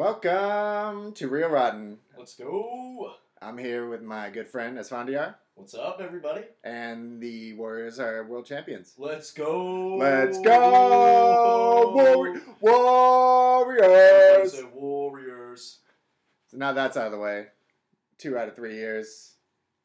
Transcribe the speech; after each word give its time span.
Welcome 0.00 1.12
to 1.12 1.28
Real 1.28 1.50
Rotten. 1.50 1.98
Let's 2.16 2.34
go. 2.34 3.16
I'm 3.42 3.58
here 3.58 3.86
with 3.86 4.00
my 4.00 4.30
good 4.30 4.48
friend 4.48 4.78
Esfandiar, 4.78 5.34
What's 5.56 5.74
up, 5.74 6.00
everybody? 6.00 6.44
and 6.64 7.20
the 7.20 7.52
Warriors 7.52 8.00
are 8.00 8.24
world 8.24 8.46
champions. 8.46 8.94
Let's 8.96 9.30
go. 9.30 9.96
Let's 9.96 10.40
go, 10.40 11.92
Warri- 11.94 12.30
Everybody 12.30 12.56
Warriors! 12.62 14.62
Warriors. 14.72 15.80
So 16.46 16.56
now 16.56 16.72
that's 16.72 16.96
out 16.96 17.04
of 17.04 17.12
the 17.12 17.18
way. 17.18 17.48
Two 18.16 18.38
out 18.38 18.48
of 18.48 18.56
three 18.56 18.76
years, 18.76 19.34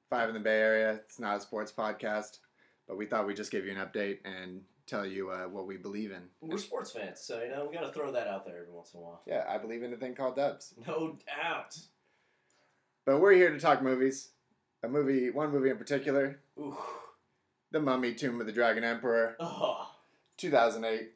five 0.09 0.29
in 0.29 0.33
the 0.33 0.39
Bay 0.39 0.61
Area. 0.61 0.93
It's 0.93 1.19
not 1.19 1.35
a 1.35 1.41
sports 1.41 1.73
podcast, 1.77 2.39
but 2.87 2.95
we 2.95 3.05
thought 3.05 3.27
we'd 3.27 3.35
just 3.35 3.51
give 3.51 3.65
you 3.65 3.73
an 3.73 3.85
update 3.85 4.19
and 4.23 4.61
tell 4.87 5.05
you 5.05 5.29
uh, 5.31 5.45
what 5.47 5.67
we 5.67 5.77
believe 5.77 6.11
in. 6.11 6.21
We're 6.41 6.57
sports 6.57 6.91
fans, 6.91 7.19
so 7.21 7.41
you 7.41 7.49
know 7.49 7.67
we 7.69 7.75
gotta 7.75 7.91
throw 7.91 8.11
that 8.11 8.27
out 8.27 8.45
there 8.45 8.59
every 8.61 8.73
once 8.73 8.93
in 8.93 8.99
a 8.99 9.03
while. 9.03 9.21
Yeah, 9.25 9.45
I 9.47 9.57
believe 9.57 9.83
in 9.83 9.93
a 9.93 9.97
thing 9.97 10.15
called 10.15 10.35
Dubs. 10.35 10.73
No 10.87 11.17
doubt. 11.25 11.77
But 13.05 13.19
we're 13.19 13.33
here 13.33 13.51
to 13.51 13.59
talk 13.59 13.81
movies. 13.81 14.29
A 14.83 14.87
movie, 14.87 15.29
one 15.31 15.51
movie 15.51 15.69
in 15.69 15.77
particular, 15.77 16.39
Ooh. 16.59 16.77
The 17.71 17.79
Mummy: 17.79 18.13
Tomb 18.13 18.39
of 18.39 18.45
the 18.47 18.53
Dragon 18.53 18.83
Emperor, 18.83 19.35
Oh. 19.39 19.89
2008. 20.37 21.11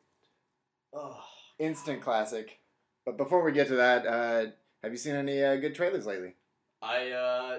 Oh. 0.94 1.24
instant 1.60 2.02
classic. 2.02 2.60
But 3.06 3.18
before 3.18 3.44
we 3.44 3.52
get 3.52 3.68
to 3.68 3.76
that, 3.76 4.08
uh, 4.08 4.46
have 4.82 4.92
you 4.92 4.98
seen 4.98 5.16
any 5.16 5.44
uh, 5.44 5.58
good 5.58 5.76
trailers 5.76 6.06
lately? 6.08 6.34
I 6.82 7.12
uh, 7.12 7.58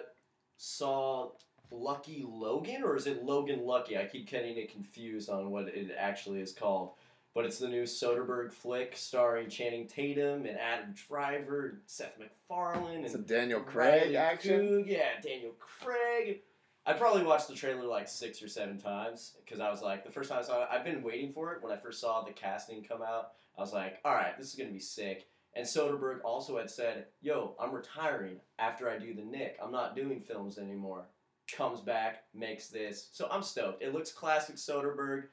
saw 0.57 1.31
Lucky 1.71 2.25
Logan, 2.27 2.83
or 2.83 2.97
is 2.97 3.07
it 3.07 3.25
Logan 3.25 3.65
Lucky? 3.65 3.97
I 3.97 4.07
keep 4.07 4.29
getting 4.29 4.57
it 4.57 4.73
confused 4.73 5.31
on 5.31 5.51
what 5.51 5.69
it 5.69 5.95
actually 5.97 6.41
is 6.41 6.53
called. 6.53 6.93
But 7.33 7.45
it's 7.45 7.59
the 7.59 7.69
new 7.69 7.85
Soderbergh 7.85 8.53
flick 8.53 8.97
starring 8.97 9.49
Channing 9.49 9.87
Tatum 9.87 10.47
and 10.47 10.59
Adam 10.59 10.95
Driver, 11.09 11.69
and 11.69 11.79
Seth 11.87 12.19
MacFarlane, 12.19 13.03
and 13.03 13.11
Some 13.11 13.23
Daniel 13.23 13.61
Craig 13.61 14.03
Riley 14.03 14.17
action. 14.17 14.61
Coog, 14.61 14.89
yeah, 14.89 15.21
Daniel 15.23 15.53
Craig. 15.61 16.41
I 16.87 16.95
probably 16.95 17.23
watched 17.23 17.47
the 17.47 17.55
trailer 17.55 17.87
like 17.87 18.09
six 18.09 18.43
or 18.43 18.49
seven 18.49 18.79
times 18.79 19.37
because 19.45 19.61
I 19.61 19.71
was 19.71 19.81
like, 19.81 20.05
the 20.05 20.11
first 20.11 20.29
time 20.29 20.41
I 20.41 20.43
saw 20.43 20.63
it, 20.63 20.69
I've 20.73 20.85
been 20.85 21.05
waiting 21.05 21.33
for 21.33 21.53
it. 21.53 21.63
When 21.63 21.73
I 21.73 21.77
first 21.77 22.01
saw 22.01 22.23
the 22.23 22.33
casting 22.33 22.83
come 22.83 23.03
out, 23.03 23.33
I 23.57 23.61
was 23.61 23.73
like, 23.73 24.01
all 24.05 24.15
right, 24.15 24.37
this 24.37 24.49
is 24.49 24.55
gonna 24.57 24.71
be 24.71 24.81
sick. 24.81 25.29
And 25.55 25.67
Soderbergh 25.67 26.21
also 26.25 26.59
had 26.59 26.71
said, 26.71 27.07
"Yo, 27.21 27.57
I'm 27.61 27.73
retiring 27.73 28.41
after 28.59 28.89
I 28.89 28.99
do 28.99 29.15
the 29.15 29.25
Knick. 29.25 29.59
I'm 29.61 29.73
not 29.73 29.97
doing 29.97 30.21
films 30.21 30.59
anymore." 30.59 31.07
Comes 31.57 31.81
back, 31.81 32.25
makes 32.35 32.69
this, 32.69 33.09
so 33.13 33.29
I'm 33.31 33.43
stoked. 33.43 33.83
It 33.83 33.93
looks 33.93 34.13
classic 34.13 34.57
Soderbergh. 34.57 35.25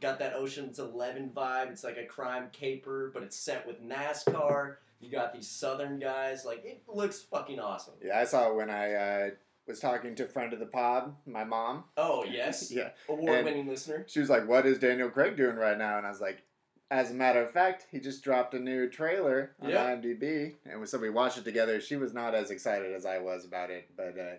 Got 0.00 0.18
that 0.20 0.34
Ocean's 0.34 0.78
Eleven 0.78 1.30
vibe. 1.34 1.70
It's 1.70 1.82
like 1.82 1.96
a 1.96 2.04
crime 2.04 2.48
caper, 2.52 3.10
but 3.12 3.22
it's 3.22 3.36
set 3.36 3.66
with 3.66 3.82
NASCAR. 3.82 4.76
You 5.00 5.10
got 5.10 5.32
these 5.32 5.48
Southern 5.50 5.98
guys. 5.98 6.44
Like 6.44 6.64
it 6.64 6.82
looks 6.86 7.20
fucking 7.22 7.58
awesome. 7.58 7.94
Yeah, 8.04 8.18
I 8.18 8.24
saw 8.24 8.50
it 8.50 8.56
when 8.56 8.70
I 8.70 8.94
uh, 8.94 9.30
was 9.66 9.80
talking 9.80 10.14
to 10.16 10.24
a 10.24 10.28
friend 10.28 10.52
of 10.52 10.60
the 10.60 10.66
pod, 10.66 11.14
my 11.26 11.44
mom. 11.44 11.84
Oh 11.96 12.24
yes, 12.30 12.70
Yeah, 12.70 12.90
award-winning 13.08 13.66
listener. 13.68 14.04
she 14.08 14.20
was 14.20 14.30
like, 14.30 14.46
"What 14.46 14.66
is 14.66 14.78
Daniel 14.78 15.10
Craig 15.10 15.36
doing 15.36 15.56
right 15.56 15.78
now?" 15.78 15.98
And 15.98 16.06
I 16.06 16.10
was 16.10 16.20
like, 16.20 16.42
"As 16.92 17.10
a 17.10 17.14
matter 17.14 17.42
of 17.42 17.50
fact, 17.50 17.86
he 17.90 17.98
just 17.98 18.22
dropped 18.22 18.54
a 18.54 18.58
new 18.60 18.88
trailer 18.88 19.52
on 19.60 19.70
Yeah. 19.70 19.84
IMDb, 19.96 20.54
and 20.64 20.88
so 20.88 20.98
we 20.98 21.10
watched 21.10 21.38
it 21.38 21.44
together. 21.44 21.80
She 21.80 21.96
was 21.96 22.12
not 22.14 22.34
as 22.36 22.50
excited 22.50 22.92
as 22.92 23.04
I 23.06 23.18
was 23.18 23.44
about 23.44 23.70
it, 23.70 23.88
but 23.96 24.16
uh, 24.18 24.36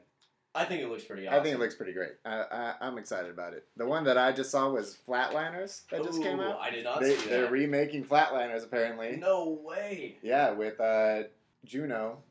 I 0.56 0.66
think 0.66 0.82
it 0.82 0.90
looks 0.90 1.04
pretty 1.04 1.28
awesome. 1.28 1.40
I 1.40 1.44
think 1.44 1.56
it 1.56 1.60
looks 1.60 1.76
pretty 1.76 1.94
great. 1.94 2.14
I, 2.26 2.42
I, 2.52 2.74
I'm 2.82 2.98
excited 2.98 3.30
about 3.30 3.54
it. 3.54 3.66
The 3.78 3.86
one 3.86 4.04
that 4.06 4.18
I 4.18 4.32
just 4.32 4.50
saw 4.50 4.70
was 4.70 4.98
Flatliners 5.08 5.84
that 5.92 6.04
just 6.04 6.22
came 6.24 6.40
out. 6.40 6.60
I 6.60 6.72
did 6.72 6.84
not 6.84 7.02
They, 7.02 7.16
see 7.16 7.30
they're 7.30 7.52
remaking 7.52 8.04
Flatliners 8.04 8.64
apparently. 8.64 9.18
no 9.18 9.60
way. 9.64 10.18
Yeah, 10.24 10.52
with 10.52 10.80
uh, 10.80 11.24
Juno, 11.66 12.24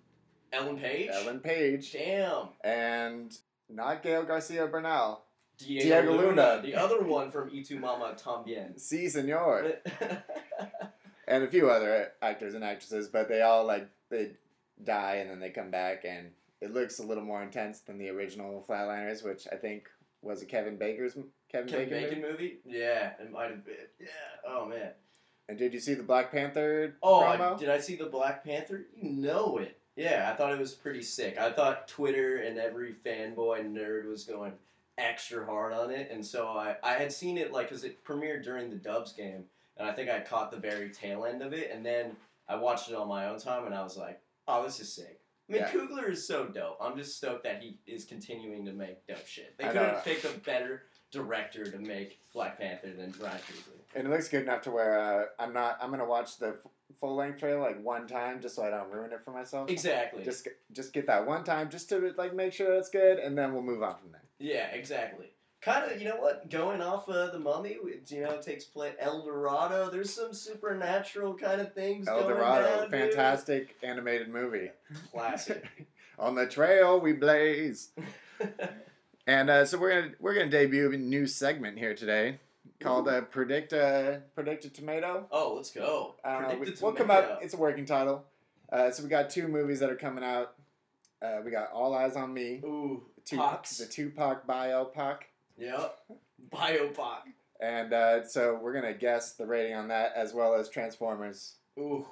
Ellen 0.52 0.78
Page. 0.78 1.10
Ellen 1.12 1.38
Page, 1.40 1.92
Damn. 1.92 2.48
and 2.64 3.36
not 3.68 4.02
Gael 4.02 4.24
Garcia 4.24 4.66
Bernal. 4.66 5.22
Diego, 5.58 5.84
Diego 5.84 6.12
Luna, 6.12 6.26
Luna. 6.28 6.62
the 6.62 6.74
other 6.74 7.02
one 7.02 7.30
from 7.30 7.50
Y 7.52 7.62
Tu 7.66 7.78
Mama 7.78 8.14
Tambien. 8.16 8.74
Si, 8.80 9.08
senor. 9.08 9.72
and 11.28 11.44
a 11.44 11.48
few 11.48 11.68
other 11.70 12.12
actors 12.22 12.54
and 12.54 12.64
actresses, 12.64 13.08
but 13.08 13.28
they 13.28 13.42
all 13.42 13.64
like 13.64 13.88
they 14.08 14.32
die 14.84 15.16
and 15.16 15.30
then 15.30 15.40
they 15.40 15.50
come 15.50 15.70
back, 15.70 16.04
and 16.04 16.30
it 16.60 16.72
looks 16.74 16.98
a 16.98 17.02
little 17.02 17.24
more 17.24 17.42
intense 17.42 17.80
than 17.80 17.98
the 17.98 18.08
original 18.08 18.64
Flatliners, 18.68 19.24
which 19.24 19.46
I 19.52 19.56
think 19.56 19.88
was 20.22 20.42
a 20.42 20.46
Kevin 20.46 20.76
Baker's 20.76 21.14
Kevin, 21.50 21.68
Kevin 21.68 21.88
Bacon. 21.88 22.08
Bacon 22.08 22.22
movie. 22.22 22.32
movie? 22.32 22.58
Yeah, 22.64 23.12
it 23.20 23.30
might 23.30 23.50
have 23.50 23.64
been. 23.64 23.76
Yeah. 24.00 24.06
Oh 24.46 24.66
man. 24.66 24.90
And 25.48 25.56
did 25.56 25.72
you 25.72 25.80
see 25.80 25.94
the 25.94 26.02
Black 26.02 26.30
Panther 26.30 26.96
Oh, 27.02 27.22
promo? 27.22 27.54
I, 27.54 27.58
did 27.58 27.70
I 27.70 27.78
see 27.78 27.96
the 27.96 28.06
Black 28.06 28.44
Panther? 28.44 28.84
You 28.94 29.10
know 29.10 29.58
it. 29.58 29.78
Yeah, 29.96 30.30
I 30.32 30.36
thought 30.36 30.52
it 30.52 30.58
was 30.58 30.74
pretty 30.74 31.02
sick. 31.02 31.38
I 31.38 31.50
thought 31.50 31.88
Twitter 31.88 32.38
and 32.38 32.58
every 32.58 32.94
fanboy 33.04 33.64
nerd 33.72 34.06
was 34.08 34.24
going 34.24 34.52
extra 34.98 35.44
hard 35.46 35.72
on 35.72 35.90
it, 35.90 36.10
and 36.12 36.24
so 36.24 36.48
I, 36.48 36.76
I 36.82 36.94
had 36.94 37.12
seen 37.12 37.38
it 37.38 37.52
like 37.52 37.68
because 37.68 37.84
it 37.84 38.04
premiered 38.04 38.44
during 38.44 38.68
the 38.68 38.76
Dubs 38.76 39.12
game, 39.12 39.44
and 39.76 39.88
I 39.88 39.92
think 39.92 40.10
I 40.10 40.20
caught 40.20 40.50
the 40.50 40.56
very 40.58 40.90
tail 40.90 41.24
end 41.24 41.40
of 41.42 41.52
it, 41.52 41.70
and 41.72 41.84
then 41.86 42.16
I 42.48 42.56
watched 42.56 42.90
it 42.90 42.94
on 42.96 43.08
my 43.08 43.26
own 43.28 43.38
time, 43.38 43.64
and 43.64 43.74
I 43.74 43.82
was 43.82 43.96
like, 43.96 44.20
oh, 44.46 44.62
this 44.62 44.80
is 44.80 44.92
sick. 44.92 45.17
I 45.48 45.52
mean, 45.52 45.62
Yeah. 45.62 45.70
Coogler 45.70 46.10
is 46.10 46.26
so 46.26 46.46
dope. 46.46 46.76
I'm 46.80 46.96
just 46.96 47.16
stoked 47.16 47.44
that 47.44 47.62
he 47.62 47.78
is 47.86 48.04
continuing 48.04 48.64
to 48.66 48.72
make 48.72 49.06
dope 49.06 49.26
shit. 49.26 49.56
They 49.58 49.64
I 49.64 49.72
know. 49.72 49.84
have 49.84 50.04
picked 50.04 50.24
a 50.24 50.38
better 50.40 50.82
director 51.10 51.64
to 51.70 51.78
make 51.78 52.20
Black 52.32 52.58
Panther 52.58 52.92
than 52.92 53.14
Ryan 53.20 53.38
Coogler. 53.38 53.80
and 53.94 54.06
it 54.06 54.10
looks 54.10 54.28
good 54.28 54.42
enough 54.42 54.60
to 54.62 54.70
where 54.70 54.98
uh, 54.98 55.24
I'm 55.38 55.54
not. 55.54 55.78
I'm 55.80 55.90
gonna 55.90 56.04
watch 56.04 56.36
the 56.38 56.48
f- 56.48 56.70
full 57.00 57.16
length 57.16 57.38
trailer 57.40 57.60
like 57.60 57.82
one 57.82 58.06
time 58.06 58.40
just 58.42 58.56
so 58.56 58.62
I 58.62 58.68
don't 58.70 58.90
ruin 58.90 59.12
it 59.12 59.20
for 59.24 59.30
myself. 59.30 59.70
Exactly. 59.70 60.22
Just 60.24 60.48
just 60.72 60.92
get 60.92 61.06
that 61.06 61.26
one 61.26 61.44
time 61.44 61.70
just 61.70 61.88
to 61.90 62.12
like 62.18 62.34
make 62.34 62.52
sure 62.52 62.74
it's 62.74 62.90
good, 62.90 63.18
and 63.18 63.36
then 63.38 63.54
we'll 63.54 63.62
move 63.62 63.82
on 63.82 63.96
from 63.96 64.12
there. 64.12 64.22
Yeah, 64.38 64.66
exactly. 64.66 65.32
Kind 65.60 65.90
of, 65.90 66.00
you 66.00 66.08
know 66.08 66.16
what? 66.16 66.48
Going 66.50 66.80
off 66.80 67.08
of 67.08 67.32
the 67.32 67.38
Mummy, 67.40 67.76
you 68.06 68.20
know, 68.22 68.40
takes 68.40 68.64
place 68.64 68.94
El 69.00 69.24
Dorado. 69.24 69.90
There's 69.90 70.14
some 70.14 70.32
supernatural 70.32 71.34
kind 71.34 71.60
of 71.60 71.74
things. 71.74 72.06
El 72.06 72.22
going 72.22 72.36
Dorado, 72.36 72.64
down, 72.64 72.82
dude. 72.82 72.90
fantastic 72.90 73.76
animated 73.82 74.28
movie. 74.28 74.70
Classic. 75.12 75.64
On 76.18 76.34
the 76.34 76.46
trail 76.46 77.00
we 77.00 77.12
blaze. 77.12 77.90
And 79.26 79.50
uh, 79.50 79.66
so 79.66 79.76
we're 79.76 79.90
gonna 80.00 80.14
we're 80.20 80.32
gonna 80.32 80.48
debut 80.48 80.90
a 80.90 80.96
new 80.96 81.26
segment 81.26 81.78
here 81.78 81.94
today 81.94 82.38
called 82.80 83.08
uh, 83.08 83.20
predict 83.20 83.74
a 83.74 84.22
predict 84.34 84.64
a 84.64 84.70
tomato. 84.70 85.26
oh, 85.30 85.52
let's 85.54 85.70
go. 85.70 86.14
I 86.24 86.40
don't. 86.40 86.58
We, 86.58 86.72
we'll 86.80 86.92
come 86.94 87.10
up. 87.10 87.40
It's 87.42 87.52
a 87.52 87.58
working 87.58 87.84
title. 87.84 88.24
Uh, 88.72 88.90
so 88.90 89.02
we 89.02 89.10
got 89.10 89.28
two 89.28 89.46
movies 89.46 89.80
that 89.80 89.90
are 89.90 89.96
coming 89.96 90.24
out. 90.24 90.54
Uh, 91.20 91.40
we 91.44 91.50
got 91.50 91.70
All 91.72 91.92
Eyez 91.92 92.16
on 92.16 92.32
Me, 92.32 92.62
Ooh, 92.64 93.02
Tu- 93.26 93.36
Pox. 93.36 93.76
the 93.76 93.84
Tupac 93.84 94.46
biopic, 94.46 95.18
Yep. 95.58 95.98
Biopoc. 96.50 97.18
and 97.60 97.92
uh, 97.92 98.24
so 98.26 98.58
we're 98.62 98.72
gonna 98.72 98.94
guess 98.94 99.32
the 99.34 99.44
rating 99.46 99.74
on 99.74 99.88
that 99.88 100.12
as 100.16 100.32
well 100.32 100.54
as 100.54 100.68
Transformers. 100.68 101.54
Ooh, 101.78 102.06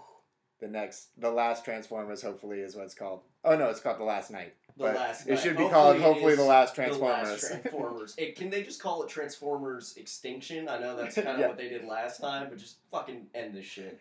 The 0.61 0.69
next, 0.69 1.09
the 1.21 1.31
last 1.31 1.65
Transformers, 1.65 2.23
hopefully, 2.23 2.61
is 2.61 2.75
what 2.77 2.85
it's 2.85 2.95
called. 2.95 3.21
Oh 3.45 3.57
no, 3.57 3.69
it's 3.69 3.81
called 3.81 3.99
The 4.01 4.05
Last 4.05 4.31
Knight. 4.31 4.55
the 4.77 4.85
But 4.85 4.97
last. 4.97 5.27
it 5.27 5.31
night. 5.35 5.39
should 5.41 5.57
be 5.57 5.63
Hopefully 5.63 5.83
called 5.83 6.01
hopefully 6.01 6.35
The 6.35 6.43
Last 6.43 6.75
The 6.75 6.83
Transformers. 6.83 7.29
last 7.29 7.47
Transformers. 7.49 8.17
Can 8.37 8.51
they 8.51 8.63
just 8.63 8.83
call 8.83 9.03
it 9.05 9.09
Transformers 9.09 9.97
Extinction? 9.97 10.69
I 10.69 10.79
know 10.79 10.97
that's 10.97 11.15
kind 11.15 11.29
of 11.29 11.39
Yeah. 11.41 11.47
what 11.49 11.57
they 11.57 11.69
did 11.69 11.85
last 11.85 12.21
time, 12.21 12.49
but 12.49 12.59
just 12.59 12.77
fucking 12.91 13.27
end 13.35 13.55
this 13.55 13.65
shit. 13.67 14.01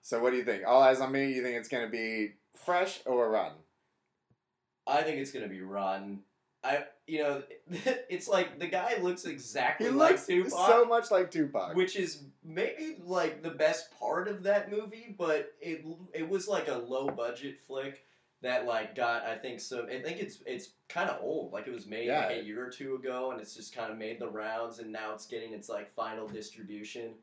so 0.00 0.20
what 0.22 0.30
do 0.30 0.36
you 0.38 0.44
think? 0.44 0.62
All 0.66 0.80
Eyez 0.82 1.00
on 1.00 1.12
Me. 1.12 1.32
You 1.32 1.42
think 1.42 1.56
it's 1.56 1.68
gonna 1.68 1.88
be 1.90 2.32
fresh 2.64 3.00
or 3.04 3.30
rotten? 3.30 3.58
I 4.86 5.02
think 5.02 5.18
it's 5.18 5.30
gonna 5.32 5.48
be 5.48 5.60
rotten. 5.60 6.20
I, 6.64 6.84
you 7.08 7.22
know, 7.22 7.42
it's 8.08 8.28
like 8.28 8.58
the 8.60 8.68
guy 8.68 8.96
looks 9.00 9.24
exactly 9.24 9.86
He 9.88 9.92
like 9.92 10.12
looks 10.12 10.26
Tupac, 10.26 10.50
so 10.68 10.84
much 10.84 11.10
like 11.10 11.30
Tupac. 11.30 11.74
which 11.74 11.96
is 11.96 12.22
maybe 12.44 12.96
like 13.04 13.42
the 13.42 13.50
best 13.50 13.90
part 13.98 14.28
of 14.28 14.44
that 14.44 14.70
movie, 14.70 15.14
but 15.18 15.52
it 15.60 15.84
it 16.14 16.28
was 16.28 16.46
like 16.48 16.68
a 16.68 16.74
low 16.76 17.08
budget 17.08 17.58
flick 17.66 18.04
that 18.42 18.66
like 18.66 18.94
got 18.94 19.24
I 19.24 19.36
think 19.36 19.60
some 19.60 19.86
I 19.86 20.00
think 20.02 20.20
it's 20.20 20.38
it's 20.46 20.70
kind 20.88 21.08
of 21.10 21.20
old 21.22 21.52
like 21.52 21.66
it 21.66 21.72
was 21.72 21.86
made 21.86 22.06
Yeah. 22.06 22.26
like 22.26 22.38
a 22.38 22.44
year 22.44 22.64
or 22.66 22.70
two 22.70 22.94
ago 22.96 23.30
and 23.32 23.40
it's 23.40 23.54
just 23.54 23.74
kind 23.74 23.90
of 23.92 23.98
made 23.98 24.18
the 24.18 24.28
rounds 24.28 24.78
and 24.80 24.90
now 24.92 25.12
it's 25.14 25.26
getting 25.26 25.52
its 25.52 25.68
like 25.68 25.92
final 25.94 26.26
distribution 26.28 27.14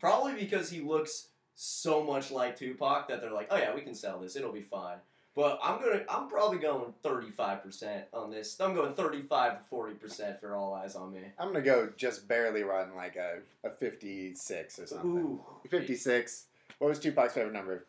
probably 0.00 0.34
because 0.34 0.70
he 0.70 0.80
looks 0.80 1.28
so 1.56 2.02
much 2.04 2.30
like 2.30 2.56
Tupac 2.56 3.08
that 3.08 3.20
they're 3.20 3.32
like 3.32 3.48
oh 3.50 3.56
yeah 3.56 3.74
we 3.74 3.80
can 3.80 3.94
sell 3.94 4.20
this 4.20 4.36
it'll 4.36 4.52
be 4.52 4.62
fine 4.62 4.98
but 5.38 5.60
I'm 5.62 5.80
gonna 5.80 6.02
I'm 6.08 6.28
probably 6.28 6.58
going 6.58 6.92
35 7.04 7.62
percent 7.62 8.04
on 8.12 8.28
this 8.28 8.60
I'm 8.60 8.74
going 8.74 8.94
35 8.94 9.58
to 9.58 9.64
40 9.70 9.94
percent 9.94 10.40
for 10.40 10.56
all 10.56 10.74
eyes 10.74 10.96
on 10.96 11.12
me 11.12 11.20
I'm 11.38 11.52
gonna 11.52 11.64
go 11.64 11.90
just 11.96 12.26
barely 12.26 12.64
rotten, 12.64 12.96
like 12.96 13.14
a, 13.14 13.38
a 13.64 13.70
56 13.70 14.78
or 14.80 14.86
something. 14.88 15.10
Ooh. 15.10 15.40
56. 15.70 16.46
What 16.80 16.88
was 16.88 16.98
Tupac's 16.98 17.34
favorite 17.34 17.52
number? 17.52 17.86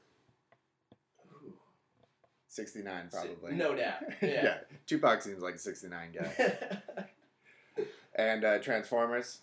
69, 2.49 3.09
probably. 3.11 3.53
no 3.53 3.75
doubt 3.75 4.03
yeah. 4.21 4.59
Tupac 4.85 5.23
seems 5.23 5.41
like 5.41 5.55
a 5.55 5.59
69 5.59 6.09
guy. 6.13 6.77
and 8.15 8.45
uh, 8.45 8.59
Transformers. 8.59 9.39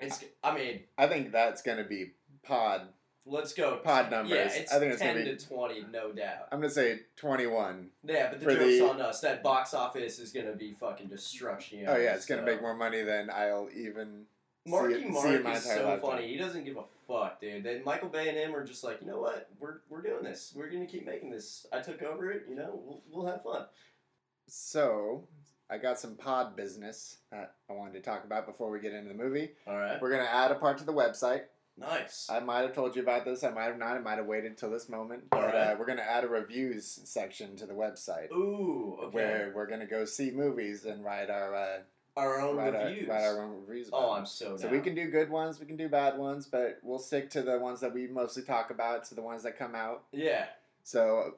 it's. 0.00 0.24
I 0.42 0.54
mean, 0.54 0.80
I 0.96 1.06
think 1.06 1.32
that's 1.32 1.60
gonna 1.60 1.84
be 1.84 2.12
pod 2.42 2.88
Let's 3.24 3.52
go. 3.52 3.76
Pod 3.76 4.10
numbers. 4.10 4.36
Yeah, 4.36 4.46
it's 4.62 4.72
I 4.72 4.78
think 4.80 4.92
it's 4.92 5.00
ten 5.00 5.14
gonna 5.14 5.30
be- 5.30 5.36
to 5.36 5.46
twenty, 5.46 5.84
no 5.92 6.10
doubt. 6.12 6.48
I'm 6.50 6.58
gonna 6.60 6.70
say 6.70 7.00
21. 7.16 7.90
Yeah, 8.04 8.30
but 8.30 8.40
the 8.40 8.46
joke's 8.46 8.58
the- 8.78 8.88
on 8.88 9.00
us. 9.00 9.20
That 9.20 9.42
box 9.44 9.74
office 9.74 10.18
is 10.18 10.32
gonna 10.32 10.54
be 10.56 10.72
fucking 10.72 11.06
destruction. 11.06 11.84
Oh 11.86 11.96
yeah, 11.96 12.14
it's 12.14 12.26
gonna 12.26 12.42
make 12.42 12.60
more 12.60 12.74
money 12.74 13.02
than 13.02 13.30
I'll 13.30 13.68
even 13.74 14.26
Marky 14.66 15.02
see, 15.02 15.08
Mark 15.08 15.26
see 15.28 15.34
in 15.36 15.42
my 15.44 15.52
is 15.54 15.62
so 15.64 15.70
lifetime. 15.88 16.00
funny. 16.00 16.28
He 16.28 16.36
doesn't 16.36 16.64
give 16.64 16.76
a 16.76 16.84
fuck, 17.06 17.40
dude. 17.40 17.62
Then 17.62 17.82
Michael 17.84 18.08
Bay 18.08 18.28
and 18.28 18.36
him 18.36 18.56
are 18.56 18.64
just 18.64 18.82
like, 18.82 19.00
you 19.00 19.06
know 19.06 19.20
what? 19.20 19.48
We're 19.60 19.78
we're 19.88 20.02
doing 20.02 20.24
this. 20.24 20.52
We're 20.56 20.68
gonna 20.70 20.86
keep 20.86 21.06
making 21.06 21.30
this. 21.30 21.66
I 21.72 21.80
took 21.80 22.02
over 22.02 22.30
it. 22.32 22.46
You 22.48 22.56
know, 22.56 22.80
we'll, 22.84 23.02
we'll 23.12 23.26
have 23.26 23.44
fun. 23.44 23.66
So, 24.48 25.26
I 25.70 25.78
got 25.78 25.98
some 25.98 26.16
pod 26.16 26.56
business 26.56 27.18
that 27.30 27.54
I 27.70 27.72
wanted 27.72 27.92
to 27.94 28.00
talk 28.00 28.24
about 28.24 28.46
before 28.46 28.70
we 28.70 28.80
get 28.80 28.92
into 28.92 29.08
the 29.08 29.14
movie. 29.22 29.50
All 29.66 29.76
right. 29.76 30.00
We're 30.00 30.10
gonna 30.10 30.24
add 30.24 30.50
a 30.50 30.56
part 30.56 30.78
to 30.78 30.84
the 30.84 30.92
website. 30.92 31.42
Nice. 31.76 32.28
I 32.30 32.40
might 32.40 32.60
have 32.60 32.74
told 32.74 32.94
you 32.94 33.02
about 33.02 33.24
this. 33.24 33.44
I 33.44 33.50
might 33.50 33.64
have 33.64 33.78
not. 33.78 33.96
I 33.96 34.00
might 34.00 34.18
have 34.18 34.26
waited 34.26 34.58
till 34.58 34.70
this 34.70 34.88
moment. 34.88 35.24
But 35.30 35.54
uh, 35.54 35.76
we're 35.78 35.86
gonna 35.86 36.02
add 36.02 36.24
a 36.24 36.28
reviews 36.28 37.00
section 37.04 37.56
to 37.56 37.66
the 37.66 37.72
website 37.72 38.30
Ooh. 38.30 38.98
Okay. 39.04 39.16
where 39.16 39.52
we're 39.54 39.66
gonna 39.66 39.86
go 39.86 40.04
see 40.04 40.30
movies 40.30 40.84
and 40.84 41.04
write 41.04 41.30
our 41.30 41.54
uh, 41.54 41.78
our 42.16 42.40
own 42.40 42.56
write, 42.56 42.74
reviews. 42.74 43.08
Our, 43.08 43.14
write 43.14 43.24
our 43.24 43.42
own 43.42 43.64
reviews. 43.66 43.88
About 43.88 44.02
oh. 44.02 44.12
I'm 44.12 44.26
so. 44.26 44.56
So 44.56 44.64
down. 44.64 44.72
we 44.72 44.80
can 44.80 44.94
do 44.94 45.10
good 45.10 45.30
ones, 45.30 45.60
we 45.60 45.66
can 45.66 45.76
do 45.76 45.88
bad 45.88 46.18
ones, 46.18 46.46
but 46.46 46.78
we'll 46.82 46.98
stick 46.98 47.30
to 47.30 47.42
the 47.42 47.58
ones 47.58 47.80
that 47.80 47.92
we 47.92 48.06
mostly 48.06 48.42
talk 48.42 48.70
about, 48.70 49.04
to 49.04 49.14
the 49.14 49.22
ones 49.22 49.42
that 49.44 49.58
come 49.58 49.74
out. 49.74 50.04
Yeah. 50.12 50.46
So 50.84 51.36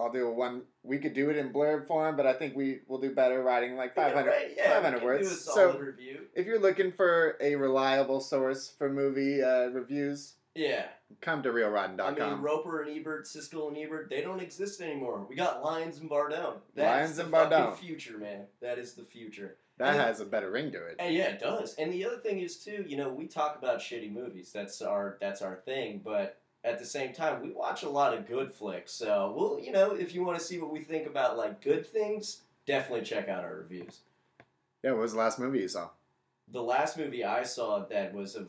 I'll 0.00 0.12
do 0.12 0.26
a 0.26 0.32
one. 0.32 0.62
We 0.82 0.98
could 0.98 1.12
do 1.14 1.30
it 1.30 1.36
in 1.36 1.52
blurb 1.52 1.86
form, 1.86 2.16
but 2.16 2.26
I 2.26 2.32
think 2.32 2.56
we 2.56 2.80
will 2.88 2.98
do 3.00 3.14
better 3.14 3.42
writing 3.42 3.76
like 3.76 3.94
500, 3.94 4.24
Yeah, 4.30 4.36
right, 4.36 4.54
yeah, 4.56 4.74
500 4.74 5.02
words. 5.02 5.40
So 5.44 5.76
review. 5.78 6.22
if 6.34 6.46
you're 6.46 6.58
looking 6.60 6.90
for 6.90 7.36
a 7.40 7.54
reliable 7.56 8.20
source 8.20 8.72
for 8.78 8.88
movie 8.90 9.42
uh, 9.42 9.66
reviews, 9.68 10.34
Yeah. 10.54 10.86
come 11.20 11.42
to 11.42 11.50
realrotten.com. 11.50 12.22
I 12.22 12.30
mean, 12.34 12.40
Roeper 12.42 12.82
and 12.82 12.96
Ebert, 12.98 13.26
Siskel 13.26 13.68
and 13.68 13.76
Ebert, 13.76 14.08
they 14.08 14.22
don't 14.22 14.40
exist 14.40 14.80
anymore. 14.80 15.26
We 15.28 15.36
got 15.36 15.62
Lyons 15.62 15.98
and 15.98 16.08
Bardone. 16.10 16.56
That's 16.74 16.86
Lyons 16.86 17.16
the 17.16 17.24
and 17.24 17.32
Bardone. 17.32 17.76
future, 17.76 18.16
man. 18.18 18.46
That 18.62 18.78
is 18.78 18.94
the 18.94 19.04
future. 19.04 19.56
that 19.76 19.94
and- 19.94 20.00
has 20.00 20.20
a 20.20 20.24
better 20.26 20.50
ring 20.50 20.72
to 20.72 20.84
it. 20.86 20.96
And 20.98 21.14
yeah, 21.14 21.28
it 21.28 21.40
does. 21.40 21.74
And 21.74 21.92
the 21.92 22.04
other 22.06 22.18
thing 22.18 22.40
is 22.40 22.56
too, 22.64 22.84
you 22.88 22.96
know, 22.96 23.08
we 23.10 23.26
talk 23.26 23.56
about 23.58 23.80
shitty 23.80 24.12
movies. 24.12 24.50
That's 24.52 24.80
our 24.82 25.16
that's 25.20 25.40
our 25.42 25.56
thing. 25.56 26.00
But 26.04 26.38
at 26.64 26.78
the 26.78 26.84
same 26.84 27.12
time, 27.12 27.42
we 27.42 27.50
watch 27.50 27.82
a 27.82 27.88
lot 27.88 28.14
of 28.14 28.26
good 28.26 28.52
flicks. 28.52 28.92
So 28.92 29.32
we'll, 29.36 29.60
you 29.60 29.72
know, 29.72 29.92
if 29.92 30.14
you 30.14 30.24
want 30.24 30.38
to 30.38 30.44
see 30.44 30.58
what 30.58 30.72
we 30.72 30.80
think 30.80 31.06
about 31.06 31.38
like 31.38 31.62
good 31.62 31.86
things, 31.86 32.42
definitely 32.66 33.04
check 33.04 33.28
out 33.28 33.44
our 33.44 33.56
reviews. 33.56 34.00
Yeah, 34.82 34.92
what 34.92 35.02
was 35.02 35.12
the 35.12 35.18
last 35.18 35.38
movie 35.38 35.60
you 35.60 35.68
saw? 35.68 35.90
The 36.52 36.62
last 36.62 36.98
movie 36.98 37.24
I 37.24 37.42
saw 37.44 37.84
that 37.86 38.12
was 38.12 38.34
of 38.34 38.48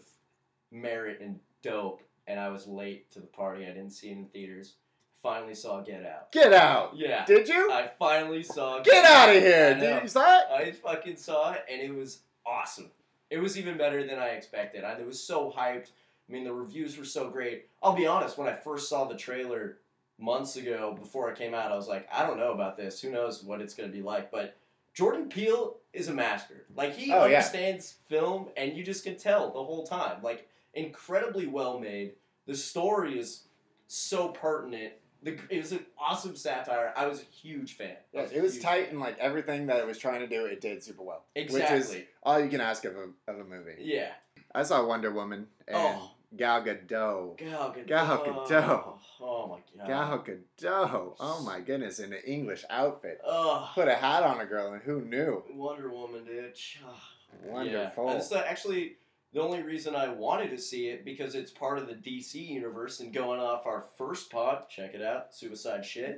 merit 0.71 1.19
and 1.21 1.39
dope, 1.61 2.01
and 2.27 2.39
I 2.39 2.49
was 2.49 2.67
late 2.67 3.11
to 3.11 3.19
the 3.19 3.27
party. 3.27 3.63
I 3.65 3.69
didn't 3.69 3.91
see 3.91 4.09
it 4.09 4.17
in 4.17 4.25
theaters. 4.25 4.75
Finally 5.21 5.53
saw 5.53 5.81
Get 5.81 6.03
Out. 6.03 6.31
Get 6.31 6.51
out! 6.51 6.93
Yeah, 6.95 7.25
Did 7.25 7.47
you? 7.47 7.71
I 7.71 7.91
finally 7.99 8.41
saw. 8.41 8.81
Get 8.81 9.05
out 9.05 9.29
of 9.29 9.41
here! 9.41 9.75
Did 9.75 10.01
you 10.01 10.07
saw 10.09 10.39
it? 10.39 10.45
I 10.51 10.71
fucking 10.71 11.17
saw 11.17 11.51
it 11.51 11.63
and 11.71 11.79
it 11.79 11.93
was 11.93 12.21
awesome. 12.43 12.89
It 13.29 13.37
was 13.37 13.57
even 13.57 13.77
better 13.77 14.05
than 14.05 14.17
I 14.17 14.29
expected. 14.29 14.83
I 14.83 14.93
it 14.93 15.05
was 15.05 15.21
so 15.21 15.53
hyped. 15.55 15.91
I 16.29 16.33
mean, 16.33 16.43
the 16.43 16.53
reviews 16.53 16.97
were 16.97 17.05
so 17.05 17.29
great. 17.29 17.67
I'll 17.83 17.95
be 17.95 18.07
honest, 18.07 18.37
when 18.37 18.47
I 18.47 18.53
first 18.53 18.87
saw 18.89 19.05
the 19.05 19.17
trailer 19.17 19.79
months 20.17 20.55
ago 20.55 20.95
before 20.97 21.29
it 21.31 21.37
came 21.37 21.53
out, 21.53 21.71
I 21.71 21.75
was 21.75 21.87
like, 21.87 22.07
I 22.11 22.25
don't 22.25 22.37
know 22.37 22.51
about 22.53 22.77
this. 22.77 23.01
Who 23.01 23.11
knows 23.11 23.43
what 23.43 23.59
it's 23.61 23.73
going 23.73 23.89
to 23.89 23.95
be 23.95 24.03
like? 24.03 24.31
But 24.31 24.55
Jordan 24.93 25.27
Peele 25.29 25.77
is 25.93 26.07
a 26.07 26.13
master. 26.13 26.65
Like, 26.75 26.95
he 26.95 27.11
Oh, 27.11 27.25
yeah. 27.25 27.37
understands 27.37 27.95
film 28.07 28.47
and 28.55 28.77
you 28.77 28.83
just 28.83 29.03
can 29.03 29.17
tell 29.17 29.47
the 29.51 29.63
whole 29.63 29.85
time. 29.85 30.21
Like, 30.21 30.47
incredibly 30.73 31.47
well 31.47 31.79
made. 31.79 32.13
The 32.45 32.55
story 32.55 33.19
is 33.19 33.43
so 33.87 34.29
pertinent. 34.29 34.93
The, 35.23 35.37
it 35.49 35.57
was 35.59 35.71
an 35.73 35.85
awesome 35.99 36.35
satire. 36.35 36.93
I 36.95 37.05
was 37.05 37.21
a 37.21 37.25
huge 37.25 37.75
fan. 37.77 37.95
Yeah, 38.13 38.25
it 38.33 38.41
was 38.41 38.57
tight 38.57 38.85
fan. 38.85 38.91
and 38.91 38.99
like 38.99 39.17
everything 39.19 39.67
that 39.67 39.77
it 39.77 39.85
was 39.85 39.97
trying 39.99 40.21
to 40.21 40.27
do, 40.27 40.45
it 40.45 40.61
did 40.61 40.81
super 40.81 41.03
well. 41.03 41.25
Exactly. 41.35 41.77
Which 41.77 41.87
is 42.03 42.03
all 42.23 42.39
you 42.39 42.49
can 42.49 42.59
ask 42.61 42.85
of 42.85 42.95
a, 42.95 43.31
of 43.31 43.39
a 43.39 43.43
movie. 43.43 43.75
yeah. 43.79 44.11
I 44.53 44.63
saw 44.63 44.85
Wonder 44.85 45.11
Woman 45.11 45.47
and 45.67 45.77
Oh. 45.77 46.11
Gal 46.35 46.61
Gadot. 46.63 47.37
Gal 47.37 47.73
Gadot. 47.75 47.87
Gal 47.87 48.17
Gadot. 48.23 48.97
Oh 49.19 49.47
my 49.47 49.85
god. 49.85 49.87
Gal 49.87 50.19
Gadot. 50.63 51.15
Oh 51.19 51.43
my 51.45 51.59
goodness, 51.59 51.99
in 51.99 52.13
an 52.13 52.21
English 52.25 52.63
outfit. 52.69 53.19
Oh. 53.25 53.69
Put 53.75 53.87
a 53.89 53.95
hat 53.95 54.23
on 54.23 54.39
a 54.39 54.45
girl, 54.45 54.71
and 54.73 54.81
who 54.81 55.01
knew? 55.01 55.43
Wonder 55.53 55.89
Woman, 55.89 56.23
dude. 56.25 56.53
Ah. 56.85 57.09
Wonderful. 57.45 58.07
Yeah. 58.07 58.13
That's 58.13 58.31
actually 58.31 58.97
the 59.33 59.41
only 59.41 59.61
reason 59.61 59.95
I 59.95 60.09
wanted 60.09 60.49
to 60.51 60.57
see 60.57 60.87
it 60.87 61.03
because 61.05 61.35
it's 61.35 61.51
part 61.51 61.77
of 61.77 61.87
the 61.87 61.93
DC 61.95 62.35
universe 62.35 62.99
and 62.99 63.13
going 63.13 63.39
off 63.39 63.65
our 63.65 63.85
first 63.97 64.29
pod, 64.29 64.69
check 64.69 64.93
it 64.93 65.01
out, 65.01 65.33
Suicide 65.33 65.85
Shit. 65.85 66.17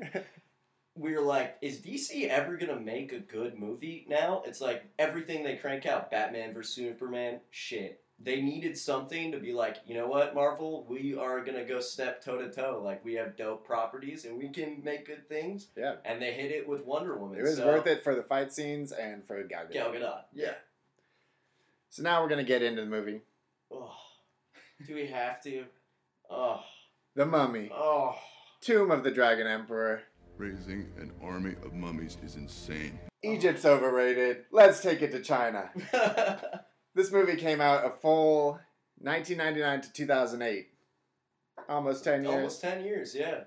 we 0.95 1.13
were 1.15 1.21
like, 1.21 1.57
is 1.61 1.81
DC 1.81 2.27
ever 2.29 2.57
gonna 2.57 2.79
make 2.79 3.13
a 3.13 3.19
good 3.19 3.57
movie 3.57 4.05
now? 4.09 4.41
It's 4.45 4.61
like 4.61 4.85
everything 4.99 5.43
they 5.43 5.55
crank 5.55 5.85
out, 5.85 6.09
Batman 6.11 6.53
vs 6.53 6.73
Superman, 6.73 7.39
shit. 7.51 8.02
They 8.23 8.41
needed 8.41 8.77
something 8.77 9.33
to 9.33 9.37
be 9.37 9.51
like, 9.51 9.77
you 9.85 9.95
know 9.95 10.07
what, 10.07 10.33
Marvel, 10.33 10.85
we 10.89 11.13
are 11.15 11.43
gonna 11.43 11.65
go 11.65 11.81
step 11.81 12.23
toe 12.23 12.37
to 12.37 12.49
toe. 12.49 12.81
Like 12.83 13.03
we 13.03 13.15
have 13.15 13.35
dope 13.35 13.65
properties 13.65 14.23
and 14.23 14.37
we 14.37 14.47
can 14.49 14.81
make 14.83 15.05
good 15.05 15.27
things. 15.27 15.67
Yeah. 15.75 15.95
And 16.05 16.21
they 16.21 16.31
hit 16.33 16.51
it 16.51 16.67
with 16.67 16.85
Wonder 16.85 17.17
Woman. 17.17 17.37
It 17.37 17.43
was 17.43 17.57
so, 17.57 17.67
worth 17.67 17.85
it 17.85 18.03
for 18.03 18.15
the 18.15 18.23
fight 18.23 18.53
scenes 18.53 18.93
and 18.93 19.25
for 19.25 19.43
Gal 19.43 19.65
Gadot. 19.65 19.73
Gal 19.73 19.91
Gadot. 19.91 20.21
Yeah. 20.33 20.53
So 21.89 22.01
now 22.01 22.23
we're 22.23 22.29
gonna 22.29 22.43
get 22.43 22.63
into 22.63 22.81
the 22.81 22.87
movie, 22.87 23.21
Oh, 23.71 23.91
do 24.87 24.95
we 24.95 25.07
have 25.07 25.41
to? 25.43 25.65
Oh, 26.29 26.61
The 27.15 27.25
Mummy, 27.25 27.69
oh. 27.73 28.15
Tomb 28.61 28.89
of 28.91 29.03
the 29.03 29.11
Dragon 29.11 29.47
Emperor. 29.47 30.01
Raising 30.37 30.87
an 30.97 31.11
army 31.21 31.55
of 31.63 31.73
mummies 31.73 32.17
is 32.23 32.35
insane. 32.35 32.99
Egypt's 33.21 33.65
overrated. 33.65 34.45
Let's 34.51 34.81
take 34.81 35.01
it 35.01 35.11
to 35.11 35.21
China. 35.21 35.69
This 36.95 37.11
movie 37.11 37.35
came 37.35 37.59
out 37.59 37.85
a 37.85 37.89
full 37.89 38.59
1999 38.99 39.81
to 39.81 39.93
2008. 39.93 40.67
Almost 41.69 42.03
10 42.03 42.23
years. 42.23 42.33
Almost 42.33 42.61
10 42.61 42.83
years, 42.83 43.15
yeah. 43.15 43.41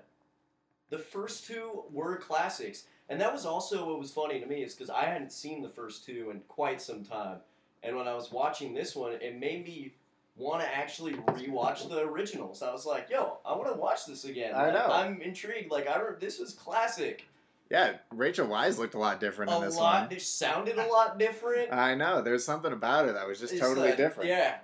The 0.89 0.97
first 0.97 1.45
two 1.45 1.83
were 1.91 2.17
classics. 2.17 2.85
And 3.09 3.21
that 3.21 3.31
was 3.31 3.45
also 3.45 3.87
what 3.87 3.99
was 3.99 4.11
funny 4.11 4.39
to 4.39 4.45
me 4.45 4.63
is 4.63 4.73
because 4.73 4.89
I 4.89 5.05
hadn't 5.05 5.31
seen 5.31 5.61
the 5.61 5.69
first 5.69 6.05
two 6.05 6.29
in 6.31 6.41
quite 6.47 6.81
some 6.81 7.03
time. 7.03 7.37
And 7.83 7.95
when 7.95 8.07
I 8.07 8.13
was 8.15 8.31
watching 8.31 8.73
this 8.73 8.95
one, 8.95 9.13
it 9.13 9.39
made 9.39 9.65
me 9.65 9.93
want 10.35 10.61
to 10.61 10.75
actually 10.75 11.13
rewatch 11.13 11.87
the 11.89 12.01
originals. 12.01 12.61
I 12.61 12.71
was 12.71 12.85
like, 12.85 13.09
yo, 13.09 13.37
I 13.45 13.55
want 13.55 13.73
to 13.73 13.79
watch 13.79 14.05
this 14.05 14.25
again. 14.25 14.53
I 14.55 14.71
know. 14.71 14.87
I'm 14.87 15.21
intrigued. 15.21 15.71
Like, 15.71 15.87
I 15.87 15.97
don't, 15.97 16.19
this 16.19 16.39
was 16.39 16.53
classic. 16.53 17.25
Yeah, 17.69 17.93
Rachel 18.11 18.47
Weisz 18.47 18.77
looked 18.77 18.93
a 18.93 18.99
lot 18.99 19.19
different 19.19 19.51
A 19.51 19.55
in 19.55 19.61
this 19.61 19.75
lot, 19.77 20.03
one. 20.09 20.11
it 20.17 20.21
sounded 20.21 20.77
a 20.77 20.85
lot 20.87 21.19
different. 21.19 21.73
I 21.73 21.95
know. 21.95 22.21
There's 22.21 22.45
something 22.45 22.71
about 22.71 23.07
it 23.09 23.13
that 23.13 23.27
was 23.27 23.39
just 23.39 23.53
It's 23.53 23.61
totally 23.61 23.89
like- 23.89 23.97
different. 23.97 24.29
Yeah, 24.29 24.57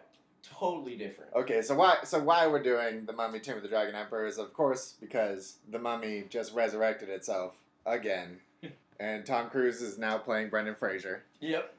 totally 0.57 0.95
different. 0.95 1.33
Okay, 1.35 1.61
so 1.61 1.75
why 1.75 1.97
so 2.03 2.19
why 2.19 2.47
we're 2.47 2.63
doing 2.63 3.05
the 3.05 3.13
Mummy 3.13 3.39
Tomb 3.39 3.57
of 3.57 3.63
the 3.63 3.69
Dragon 3.69 3.95
Emperor 3.95 4.25
is 4.25 4.37
of 4.37 4.53
course 4.53 4.95
because 4.99 5.57
the 5.71 5.79
Mummy 5.79 6.25
just 6.29 6.53
resurrected 6.53 7.09
itself 7.09 7.55
again, 7.85 8.39
and 8.99 9.25
Tom 9.25 9.49
Cruise 9.49 9.81
is 9.81 9.97
now 9.97 10.17
playing 10.17 10.49
Brendan 10.49 10.75
Fraser, 10.75 11.23
Yep. 11.41 11.73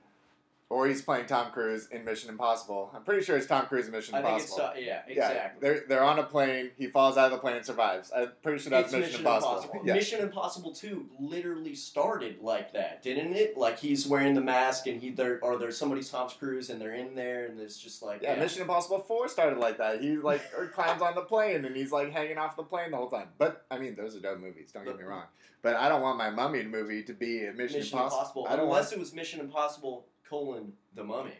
Or 0.70 0.86
he's 0.86 1.02
playing 1.02 1.26
Tom 1.26 1.50
Cruise 1.52 1.88
in 1.88 2.04
Mission 2.04 2.30
Impossible. 2.30 2.90
I'm 2.94 3.02
pretty 3.04 3.22
sure 3.22 3.36
it's 3.36 3.46
Tom 3.46 3.66
Cruise 3.66 3.86
in 3.86 3.92
Mission 3.92 4.14
I 4.14 4.22
think 4.22 4.40
it's, 4.40 4.50
Impossible. 4.50 4.76
uh, 4.76 4.80
yeah, 4.80 5.02
Yeah, 5.08 5.50
they're 5.60 5.84
they're 5.88 6.02
on 6.02 6.18
a 6.18 6.22
plane. 6.22 6.70
He 6.76 6.86
falls 6.86 7.18
out 7.18 7.26
of 7.26 7.32
the 7.32 7.38
plane 7.38 7.56
and 7.56 7.64
survives. 7.66 8.10
I'm 8.16 8.30
pretty 8.42 8.58
sure 8.62 8.70
that's 8.70 8.92
It's 8.92 9.06
Mission, 9.06 9.20
Impossible. 9.20 9.82
Yeah. 9.84 9.94
Mission 9.94 10.20
Impossible 10.20 10.72
2 10.72 11.06
literally 11.20 11.74
started 11.74 12.38
like 12.40 12.72
that, 12.72 13.02
didn't 13.02 13.34
it? 13.34 13.58
Like 13.58 13.78
he's 13.78 14.06
wearing 14.06 14.34
the 14.34 14.40
mask 14.40 14.86
and 14.86 15.00
he 15.00 15.10
there 15.10 15.38
or 15.42 15.58
there's 15.58 15.76
somebody's 15.76 16.08
Tom 16.10 16.30
Cruise 16.38 16.70
and 16.70 16.80
they're 16.80 16.94
in 16.94 17.14
there 17.14 17.46
and 17.46 17.60
it's 17.60 17.78
just 17.78 18.02
like 18.02 18.22
Yeah, 18.22 18.34
Mission 18.36 18.62
Impossible 18.62 19.00
Four 19.00 19.28
started 19.28 19.58
like 19.58 19.78
that. 19.78 20.00
He 20.00 20.16
like 20.16 20.40
or 20.56 20.66
climbs 20.74 21.02
on 21.02 21.14
the 21.14 21.22
plane 21.22 21.64
and 21.66 21.76
he's 21.76 21.92
like 21.92 22.10
hanging 22.10 22.38
off 22.38 22.56
the 22.56 22.62
plane 22.62 22.90
the 22.90 22.96
whole 22.96 23.10
time. 23.10 23.28
But 23.38 23.66
I 23.70 23.78
mean, 23.78 23.94
those 23.96 24.16
are 24.16 24.20
dope 24.20 24.40
movies. 24.40 24.70
Don't 24.72 24.84
get 24.86 24.96
me 24.96 25.04
wrong. 25.04 25.24
But 25.62 25.76
I 25.76 25.88
don't 25.88 26.02
want 26.02 26.18
my 26.18 26.30
Mummy 26.30 26.62
movie 26.62 27.02
to 27.04 27.12
be 27.12 27.44
a 27.44 27.52
Mission, 27.52 27.78
Mission 27.78 27.98
Impossible. 27.98 28.18
Impossible. 28.18 28.46
I 28.48 28.56
don't 28.56 28.66
Unless 28.66 28.86
want. 28.86 28.92
it 28.94 28.98
was 29.00 29.14
Mission 29.14 29.40
Impossible 29.40 30.06
colon 30.28 30.72
the 30.94 31.04
Mummy. 31.04 31.32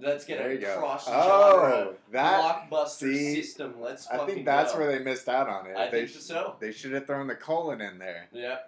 Let's 0.00 0.24
get 0.24 0.38
There 0.38 0.50
a 0.52 0.78
cross 0.78 1.06
Oh, 1.08 1.60
genre 1.60 1.94
that 2.12 2.70
blockbuster 2.70 2.88
see, 3.12 3.34
system. 3.42 3.80
Let's 3.80 4.06
I 4.06 4.24
think 4.26 4.44
that's 4.44 4.72
go. 4.72 4.78
where 4.78 4.96
they 4.96 5.02
missed 5.02 5.28
out 5.28 5.48
on 5.48 5.66
it. 5.66 5.76
I 5.76 5.90
they 5.90 6.06
think 6.06 6.20
so. 6.22 6.54
They 6.60 6.70
should 6.70 6.92
have 6.92 7.06
thrown 7.06 7.26
the 7.26 7.34
colon 7.34 7.80
in 7.80 7.98
there. 7.98 8.28
Yeah. 8.32 8.58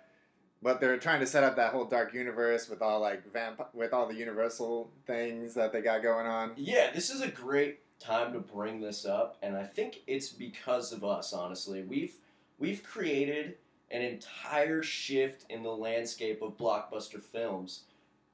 But 0.62 0.80
they're 0.80 0.99
trying 0.99 1.21
to 1.21 1.26
set 1.26 1.45
up 1.45 1.57
that 1.57 1.73
whole 1.73 1.85
dark 1.85 2.12
universe 2.12 2.69
with 2.69 2.83
all 2.83 3.00
like 3.00 3.33
vamp 3.33 3.61
with 3.73 3.92
all 3.92 4.07
the 4.07 4.14
universal 4.14 4.90
things 5.07 5.54
that 5.54 5.73
they 5.73 5.80
got 5.80 6.02
going 6.02 6.26
on. 6.26 6.52
Yeah, 6.57 6.90
this 6.92 7.11
is 7.11 7.21
a 7.21 7.28
great 7.28 7.78
time 8.00 8.33
to 8.33 8.40
bring 8.40 8.80
this 8.80 9.07
up, 9.07 9.37
and 9.42 9.57
I 9.57 9.64
think 9.64 10.02
it's 10.07 10.30
because 10.30 10.92
of 10.92 11.04
us. 11.04 11.33
Honestly, 11.33 11.83
we've 11.85 12.14
we've 12.59 12.83
created 12.83 13.54
an 13.92 14.02
entire 14.02 14.83
shift 14.83 15.45
in 15.49 15.62
the 15.62 15.71
landscape 15.71 16.42
of 16.42 16.59
blockbuster 16.59 17.23
films. 17.23 17.83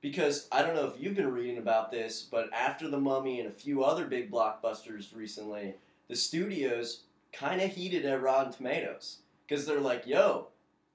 Because 0.01 0.47
I 0.53 0.63
don't 0.63 0.75
know 0.75 0.87
if 0.87 1.01
you've 1.01 1.17
been 1.17 1.33
reading 1.33 1.59
about 1.59 1.91
this, 1.91 2.23
but 2.23 2.53
after 2.53 2.89
The 2.89 3.01
Mummy 3.01 3.41
and 3.41 3.49
a 3.49 3.53
few 3.53 3.83
other 3.83 4.07
big 4.07 4.31
blockbusters 4.31 5.15
recently, 5.15 5.75
the 6.09 6.17
studios 6.17 7.03
kind 7.33 7.61
of 7.61 7.71
heated 7.71 8.05
at 8.05 8.23
Rotten 8.23 8.53
Tomatoes 8.53 9.19
because 9.47 9.67
they're 9.67 9.81
like, 9.81 10.07
"Yo, 10.07 10.49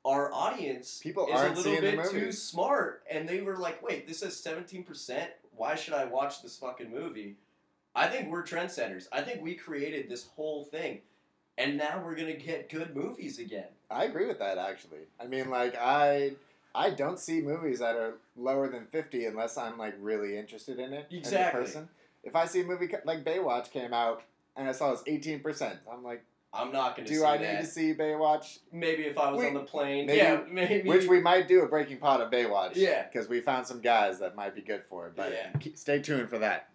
our 0.06 0.34
audience 0.34 1.00
People 1.02 1.28
is 1.28 1.34
aren't 1.34 1.58
a 1.58 1.62
little 1.62 1.82
bit 1.82 2.12
too 2.12 2.32
smart," 2.32 3.04
and 3.10 3.28
they 3.28 3.42
were 3.42 3.58
like, 3.58 3.82
"Wait, 3.84 4.08
this 4.08 4.22
is 4.22 4.38
seventeen 4.38 4.84
percent. 4.84 5.32
Why 5.56 5.76
should 5.76 5.94
I 5.94 6.06
watch 6.06 6.42
this 6.42 6.58
fucking 6.58 6.92
movie?" 6.92 7.36
I 7.94 8.08
think 8.08 8.30
we're 8.30 8.44
trendsetters. 8.44 9.08
I 9.12 9.22
think 9.22 9.42
we 9.42 9.54
created 9.54 10.08
this 10.08 10.28
whole 10.28 10.64
thing, 10.64 11.02
and 11.58 11.78
now 11.78 12.02
we're 12.04 12.16
gonna 12.16 12.34
get 12.34 12.70
good 12.70 12.96
movies 12.96 13.38
again. 13.38 13.68
I 13.90 14.06
agree 14.06 14.28
with 14.28 14.40
that 14.40 14.58
actually. 14.58 15.08
I 15.20 15.28
mean, 15.28 15.50
like 15.50 15.76
I 15.76 16.36
I 16.74 16.90
don't 16.92 17.20
see 17.20 17.42
movies 17.42 17.80
that 17.80 17.96
are 17.96 18.14
lower 18.38 18.70
than 18.70 18.86
fifty 18.92 19.26
unless 19.26 19.58
I'm 19.58 19.78
like 19.78 19.96
really 20.00 20.38
interested 20.38 20.80
in 20.80 20.94
it 20.94 21.08
Exactly. 21.12 21.62
as 21.62 21.70
a 21.70 21.74
person. 21.74 21.90
If 22.24 22.36
I 22.36 22.46
see 22.46 22.62
a 22.62 22.64
movie 22.64 22.90
like 23.06 23.24
Baywatch 23.24 23.72
came 23.72 23.94
out 23.94 24.24
and 24.56 24.68
I 24.70 24.72
saw 24.72 24.92
it's 24.92 25.04
eighteen 25.08 25.40
percent, 25.42 25.80
I'm 25.92 26.04
like, 26.04 26.24
I'm 26.54 26.72
not 26.72 26.96
gonna 26.96 27.08
do 27.08 27.16
see 27.20 27.24
I 27.24 27.38
that. 27.38 27.54
need 27.56 27.60
to 27.62 27.66
see 27.66 27.94
Baywatch? 27.94 28.60
Maybe 28.72 29.04
if 29.04 29.18
I 29.18 29.32
was 29.32 29.40
We- 29.42 29.48
on 29.48 29.54
the 29.54 29.62
plane, 29.62 30.06
maybe- 30.06 30.18
yeah, 30.20 30.42
maybe. 30.50 30.88
Which 30.88 31.08
we 31.08 31.20
might 31.20 31.48
do 31.48 31.62
a 31.64 31.68
breaking 31.68 31.98
pot 31.98 32.22
of 32.22 32.32
Baywatch. 32.32 32.72
Yeah. 32.76 33.04
Because 33.08 33.28
we 33.28 33.42
found 33.42 33.68
some 33.68 33.82
guys 33.82 34.20
that 34.20 34.36
might 34.36 34.56
be 34.56 34.62
good 34.62 34.84
for 34.90 35.08
it. 35.08 35.14
But 35.16 35.32
Yeah. 35.32 35.72
stay 35.76 36.00
tuned 36.00 36.30
for 36.30 36.38
that. 36.40 36.70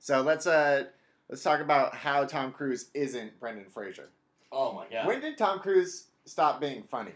So 0.00 0.20
let's 0.22 0.46
uh 0.46 0.84
let's 1.28 1.42
talk 1.42 1.60
about 1.60 1.94
how 1.94 2.24
Tom 2.24 2.52
Cruise 2.52 2.90
isn't 2.94 3.38
Brendan 3.40 3.66
Fraser. 3.70 4.08
oh 4.52 4.72
my 4.72 4.86
god, 4.90 5.06
When 5.06 5.20
did 5.20 5.36
Tom 5.36 5.58
Cruise 5.60 6.06
stop 6.24 6.60
being 6.60 6.82
funny? 6.82 7.12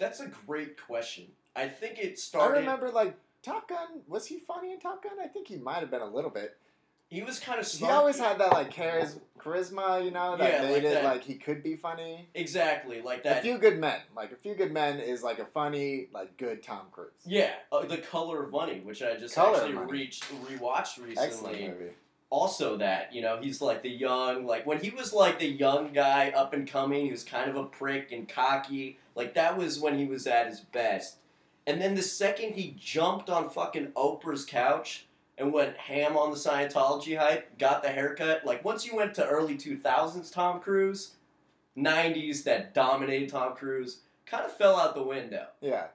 That's 0.00 0.18
a 0.20 0.26
great 0.46 0.80
question. 0.80 1.26
I 1.54 1.68
think 1.68 1.98
it 1.98 2.18
started. 2.18 2.56
I 2.56 2.60
remember 2.60 2.90
like 2.90 3.14
Top 3.42 3.68
Gun. 3.68 4.00
Was 4.08 4.26
he 4.26 4.38
funny 4.38 4.72
in 4.72 4.80
Top 4.80 5.02
Gun? 5.04 5.12
I 5.22 5.28
think 5.28 5.46
he 5.46 5.56
might 5.56 5.78
have 5.78 5.90
been 5.90 6.02
a 6.02 6.06
little 6.10 6.30
bit. 6.30 6.56
he 7.08 7.22
was 7.22 7.38
kind 7.40 7.58
of. 7.60 7.66
He 7.66 7.84
always 7.86 8.18
had 8.18 8.38
that 8.38 8.52
like 8.52 8.70
charis- 8.72 9.18
charisma, 9.38 10.04
you 10.04 10.10
know, 10.12 10.36
that 10.36 10.52
Yeah, 10.52 10.62
made 10.62 10.74
like 10.74 10.82
it 10.84 10.94
that- 10.94 11.04
like 11.04 11.24
he 11.24 11.34
could 11.34 11.60
be 11.62 11.74
funny. 11.76 12.28
exactly 12.34 13.02
like 13.02 13.24
that. 13.24 13.38
A 13.38 13.42
few 13.42 13.58
good 13.58 13.78
men, 13.78 14.00
like 14.16 14.30
a 14.32 14.36
few 14.36 14.54
good 14.54 14.72
men, 14.72 15.00
is 15.00 15.22
like 15.22 15.38
a 15.40 15.46
funny, 15.46 16.08
like 16.12 16.36
good 16.36 16.62
Tom 16.62 16.86
Cruise. 16.92 17.10
yeah, 17.26 17.50
uh, 17.72 17.84
the 17.84 17.98
Color 17.98 18.44
of 18.44 18.50
Money, 18.52 18.80
which 18.80 19.02
I 19.02 19.16
just 19.16 19.34
Color 19.34 19.56
actually 19.56 19.74
reached 19.86 20.24
rewatched 20.46 20.98
recently. 21.04 21.16
Excellent 21.18 21.60
movie. 21.60 21.92
Also 22.30 22.76
that 22.76 23.12
you 23.12 23.20
know 23.20 23.38
he's 23.40 23.60
like 23.60 23.82
the 23.82 23.90
young 23.90 24.46
like 24.46 24.64
when 24.64 24.78
he 24.80 24.90
was 24.90 25.12
like 25.12 25.38
the 25.40 25.46
young 25.46 25.92
guy 25.92 26.30
up 26.30 26.52
and 26.54 26.68
coming 26.70 27.04
he 27.04 27.10
was 27.10 27.24
kind 27.24 27.50
of 27.50 27.56
a 27.56 27.64
prick 27.64 28.12
and 28.12 28.28
cocky 28.28 28.98
like 29.16 29.34
that 29.34 29.58
was 29.58 29.80
when 29.80 29.98
he 29.98 30.06
was 30.06 30.26
at 30.28 30.46
his 30.46 30.60
best 30.60 31.16
and 31.66 31.80
then 31.80 31.94
the 31.94 32.02
second 32.02 32.52
he 32.52 32.76
jumped 32.78 33.28
on 33.28 33.50
fucking 33.50 33.88
oprah's 33.96 34.44
couch 34.44 35.06
and 35.38 35.52
went 35.52 35.76
ham 35.76 36.16
on 36.16 36.30
the 36.30 36.36
scientology 36.36 37.18
hype 37.18 37.58
got 37.58 37.82
the 37.82 37.88
haircut 37.88 38.46
like 38.46 38.64
once 38.64 38.86
you 38.86 38.94
went 38.94 39.12
to 39.12 39.26
early 39.26 39.56
2000s 39.56 40.32
tom 40.32 40.60
cruise 40.60 41.14
90s 41.76 42.44
that 42.44 42.74
dominated 42.74 43.28
tom 43.28 43.56
cruise 43.56 44.02
kind 44.24 44.44
of 44.44 44.56
fell 44.56 44.76
out 44.76 44.94
the 44.94 45.02
window 45.02 45.46
Yeah. 45.60 45.86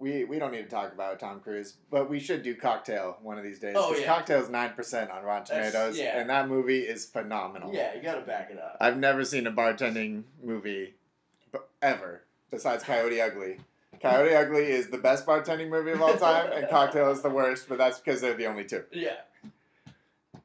We, 0.00 0.24
we 0.24 0.38
don't 0.38 0.50
need 0.50 0.62
to 0.62 0.68
talk 0.68 0.92
about 0.94 1.20
Tom 1.20 1.40
Cruise, 1.40 1.74
but 1.90 2.08
we 2.08 2.18
should 2.18 2.42
do 2.42 2.54
Cocktail 2.54 3.18
one 3.22 3.36
of 3.36 3.44
these 3.44 3.58
days. 3.58 3.74
Oh, 3.78 3.94
yeah. 3.94 4.06
Cocktail's 4.06 4.48
nine 4.48 4.72
percent 4.72 5.10
on 5.10 5.22
Rotten 5.22 5.54
That's- 5.54 5.72
Tomatoes, 5.72 5.98
yeah. 5.98 6.18
and 6.18 6.30
that 6.30 6.48
movie 6.48 6.80
is 6.80 7.04
phenomenal. 7.06 7.72
yeah 7.74 7.94
you 7.94 8.02
gotta 8.02 8.22
back 8.22 8.50
it 8.50 8.58
up 8.58 8.76
I've 8.80 8.96
never 8.96 9.24
seen 9.24 9.46
a 9.46 9.52
bartending 9.52 10.22
movie 10.42 10.94
ever 11.82 12.22
besides 12.50 12.82
Coyote 12.82 13.20
Ugly. 13.20 13.58
Coyote 14.00 14.34
Ugly 14.34 14.64
is 14.64 14.88
the 14.88 14.96
best 14.98 15.26
bartending 15.26 15.68
movie 15.68 15.90
of 15.90 16.00
all 16.00 16.16
time, 16.16 16.50
and 16.52 16.68
Cocktail 16.70 17.10
is 17.10 17.20
the 17.20 17.28
worst, 17.30 17.68
but 17.68 17.76
that's 17.78 17.98
because 18.00 18.20
they're 18.22 18.34
the 18.34 18.46
only 18.46 18.64
two. 18.64 18.84
yeah 18.92 19.16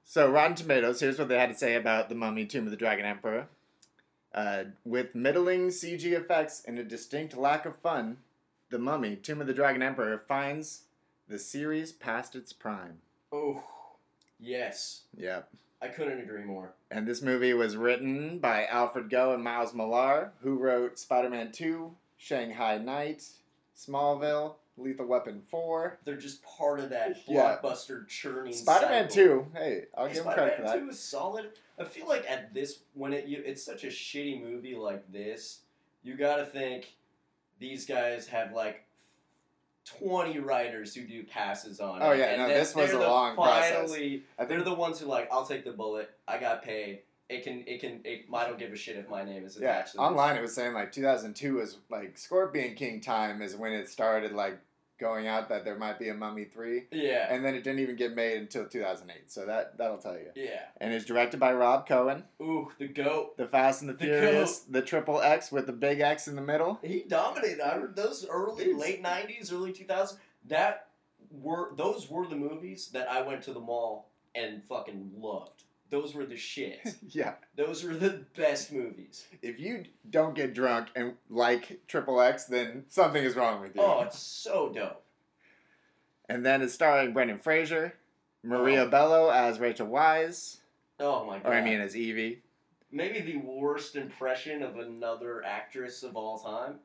So, 0.04 0.30
Rotten 0.30 0.56
Tomatoes, 0.56 1.00
here's 1.00 1.18
what 1.18 1.30
they 1.30 1.40
had 1.40 1.50
to 1.50 1.56
say 1.58 1.76
about 1.76 2.10
The 2.10 2.16
Mummy 2.16 2.46
Tomb 2.46 2.66
of 2.66 2.72
the 2.72 2.78
Dragon 2.78 3.06
Emperor. 3.06 3.48
Uh, 4.34 4.66
with 4.84 5.16
middling 5.16 5.70
CG 5.70 6.04
effects 6.12 6.62
and 6.68 6.78
a 6.78 6.84
distinct 6.84 7.38
lack 7.38 7.66
of 7.66 7.74
fun, 7.78 8.18
The 8.70 8.80
Mummy 8.80 9.16
Tomb 9.16 9.42
of 9.42 9.48
the 9.48 9.54
Dragon 9.54 9.82
Emperor 9.82 10.18
finds 10.18 10.84
the 11.28 11.40
series 11.40 11.92
past 11.92 12.36
its 12.36 12.54
prime. 12.54 13.00
oh 13.32 13.64
yes 14.40 15.04
Yep. 15.18 15.50
i 15.82 15.88
couldn't 15.88 16.20
agree 16.20 16.44
more 16.44 16.74
And 16.92 17.08
this 17.08 17.22
movie 17.22 17.54
was 17.54 17.76
written 17.78 18.38
by 18.40 18.66
Alfred 18.66 19.10
Goh 19.10 19.34
and 19.34 19.44
Miles 19.44 19.74
Millar, 19.74 20.34
who 20.42 20.56
wrote 20.58 21.00
Spider 21.00 21.30
Man 21.30 21.52
2, 21.52 21.96
Shanghai 22.18 22.78
Night, 22.78 23.24
Smallville, 23.78 24.56
Lethal 24.78 25.06
Weapon 25.08 25.42
4. 25.50 26.00
They're 26.04 26.18
just 26.18 26.44
part 26.44 26.80
of 26.80 26.90
that 26.90 27.18
Yeah. 27.28 27.58
blockbuster 27.64 28.08
churning. 28.08 28.54
Spider 28.54 28.88
Man 28.88 29.08
2, 29.10 29.48
hey, 29.56 29.86
I'll 29.96 30.08
Hey, 30.08 30.14
give 30.16 30.26
him 30.26 30.34
credit 30.34 30.56
for 30.58 30.62
that. 30.64 30.80
Two 30.80 30.90
is 30.90 31.00
solid. 31.00 31.52
I 31.80 31.86
feel 31.86 32.08
like 32.08 32.30
at 32.30 32.54
this 32.54 32.80
when 32.94 33.14
it 33.14 33.26
you, 33.26 33.42
it's 33.46 33.64
such 33.64 33.84
a 33.84 33.88
shitty 33.88 34.42
movie 34.44 34.76
like 34.76 35.12
this, 35.12 35.62
you 36.04 36.16
got 36.16 36.38
to 36.38 36.46
think 36.46 36.94
these 37.60 37.86
guys 37.86 38.28
have 38.28 38.54
like 38.54 38.86
twenty 39.86 40.40
writers 40.40 40.94
who 40.94 41.06
do 41.06 41.24
passes 41.24 41.80
on. 41.80 42.00
Oh, 42.02 42.12
yeah, 42.12 42.26
and 42.26 42.42
no, 42.42 42.48
this 42.48 42.76
was 42.76 42.92
a 42.92 43.00
long 43.00 43.36
process. 43.36 43.92
finally, 43.92 44.24
I 44.38 44.46
They're 44.46 44.64
the 44.64 44.74
ones 44.74 45.00
who 45.00 45.06
like, 45.06 45.30
I'll 45.32 45.46
take 45.46 45.64
the 45.64 45.72
bullet. 45.72 46.10
I 46.28 46.38
got 46.38 46.64
paid. 46.64 47.02
It 47.30 47.44
can. 47.44 47.64
It 47.66 47.82
can. 47.82 48.02
It, 48.04 48.26
I 48.34 48.46
don't 48.46 48.60
give 48.60 48.72
a 48.72 48.76
shit 48.76 48.98
if 48.98 49.10
my 49.10 49.24
name 49.24 49.46
is 49.46 49.58
yeah, 49.60 49.80
attached. 49.80 49.94
to 49.94 50.00
online 50.00 50.36
it 50.36 50.42
was 50.42 50.54
saying 50.54 50.74
like 50.74 50.92
2002 50.92 51.56
was 51.56 51.78
like 51.90 52.18
Scorpion 52.20 52.76
King 52.76 53.02
time 53.02 53.42
is 53.42 53.56
when 53.56 53.72
it 53.72 53.90
started 53.90 54.34
like 54.34 54.60
going 54.98 55.28
out 55.28 55.50
that 55.50 55.66
there 55.66 55.78
might 55.78 56.00
be 56.00 56.10
a 56.10 56.14
Mummy 56.14 56.46
3. 56.46 56.86
Yeah. 56.92 57.28
And 57.34 57.44
then 57.44 57.54
it 57.56 57.64
didn't 57.64 57.80
even 57.80 57.96
get 57.96 58.16
made 58.16 58.38
until 58.38 58.66
2008, 58.68 59.30
so 59.32 59.46
that, 59.46 59.78
that'll 59.78 59.98
tell 59.98 60.14
you. 60.14 60.30
yeah. 60.36 60.62
And 60.80 60.94
it's 60.94 61.06
directed 61.06 61.40
by 61.40 61.54
Rob 61.54 61.88
Cohen, 61.88 62.24
Ooh, 62.42 62.72
the 62.80 62.88
goat. 62.88 63.36
the 63.38 63.46
Fast 63.48 63.82
and 63.82 63.90
the, 63.90 63.94
The 63.94 64.06
Furious, 64.06 64.60
the 64.60 64.82
triple 64.82 65.22
X 65.22 65.52
with 65.52 65.66
the 65.68 65.74
big 65.74 66.00
X 66.00 66.28
in 66.28 66.36
the 66.36 66.42
middle. 66.42 66.80
He 66.82 67.04
dominated. 67.08 67.60
I 67.62 67.72
heard 67.80 67.96
those 67.96 68.26
early, 68.30 68.74
late 68.74 69.04
'90s, 69.04 69.52
early 69.52 69.74
2000s. 69.74 70.18
That 70.48 70.88
were 71.32 71.72
those 71.76 72.10
were 72.10 72.26
the 72.28 72.36
movies 72.38 72.90
that 72.94 73.10
I 73.10 73.22
went 73.22 73.42
to 73.44 73.54
the 73.54 73.60
mall 73.60 74.10
and 74.34 74.64
fucking 74.64 75.12
loved. 75.18 75.64
Those 75.90 76.14
were 76.16 76.26
the 76.26 76.36
shit. 76.36 76.80
yeah. 77.10 77.34
those 77.56 77.84
were 77.84 77.94
the 77.96 78.22
best 78.36 78.72
movies. 78.72 79.26
if 79.42 79.60
you 79.60 79.86
don't 80.10 80.36
get 80.36 80.54
drunk 80.54 80.88
and 80.96 81.14
like 81.30 81.80
Triple 81.88 82.20
X, 82.22 82.46
then 82.46 82.86
something 82.90 83.24
is 83.24 83.36
wrong 83.36 83.62
with 83.62 83.76
you. 83.76 83.82
Oh, 83.82 84.02
it's 84.02 84.20
so 84.20 84.70
dope. 84.74 85.04
And 86.28 86.46
then 86.46 86.62
it's 86.62 86.74
starring 86.74 87.14
Brendan 87.14 87.38
Fraser, 87.40 87.94
Maria 88.44 88.84
Oh. 88.86 88.90
Bello 88.90 89.30
as 89.30 89.60
Rachel 89.60 89.88
Weisz, 89.88 90.58
Oh 91.00 91.24
my 91.26 91.38
god. 91.40 91.50
or 91.50 91.54
I 91.54 91.62
mean 91.62 91.80
as 91.80 91.96
Evie. 91.96 92.42
maybe 92.92 93.20
the 93.22 93.38
worst 93.38 93.96
impression 93.96 94.64
of 94.64 94.78
another 94.80 95.44
actress 95.44 96.02
of 96.04 96.16
all 96.16 96.40
time. 96.40 96.80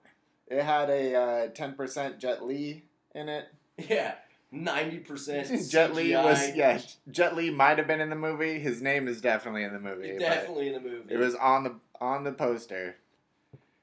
It 0.48 0.62
had 0.62 0.90
a 0.90 1.14
uh, 1.14 1.48
10% 1.48 2.18
Jet 2.18 2.44
Li 2.44 2.84
in 3.14 3.28
it. 3.28 3.46
Yeah, 3.88 4.12
ninety 4.52 4.98
percent. 4.98 5.70
Jet 5.70 5.94
Li 5.94 6.14
was 6.14 6.54
yeah. 6.54 6.80
Jet 7.10 7.36
Li 7.36 7.50
might 7.50 7.78
have 7.78 7.86
been 7.86 8.00
in 8.00 8.10
the 8.10 8.16
movie. 8.16 8.58
His 8.58 8.82
name 8.82 9.08
is 9.08 9.20
definitely 9.20 9.64
in 9.64 9.72
the 9.72 9.80
movie. 9.80 10.18
definitely 10.18 10.68
in 10.68 10.74
the 10.74 10.80
movie. 10.80 11.14
It 11.14 11.18
was 11.18 11.34
on 11.34 11.64
the 11.64 11.74
on 12.00 12.24
the 12.24 12.32
poster. 12.32 12.96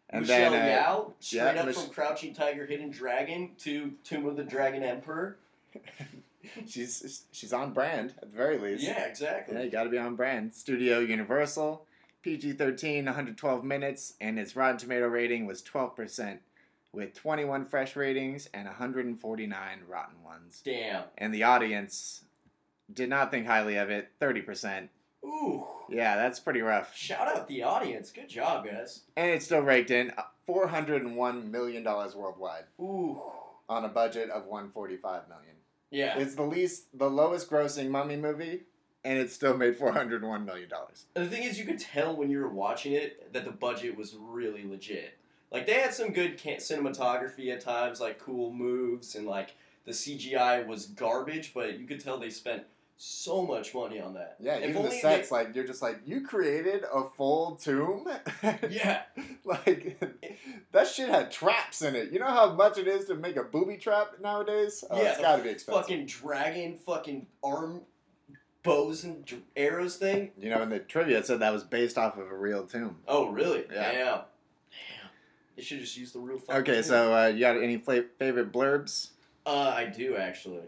And 0.10 0.22
Michelle 0.22 0.52
then 0.52 0.80
uh, 0.80 0.84
Yeoh, 0.84 1.14
straight 1.20 1.56
yeah, 1.56 1.60
up 1.62 1.66
Mich- 1.66 1.76
from 1.76 1.90
Crouching 1.90 2.34
Tiger, 2.34 2.66
Hidden 2.66 2.92
Dragon 2.92 3.52
to 3.60 3.92
Tomb 4.06 4.26
of 4.26 4.38
the 4.38 4.44
Dragon 4.44 4.82
Emperor. 4.82 5.38
she's 6.68 7.26
she's 7.32 7.52
on 7.52 7.74
brand 7.74 8.14
at 8.22 8.32
the 8.32 8.38
very 8.38 8.58
least. 8.58 8.84
Yeah, 8.84 9.06
exactly. 9.06 9.56
Yeah, 9.56 9.64
you 9.64 9.70
got 9.70 9.84
to 9.84 9.90
be 9.90 9.98
on 9.98 10.16
brand. 10.16 10.54
Studio 10.54 11.00
Universal, 11.00 11.86
PG 12.22 12.54
13, 12.54 13.06
112 13.06 13.64
minutes, 13.64 14.14
and 14.22 14.40
its 14.40 14.56
Rotten 14.56 14.78
Tomato 14.78 15.08
rating 15.08 15.46
was 15.46 15.62
12%, 15.62 16.38
with 16.92 17.14
21 17.14 17.66
fresh 17.66 17.96
ratings 17.96 18.50
and 18.54 18.66
149 18.66 19.80
rotten 19.88 20.24
ones. 20.24 20.62
Damn. 20.64 21.04
And 21.18 21.34
the 21.34 21.44
audience 21.44 22.24
did 22.92 23.10
not 23.10 23.32
think 23.32 23.46
highly 23.46 23.78
of 23.78 23.90
it, 23.90 24.10
30%. 24.20 24.90
Ooh. 25.26 25.66
Yeah, 25.90 26.16
that's 26.16 26.40
pretty 26.40 26.62
rough. 26.62 26.96
Shout 26.96 27.28
out 27.28 27.48
the 27.48 27.64
audience. 27.64 28.12
Good 28.12 28.30
job, 28.30 28.66
guys. 28.66 29.02
And 29.16 29.30
it 29.30 29.44
still 29.44 29.62
raked 29.62 29.92
in 29.92 30.12
uh, 30.18 30.24
$401 30.48 31.50
million 31.50 31.84
worldwide 31.84 32.64
Ooh. 32.80 33.22
on 33.68 33.86
a 33.86 33.90
budget 33.90 34.30
of 34.30 34.46
145 34.46 35.28
million. 35.28 35.56
Yeah. 35.92 36.18
It's 36.18 36.36
the 36.36 36.44
least, 36.44 36.86
the 36.98 37.10
lowest 37.10 37.50
grossing 37.50 37.90
mummy 37.90 38.18
movie, 38.18 38.64
and 39.04 39.18
it 39.18 39.32
still 39.32 39.56
made 39.56 39.78
$401 39.78 40.46
million. 40.46 40.70
The 41.14 41.28
thing 41.28 41.44
is, 41.44 41.58
you 41.58 41.66
could 41.66 41.80
tell 41.80 42.16
when 42.16 42.30
you 42.30 42.40
were 42.40 42.50
watching 42.50 42.94
it 42.94 43.34
that 43.34 43.46
the 43.46 43.52
budget 43.52 43.98
was 43.98 44.16
really 44.20 44.66
legit. 44.68 45.18
Like 45.52 45.66
they 45.66 45.76
had 45.76 45.94
some 45.94 46.12
good 46.12 46.38
can- 46.38 46.58
cinematography 46.58 47.52
at 47.54 47.62
times, 47.62 48.00
like 48.00 48.20
cool 48.20 48.52
moves, 48.52 49.16
and 49.16 49.26
like 49.26 49.56
the 49.86 49.92
CGI 49.92 50.66
was 50.66 50.88
garbage, 50.88 51.54
but 51.54 51.80
you 51.80 51.88
could 51.88 52.00
tell 52.00 52.18
they 52.20 52.30
spent 52.30 52.64
so 52.98 53.46
much 53.46 53.74
money 53.76 54.02
on 54.02 54.16
that. 54.16 54.36
Yeah, 54.40 54.56
If 54.56 54.70
even 54.70 54.74
the 54.74 54.90
only 54.90 55.00
sets, 55.00 55.32
like 55.32 55.56
you're 55.56 55.68
just 55.68 55.82
like 55.82 56.02
you 56.06 56.22
created 56.22 56.84
a 56.92 57.04
full 57.04 57.56
tomb. 57.56 58.08
yeah. 58.70 59.04
like 59.46 60.02
that 60.72 60.88
shit 60.88 61.08
had 61.08 61.32
traps 61.32 61.82
in 61.82 61.96
it. 61.96 62.12
You 62.12 62.20
know 62.20 62.26
how 62.26 62.54
much 62.54 62.78
it 62.78 62.88
is 62.88 63.06
to 63.06 63.16
make 63.16 63.38
a 63.38 63.44
booby 63.44 63.78
trap 63.78 64.16
nowadays? 64.22 64.84
Oh, 64.90 65.02
yeah. 65.02 65.10
it's 65.10 65.18
the 65.18 65.24
got 65.24 65.38
to 65.38 65.44
be 65.44 65.50
expensive. 65.50 65.82
Fucking 65.84 66.06
dragon, 66.08 66.78
fucking 66.86 67.28
arm 67.44 67.82
bows 68.64 69.04
and 69.04 69.24
arrows 69.56 69.96
thing. 69.96 70.32
You 70.38 70.50
know, 70.50 70.62
in 70.64 70.70
the 70.70 70.80
trivia, 70.80 71.20
it 71.20 71.28
said 71.28 71.40
that 71.40 71.54
was 71.54 71.64
based 71.64 71.98
off 71.98 72.18
of 72.18 72.30
a 72.30 72.36
real 72.36 72.66
tomb. 72.66 72.98
Oh, 73.08 73.30
really? 73.30 73.66
Yeah. 73.72 73.92
Damn. 73.92 74.20
They 75.58 75.64
should 75.64 75.80
just 75.80 75.98
use 75.98 76.12
the 76.14 76.20
real. 76.20 76.38
fucking 76.38 76.62
Okay, 76.62 76.82
so 76.84 77.14
uh, 77.14 77.28
you 77.28 77.40
got 77.40 77.58
any 77.58 77.78
fla- 77.78 78.04
favorite 78.20 78.54
blurbs? 78.54 79.10
Uh, 79.46 79.74
I 79.76 79.86
do 79.86 80.16
actually. 80.16 80.62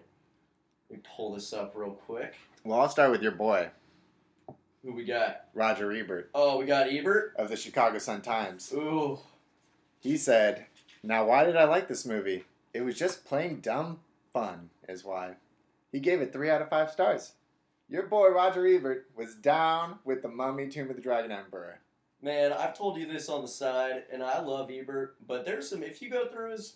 Let 0.89 0.98
me 0.98 0.98
pull 1.15 1.36
this 1.36 1.53
up 1.53 1.74
real 1.75 1.91
quick. 1.91 2.34
Well, 2.63 2.81
I'll 2.81 2.89
start 2.89 3.12
with 3.12 3.22
your 3.22 3.31
boy, 3.31 3.69
Who 4.84 4.93
we 4.93 5.05
got? 5.05 5.46
Roger 5.53 5.91
Ebert 5.91 6.31
Oh, 6.34 6.58
we 6.58 6.65
got 6.65 6.91
Ebert. 6.91 7.34
of 7.38 7.50
the 7.50 7.55
Chicago 7.55 8.00
Sun 8.00 8.22
Times. 8.24 8.74
Ooh. 8.74 9.19
He 10.00 10.17
said, 10.17 10.65
Now, 11.03 11.25
why 11.25 11.43
did 11.46 11.55
I 11.55 11.65
like 11.65 11.88
this 11.88 12.05
movie? 12.05 12.46
It 12.74 12.81
was 12.81 12.98
just 12.98 13.25
plain 13.25 13.60
dumb 13.62 14.00
fun, 14.34 14.72
is 14.88 15.03
why. 15.05 15.34
He 15.91 16.00
gave 16.00 16.22
it 16.22 16.34
3 16.34 16.50
out 16.50 16.62
of 16.63 16.69
5 16.69 16.89
stars. 16.91 17.34
Your 17.89 18.03
boy 18.08 18.29
Roger 18.29 18.65
Ebert 18.65 19.08
was 19.15 19.36
down 19.36 20.00
with 20.03 20.22
the 20.24 20.27
Mummy 20.29 20.67
Tomb 20.67 20.89
of 20.89 20.96
the 20.96 21.01
Dragon 21.01 21.31
Emperor. 21.31 21.79
Man, 22.21 22.51
I've 22.51 22.77
told 22.77 22.97
you 22.97 23.05
this 23.05 23.29
on 23.29 23.41
the 23.41 23.47
side, 23.47 24.03
and 24.11 24.21
I 24.21 24.41
love 24.41 24.69
Ebert, 24.69 25.15
but 25.25 25.45
there's 25.45 25.69
some. 25.69 25.83
If 25.83 26.01
you 26.01 26.09
go 26.09 26.27
through 26.27 26.51
his, 26.51 26.75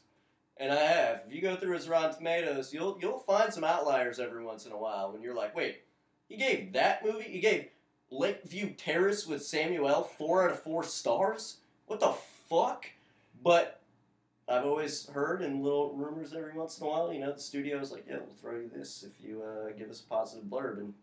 and 0.57 0.71
I 0.71 0.83
have, 0.83 1.23
if 1.27 1.33
you 1.33 1.41
go 1.41 1.57
through 1.57 1.75
his 1.75 1.89
Rotten 1.89 2.15
Tomatoes, 2.15 2.73
you'll 2.73 2.97
you'll 3.01 3.19
find 3.19 3.53
some 3.53 3.65
outliers 3.65 4.19
every 4.19 4.43
once 4.43 4.65
in 4.65 4.71
a 4.71 4.77
while 4.77 5.11
when 5.11 5.21
you're 5.21 5.35
like, 5.35 5.53
wait, 5.53 5.81
he 6.29 6.37
gave 6.37 6.71
that 6.73 7.03
movie, 7.03 7.25
he 7.25 7.39
gave 7.39 7.67
Lakeview 8.09 8.73
Terrace 8.75 9.27
with 9.27 9.43
Samuel 9.43 10.03
four 10.03 10.45
out 10.45 10.51
of 10.51 10.61
four 10.61 10.83
stars. 10.83 11.57
What 11.87 11.99
the 11.99 12.13
fuck? 12.49 12.85
But 13.43 13.81
I've 14.47 14.65
always 14.65 15.07
heard 15.07 15.41
in 15.41 15.61
little 15.61 15.93
rumors 15.93 16.33
every 16.33 16.53
once 16.53 16.79
in 16.79 16.85
a 16.85 16.89
while, 16.89 17.11
you 17.11 17.19
know, 17.19 17.33
the 17.33 17.39
studio's 17.39 17.91
like, 17.91 18.05
yeah, 18.07 18.17
we'll 18.17 18.35
throw 18.41 18.59
you 18.59 18.69
this 18.73 19.03
if 19.03 19.25
you 19.25 19.41
uh, 19.41 19.71
give 19.77 19.89
us 19.89 20.01
a 20.01 20.09
positive 20.09 20.45
blurb, 20.45 20.77
and 20.77 20.93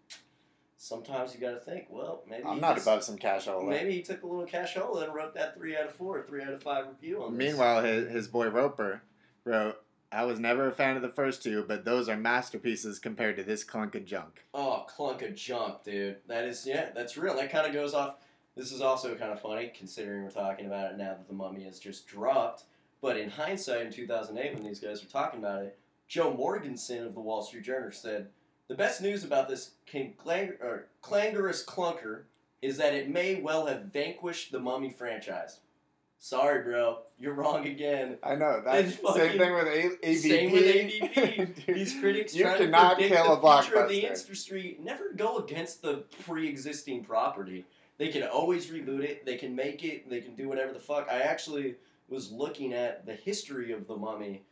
sometimes 0.81 1.35
you 1.35 1.41
got 1.41 1.51
to 1.51 1.61
think, 1.61 1.87
well, 1.91 2.23
maybe 2.29 2.43
I'm 2.45 2.55
he 2.55 2.61
not 2.61 2.77
just- 2.77 2.87
above 2.87 3.05
some 3.05 3.19
cashola. 3.19 3.69
Maybe 3.69 3.93
he 3.93 4.03
took 4.03 4.23
a 4.23 4.27
little 4.27 4.47
cashola 4.47 5.05
and 5.05 5.15
wrote 5.15 5.35
that 5.35 5.55
three 5.55 5.77
out 5.77 5.85
of 5.87 5.95
four, 5.95 6.23
three 6.23 6.43
out 6.43 6.55
of 6.55 6.63
five 6.63 6.87
review 6.89 7.23
on 7.23 7.37
this. 7.37 7.39
Meanwhile, 7.39 7.85
his, 7.85 8.11
his 8.11 8.29
boy 8.29 8.49
Roeper 8.49 9.03
wrote, 9.45 9.77
I 10.11 10.25
was 10.25 10.41
never 10.41 10.67
a 10.67 10.73
fan 10.73 10.97
of 10.97 11.03
the 11.03 11.09
first 11.09 11.43
two, 11.43 11.65
but 11.69 11.85
those 11.85 12.09
are 12.09 12.17
masterpieces 12.17 12.99
compared 12.99 13.37
to 13.37 13.45
this 13.45 13.63
clunk 13.63 13.95
of 13.95 14.07
junk. 14.07 14.43
oh, 14.55 14.85
clunk 14.89 15.21
of 15.23 15.35
junk, 15.37 15.85
dude. 15.85 16.17
That 16.27 16.45
is, 16.45 16.67
yeah, 16.67 16.89
that's 16.95 17.17
real. 17.19 17.37
That 17.37 17.53
kind 17.53 17.67
of 17.67 17.73
goes 17.75 17.93
off. 17.95 18.17
This 18.57 18.73
is 18.73 18.81
also 18.81 19.15
kind 19.15 19.31
of 19.33 19.41
funny 19.41 19.71
considering 19.77 20.25
we're 20.25 20.31
talking 20.31 20.67
about 20.67 20.93
it 20.93 20.99
now 20.99 21.11
that 21.11 21.29
the 21.29 21.35
mummy 21.35 21.63
has 21.65 21.79
just 21.79 22.09
dropped. 22.09 22.65
But 23.03 23.19
in 23.19 23.31
hindsight, 23.31 23.87
in 23.87 23.93
2008, 23.93 24.55
when 24.55 24.65
these 24.65 24.81
guys 24.81 25.03
were 25.03 25.09
talking 25.11 25.41
about 25.41 25.63
it, 25.63 25.79
Joe 26.09 26.35
Morganson 26.35 27.07
of 27.07 27.15
the 27.15 27.21
Wall 27.21 27.43
Street 27.43 27.63
Journal 27.65 27.93
said, 27.93 28.29
The 28.71 28.77
best 28.77 29.03
news 29.03 29.25
about 29.25 29.49
this 29.49 29.73
clang- 29.91 30.15
clangorous 31.03 31.65
clunker 31.67 32.23
is 32.63 32.77
that 32.77 32.95
it 32.95 33.11
may 33.11 33.41
well 33.41 33.67
have 33.67 33.87
vanquished 33.87 34.53
the 34.53 34.61
mummy 34.61 34.91
franchise. 34.91 35.59
Sorry, 36.21 36.63
bro. 36.63 36.99
You're 37.19 37.35
wrong 37.35 37.67
again. 37.67 38.19
I 38.23 38.37
know 38.37 38.63
that 38.65 38.85
It's 38.85 38.95
same 38.95 39.39
thing 39.39 39.55
with 39.55 39.67
a- 39.67 40.07
AVP. 40.07 40.17
Same 40.19 40.53
with 40.53 40.63
AVP. 40.63 41.67
Dude, 41.67 41.75
These 41.77 41.99
critics 41.99 42.33
you 42.33 42.45
trying 42.45 42.59
cannot 42.59 43.01
to 43.01 43.09
kill 43.09 43.25
the 43.41 43.45
a 43.45 43.63
future 43.63 43.77
of 43.81 43.89
the 43.89 44.07
industry 44.07 44.77
never 44.81 45.15
go 45.17 45.39
against 45.39 45.83
the 45.83 46.05
pre-existing 46.25 47.03
property. 47.03 47.65
They 47.99 48.07
can 48.07 48.23
always 48.23 48.69
reboot 48.69 49.03
it. 49.03 49.27
They 49.27 49.37
can 49.37 49.57
make 49.57 49.83
it. 49.83 50.09
They 50.09 50.21
can 50.21 50.37
do 50.37 50.49
whatever 50.49 50.73
the 50.73 50.79
fuck. 50.79 51.09
I 51.11 51.23
actually 51.23 51.75
was 52.09 52.31
looking 52.31 52.73
at 52.73 53.05
the 53.05 53.15
history 53.17 53.73
of 53.73 53.89
the 53.89 53.97
Mummy 53.97 54.43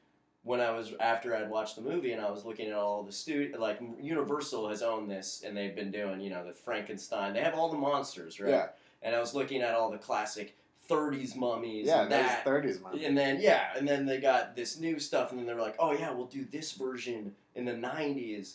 when 0.42 0.60
I 0.60 0.70
was 0.70 0.92
after 1.00 1.34
I'd 1.36 1.50
watched 1.50 1.76
the 1.76 1.82
movie, 1.82 2.12
and 2.12 2.20
I 2.24 2.30
was 2.30 2.44
looking 2.44 2.68
at 2.68 2.74
all 2.74 3.02
the 3.02 3.12
stu 3.12 3.54
like 3.58 3.80
Universal 4.00 4.68
has 4.68 4.82
owned 4.82 5.10
this, 5.10 5.42
and 5.46 5.56
they've 5.56 5.74
been 5.74 5.90
doing 5.90 6.20
you 6.20 6.30
know 6.30 6.44
the 6.46 6.52
Frankenstein. 6.54 7.34
They 7.34 7.40
have 7.40 7.54
all 7.54 7.70
the 7.70 7.78
monsters, 7.78 8.40
right? 8.40 8.50
Yeah, 8.50 8.66
And 9.02 9.14
I 9.14 9.20
was 9.20 9.34
looking 9.34 9.62
at 9.62 9.74
all 9.74 9.90
the 9.90 9.98
classic 9.98 10.56
'30s 10.88 11.36
mummies. 11.36 11.86
yeah, 11.86 12.02
and 12.02 12.12
that. 12.12 12.44
30s, 12.46 12.82
man. 12.82 13.04
And 13.04 13.16
then 13.18 13.40
yeah, 13.40 13.68
and 13.76 13.86
then 13.86 14.06
they 14.06 14.20
got 14.20 14.56
this 14.56 14.78
new 14.80 14.98
stuff, 14.98 15.30
and 15.30 15.38
then 15.38 15.46
they're 15.46 15.56
like, 15.60 15.76
oh 15.78 15.92
yeah, 15.92 16.10
we'll 16.12 16.26
do 16.26 16.46
this 16.50 16.72
version 16.72 17.34
in 17.54 17.64
the 17.66 17.74
'90s. 17.74 18.54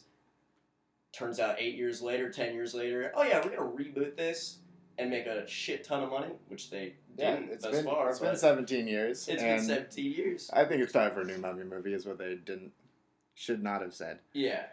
Turns 1.11 1.39
out 1.39 1.57
eight 1.59 1.75
years 1.75 2.01
later, 2.01 2.31
ten 2.31 2.55
years 2.55 2.73
later, 2.73 3.11
oh 3.15 3.21
yeah, 3.23 3.39
we're 3.43 3.55
gonna 3.55 3.69
reboot 3.69 4.17
this 4.17 4.57
and 4.97 5.09
make 5.11 5.27
a 5.27 5.47
shit 5.47 5.83
ton 5.83 6.01
of 6.01 6.09
money, 6.09 6.33
which 6.47 6.71
they 6.71 6.93
Yeah, 7.17 7.35
it's 7.51 7.63
thus 7.63 7.75
been, 7.75 7.85
far. 7.85 8.09
it's 8.09 8.19
been 8.19 8.35
17 8.35 8.87
years. 8.87 9.27
It's 9.27 9.41
been 9.41 9.61
17 9.61 10.11
years. 10.11 10.49
I 10.53 10.65
think 10.65 10.81
it's 10.81 10.91
time 10.93 11.11
for 11.13 11.21
a 11.21 11.25
new 11.25 11.37
Mummy 11.37 11.63
movie, 11.63 11.93
is 11.93 12.05
what 12.05 12.17
they 12.17 12.35
didn't, 12.35 12.71
should 13.35 13.61
not 13.63 13.81
have 13.81 13.93
said. 13.93 14.19
yeah, 14.33 14.63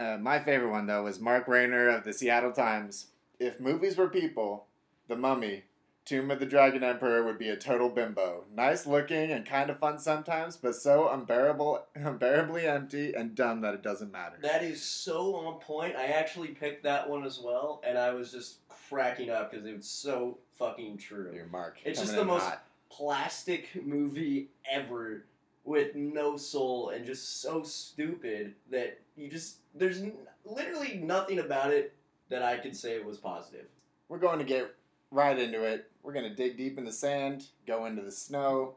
Uh, 0.00 0.18
my 0.18 0.38
favorite 0.40 0.70
one, 0.70 0.86
though, 0.86 1.04
was 1.04 1.20
Mark 1.20 1.46
Rahner 1.46 1.96
of 1.96 2.04
the 2.04 2.12
Seattle 2.12 2.52
Times. 2.52 3.06
If 3.38 3.60
movies 3.60 3.96
were 3.96 4.08
people, 4.08 4.66
The 5.08 5.16
Mummy, 5.16 5.64
Tomb 6.04 6.30
of 6.32 6.40
the 6.40 6.46
Dragon 6.46 6.82
Emperor 6.82 7.22
would 7.24 7.38
be 7.38 7.48
a 7.48 7.56
total 7.56 7.88
bimbo. 7.88 8.44
Nice 8.52 8.86
looking 8.86 9.30
and 9.30 9.46
kind 9.46 9.70
of 9.70 9.78
fun 9.78 9.98
sometimes, 10.00 10.56
but 10.56 10.74
so 10.74 11.08
unbearable, 11.08 11.84
unbearably 11.94 12.66
empty 12.66 13.14
and 13.14 13.34
dumb 13.36 13.60
that 13.60 13.74
it 13.74 13.82
doesn't 13.82 14.10
matter. 14.10 14.36
that 14.42 14.64
is 14.64 14.82
so 14.82 15.36
on 15.36 15.60
point. 15.60 15.94
I 15.96 16.06
actually 16.06 16.48
picked 16.48 16.82
that 16.82 17.08
one 17.08 17.24
as 17.24 17.38
well, 17.38 17.80
and 17.86 17.96
I 17.96 18.12
was 18.12 18.32
just 18.32 18.56
cracking 18.90 19.30
up 19.30 19.50
because 19.52 19.64
it 19.64 19.76
was 19.76 19.86
so 19.88 20.38
fucking 20.68 20.98
true. 20.98 21.30
Your 21.34 21.46
Mark. 21.46 21.78
It's 21.84 22.00
just 22.00 22.14
the 22.14 22.24
most- 22.24 22.44
hot. 22.44 22.64
plastic 22.90 23.68
movie 23.86 24.48
ever 24.70 25.24
with 25.64 25.94
no 25.94 26.36
soul 26.36 26.90
and 26.90 27.06
just 27.06 27.40
so 27.40 27.62
stupid 27.62 28.54
that 28.70 28.98
you 29.16 29.28
just 29.28 29.58
there's 29.74 30.00
n- 30.02 30.12
literally 30.44 30.96
nothing 31.02 31.38
about 31.38 31.72
it 31.72 31.94
that 32.28 32.42
I 32.42 32.56
could 32.56 32.76
say 32.76 32.98
was 33.00 33.18
positive. 33.18 33.66
We're 34.08 34.18
going 34.18 34.38
to 34.38 34.44
get 34.44 34.74
right 35.10 35.38
into 35.38 35.62
it. 35.64 35.88
We're 36.02 36.12
going 36.12 36.28
to 36.28 36.34
dig 36.34 36.56
deep 36.56 36.78
in 36.78 36.84
the 36.84 36.92
sand, 36.92 37.46
go 37.66 37.86
into 37.86 38.02
the 38.02 38.10
snow. 38.10 38.74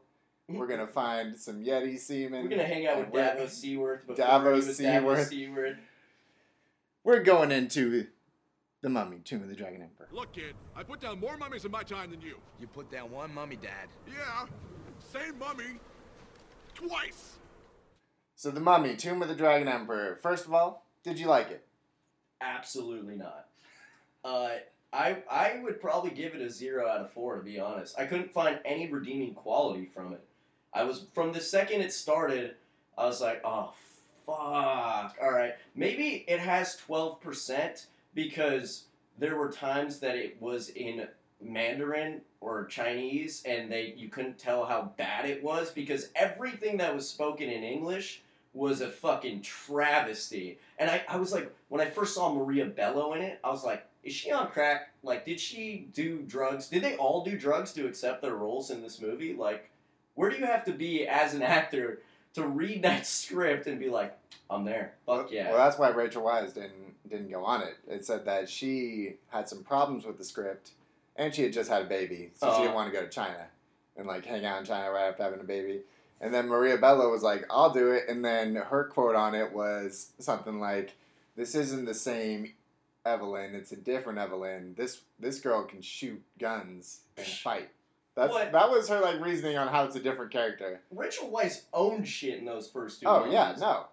We're 0.48 0.68
going 0.68 0.80
to 0.86 0.92
find 0.92 1.36
some 1.36 1.64
Yeti 1.64 1.98
semen. 1.98 2.44
We're 2.44 2.50
gonna 2.50 2.62
hang 2.62 2.86
out 2.86 2.98
with 2.98 3.12
Davos 3.12 3.52
Seaworth 3.52 4.06
before 4.06 4.24
Davos 4.24 4.76
Seaworth. 4.76 4.92
Davos 5.02 5.28
Seaworth. 5.28 5.76
We're 7.02 7.22
going 7.22 7.50
into 7.50 8.06
The 8.86 8.90
Mummy, 8.90 9.18
Tomb 9.24 9.42
of 9.42 9.48
the 9.48 9.56
Dragon 9.56 9.82
Emperor. 9.82 10.06
Look, 10.12 10.32
kid, 10.32 10.54
I 10.76 10.84
put 10.84 11.00
down 11.00 11.18
more 11.18 11.36
mummies 11.36 11.64
in 11.64 11.72
my 11.72 11.82
time 11.82 12.12
than 12.12 12.20
you. 12.20 12.36
You 12.60 12.68
put 12.68 12.88
down 12.88 13.10
one 13.10 13.34
mummy, 13.34 13.56
Dad. 13.56 13.88
Yeah, 14.06 14.46
same 15.00 15.36
mummy, 15.40 15.80
twice. 16.72 17.32
So, 18.36 18.52
The 18.52 18.60
Mummy, 18.60 18.94
Tomb 18.94 19.22
of 19.22 19.28
the 19.28 19.34
Dragon 19.34 19.66
Emperor. 19.66 20.20
First 20.22 20.46
of 20.46 20.54
all, 20.54 20.86
did 21.02 21.18
you 21.18 21.26
like 21.26 21.50
it? 21.50 21.66
Absolutely 22.40 23.16
not. 23.16 23.48
Uh, 24.24 24.50
I 24.92 25.16
I 25.28 25.58
would 25.64 25.80
probably 25.80 26.12
give 26.12 26.36
it 26.36 26.40
a 26.40 26.48
zero 26.48 26.86
out 26.88 27.00
of 27.00 27.10
four 27.10 27.34
to 27.34 27.42
be 27.42 27.58
honest. 27.58 27.98
I 27.98 28.06
couldn't 28.06 28.32
find 28.32 28.60
any 28.64 28.88
redeeming 28.88 29.34
quality 29.34 29.86
from 29.86 30.12
it. 30.12 30.22
I 30.72 30.84
was 30.84 31.06
from 31.12 31.32
the 31.32 31.40
second 31.40 31.80
it 31.80 31.92
started, 31.92 32.54
I 32.96 33.06
was 33.06 33.20
like, 33.20 33.40
oh 33.44 33.72
fuck. 34.26 35.16
All 35.20 35.32
right, 35.32 35.54
maybe 35.74 36.24
it 36.28 36.38
has 36.38 36.76
twelve 36.76 37.20
percent 37.20 37.86
because 38.16 38.86
there 39.18 39.36
were 39.36 39.52
times 39.52 40.00
that 40.00 40.16
it 40.16 40.36
was 40.40 40.70
in 40.70 41.06
Mandarin 41.40 42.22
or 42.40 42.64
Chinese 42.64 43.44
and 43.46 43.70
they 43.70 43.94
you 43.96 44.08
couldn't 44.08 44.38
tell 44.38 44.64
how 44.64 44.90
bad 44.96 45.26
it 45.26 45.44
was 45.44 45.70
because 45.70 46.08
everything 46.16 46.78
that 46.78 46.92
was 46.92 47.08
spoken 47.08 47.48
in 47.48 47.62
English 47.62 48.22
was 48.54 48.80
a 48.80 48.88
fucking 48.88 49.42
travesty. 49.42 50.58
And 50.78 50.90
I, 50.90 51.04
I 51.08 51.16
was 51.18 51.30
like, 51.30 51.54
when 51.68 51.80
I 51.80 51.90
first 51.90 52.14
saw 52.14 52.32
Maria 52.32 52.64
Bello 52.64 53.12
in 53.12 53.20
it, 53.20 53.38
I 53.44 53.50
was 53.50 53.62
like, 53.62 53.86
is 54.02 54.14
she 54.14 54.32
on 54.32 54.48
crack? 54.48 54.92
Like, 55.02 55.26
did 55.26 55.38
she 55.38 55.88
do 55.92 56.22
drugs? 56.22 56.68
Did 56.68 56.82
they 56.82 56.96
all 56.96 57.22
do 57.22 57.36
drugs 57.36 57.72
to 57.74 57.86
accept 57.86 58.22
their 58.22 58.34
roles 58.34 58.70
in 58.70 58.80
this 58.80 59.00
movie? 59.00 59.34
Like, 59.34 59.68
where 60.14 60.30
do 60.30 60.38
you 60.38 60.46
have 60.46 60.64
to 60.64 60.72
be 60.72 61.06
as 61.06 61.34
an 61.34 61.42
actor 61.42 62.00
to 62.34 62.46
read 62.46 62.82
that 62.82 63.06
script 63.06 63.66
and 63.66 63.78
be 63.78 63.90
like, 63.90 64.16
I'm 64.48 64.64
there. 64.64 64.94
Fuck 65.04 65.30
yeah. 65.32 65.50
Well, 65.50 65.58
that's 65.58 65.78
why 65.78 65.88
Rachel 65.90 66.22
Weisz 66.22 66.54
didn't 66.54 66.85
didn't 67.08 67.30
go 67.30 67.44
on 67.44 67.62
it. 67.62 67.76
It 67.88 68.04
said 68.04 68.24
that 68.26 68.48
she 68.48 69.14
had 69.28 69.48
some 69.48 69.62
problems 69.62 70.04
with 70.04 70.18
the 70.18 70.24
script, 70.24 70.70
and 71.16 71.34
she 71.34 71.42
had 71.42 71.52
just 71.52 71.70
had 71.70 71.82
a 71.82 71.86
baby, 71.86 72.30
so 72.34 72.46
she 72.50 72.56
Oh. 72.56 72.62
didn't 72.62 72.74
want 72.74 72.92
to 72.92 72.98
go 72.98 73.04
to 73.04 73.10
China 73.10 73.46
and 73.96 74.06
like 74.06 74.24
hang 74.24 74.44
out 74.44 74.58
in 74.60 74.64
China 74.66 74.90
right 74.90 75.08
after 75.08 75.22
having 75.22 75.40
a 75.40 75.44
baby. 75.44 75.82
And 76.20 76.32
then 76.32 76.48
Maria 76.48 76.78
Bello 76.78 77.10
was 77.10 77.22
like, 77.22 77.44
"I'll 77.50 77.70
do 77.72 77.90
it," 77.92 78.08
and 78.08 78.24
then 78.24 78.54
her 78.56 78.84
quote 78.84 79.14
on 79.16 79.34
it 79.34 79.52
was 79.52 80.12
something 80.18 80.58
like, 80.60 80.92
"This 81.36 81.54
isn't 81.54 81.84
the 81.84 81.94
same 81.94 82.54
Evelyn. 83.04 83.54
It's 83.54 83.72
a 83.72 83.76
different 83.76 84.18
Evelyn. 84.18 84.74
This 84.76 85.02
this 85.18 85.40
girl 85.40 85.64
can 85.64 85.82
shoot 85.82 86.22
guns 86.38 87.00
and 87.16 87.26
fight." 87.44 87.68
That's 88.14 88.32
What? 88.32 88.50
that 88.52 88.70
was 88.70 88.88
her 88.88 89.00
like 89.00 89.20
reasoning 89.20 89.58
on 89.58 89.68
how 89.68 89.84
it's 89.84 89.94
a 89.94 90.00
different 90.00 90.30
character. 90.32 90.80
Rachel 90.90 91.28
Weisz 91.30 91.64
owned 91.74 92.08
shit 92.08 92.38
in 92.38 92.46
those 92.46 92.66
first 92.70 93.00
two 93.02 93.06
Oh 93.06 93.18
movies. 93.20 93.34
Oh, 93.34 93.36
yeah, 93.36 93.54
no. 93.58 93.86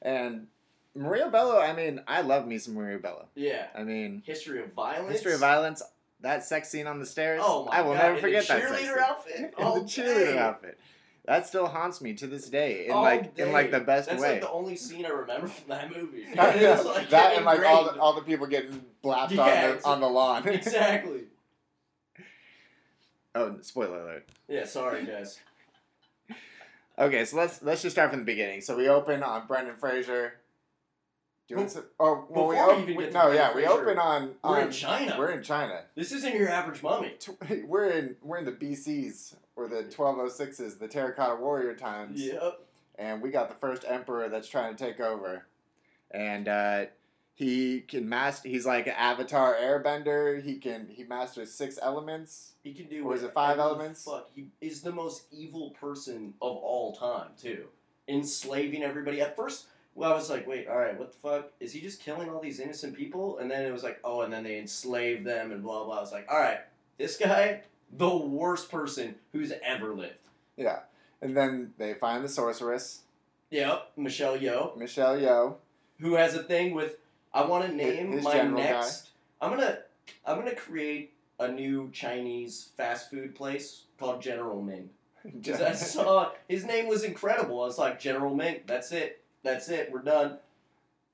And 0.00 0.46
Maria 0.96 1.28
Bello, 1.28 1.58
I 1.60 1.72
mean, 1.72 2.00
I 2.06 2.20
love 2.20 2.46
me 2.46 2.58
some 2.58 2.74
Maria 2.74 2.98
Bello. 2.98 3.26
Yeah. 3.34 3.66
I 3.74 3.82
mean, 3.82 4.22
History 4.24 4.60
of 4.62 4.72
Violence. 4.72 5.10
History 5.12 5.34
of 5.34 5.40
Violence, 5.40 5.82
that 6.20 6.44
sex 6.44 6.68
scene 6.68 6.86
on 6.86 7.00
the 7.00 7.06
stairs. 7.06 7.40
Oh 7.44 7.64
my 7.66 7.78
I 7.78 7.82
will 7.82 7.94
god. 7.94 8.02
never 8.02 8.14
in 8.16 8.20
forget 8.20 8.46
the 8.46 8.54
that 8.54 8.68
sex 8.68 8.80
scene. 8.80 8.98
outfit. 8.98 9.54
Oh, 9.58 9.80
the 9.80 9.84
cheerleader 9.86 10.26
dang. 10.30 10.38
outfit. 10.38 10.78
that 11.24 11.46
still 11.46 11.66
haunts 11.66 12.00
me 12.00 12.14
to 12.14 12.26
this 12.28 12.48
day 12.48 12.86
in 12.86 12.92
All 12.92 13.02
like 13.02 13.36
in 13.38 13.50
like 13.50 13.70
the 13.72 13.80
best 13.80 14.08
That's 14.08 14.22
way. 14.22 14.32
like 14.32 14.40
the 14.42 14.50
only 14.50 14.76
scene 14.76 15.04
I 15.04 15.08
remember 15.08 15.48
from 15.48 15.68
that 15.68 15.90
movie. 15.94 16.26
that 16.34 16.56
It's, 16.62 16.84
like, 16.84 17.12
and 17.12 17.44
like 17.44 17.64
all 17.64 17.84
the, 17.92 17.98
all 17.98 18.12
the 18.14 18.22
people 18.22 18.46
getting 18.46 18.84
blapped 19.02 19.32
Yeah, 19.32 19.42
on 19.42 19.78
the 19.78 19.86
on 19.88 20.00
the 20.00 20.08
lawn. 20.08 20.48
exactly. 20.48 21.24
oh, 23.34 23.56
spoiler 23.62 24.00
alert. 24.00 24.28
Yeah, 24.48 24.64
sorry 24.64 25.04
guys. 25.04 25.40
Okay, 26.96 27.24
so 27.24 27.36
let's 27.36 27.60
let's 27.62 27.82
just 27.82 27.96
start 27.96 28.10
from 28.10 28.20
the 28.20 28.24
beginning. 28.26 28.60
So 28.60 28.76
we 28.76 28.88
open 28.88 29.22
on 29.24 29.46
Brendan 29.48 29.74
Fraser 29.76 30.34
doing 31.48 31.68
some. 31.68 31.84
Oh, 32.00 32.26
well, 32.28 32.48
we, 32.48 32.54
we 32.54 32.60
op- 32.60 32.86
we- 32.86 32.96
to 33.06 33.10
no, 33.10 33.30
yeah, 33.32 33.54
we 33.54 33.66
open 33.66 33.98
on. 33.98 34.34
We're 34.42 34.60
in 34.60 34.70
China. 34.70 35.16
We're 35.18 35.30
in 35.32 35.42
China. 35.42 35.82
This 35.94 36.12
isn't 36.12 36.34
your 36.34 36.48
average 36.48 36.82
mummy. 36.82 37.14
Tw- 37.18 37.38
We're 37.66 37.90
in 37.90 38.16
we're 38.22 38.38
in 38.38 38.44
the 38.44 38.52
BCs 38.52 39.34
or 39.56 39.68
the 39.68 39.84
1206s, 39.84 40.78
the 40.78 40.88
Terracotta 40.88 41.36
Warrior 41.36 41.74
times. 41.74 42.20
Yep. 42.20 42.60
and 42.98 43.20
we 43.22 43.30
got 43.30 43.48
the 43.48 43.54
first 43.56 43.84
emperor 43.86 44.28
that's 44.28 44.48
trying 44.48 44.74
to 44.74 44.84
take 44.84 45.00
over 45.00 45.46
and 46.10 46.48
uh, 46.48 46.84
he 47.34 47.80
can 47.80 48.08
master 48.08 48.48
he's 48.48 48.64
like 48.66 48.86
an 48.86 48.94
avatar 48.96 49.54
airbender 49.54 50.40
he 50.42 50.56
can 50.58 50.86
he 50.88 51.02
masters 51.04 51.50
six 51.52 51.78
elements 51.82 52.52
He 52.62 52.72
can 52.72 52.86
do. 52.86 53.04
Or 53.04 53.14
is 53.14 53.22
it 53.24 53.32
five 53.32 53.56
whatever 53.58 53.68
the 53.68 53.74
elements? 53.80 54.04
Fuck, 54.04 54.30
he 54.34 54.46
is 54.60 54.80
the 54.82 54.92
most 54.92 55.24
evil 55.32 55.70
person 55.70 56.34
of 56.40 56.56
all 56.56 56.94
time 56.94 57.30
too, 57.40 57.64
enslaving 58.08 58.82
everybody. 58.82 59.20
At 59.20 59.34
first, 59.36 59.66
well, 59.94 60.12
I 60.12 60.14
was 60.16 60.30
like, 60.30 60.46
wait, 60.46 60.68
all 60.68 60.76
right, 60.78 60.98
what 60.98 61.12
the 61.12 61.18
fuck? 61.18 61.52
Is 61.60 61.72
he 61.72 61.80
just 61.80 62.00
killing 62.00 62.28
all 62.28 62.40
these 62.40 62.60
innocent 62.60 62.94
people? 62.96 63.38
And 63.38 63.50
then 63.50 63.64
it 63.64 63.72
was 63.72 63.82
like, 63.82 64.00
oh, 64.04 64.22
and 64.22 64.32
then 64.32 64.42
they 64.44 64.58
enslave 64.58 65.24
them 65.24 65.52
and 65.52 65.62
blah 65.62 65.84
blah. 65.84 65.98
I 65.98 66.00
was 66.00 66.12
like, 66.12 66.26
all 66.30 66.38
right, 66.38 66.60
this 66.98 67.16
guy, 67.16 67.60
the 67.96 68.14
worst 68.16 68.70
person 68.70 69.14
who's 69.32 69.52
ever 69.64 69.94
lived. 69.94 70.14
yeah 70.56 70.80
and 71.22 71.36
then 71.36 71.72
they 71.78 71.94
find 71.94 72.22
the 72.24 72.28
sorceress 72.28 73.00
Yep, 73.50 73.92
Michelle 73.96 74.36
Yeoh, 74.36 74.76
michelle 74.76 75.16
Yeoh. 75.16 75.54
who 76.00 76.14
has 76.14 76.34
a 76.34 76.42
thing 76.42 76.74
with. 76.74 76.96
I 77.32 77.44
want 77.46 77.66
to 77.66 77.74
name 77.74 78.12
his 78.12 78.24
my 78.24 78.32
general 78.32 78.58
guy. 78.62 78.70
next. 78.70 79.10
I'm 79.40 79.50
gonna, 79.50 79.78
I'm 80.26 80.38
gonna 80.38 80.54
create 80.54 81.12
a 81.38 81.48
new 81.48 81.90
Chinese 81.92 82.70
fast 82.76 83.10
food 83.10 83.34
place 83.34 83.82
called 83.98 84.20
General 84.22 84.60
Ming. 84.62 84.90
Because 85.24 85.60
I 85.60 85.72
saw 85.72 86.32
his 86.48 86.64
name 86.64 86.86
was 86.88 87.04
incredible. 87.04 87.62
I 87.62 87.66
was 87.66 87.78
like, 87.78 87.98
General 88.00 88.34
Ming, 88.34 88.60
that's 88.66 88.92
it. 88.92 89.22
That's 89.44 89.68
it. 89.68 89.90
We're 89.92 90.02
done. 90.02 90.38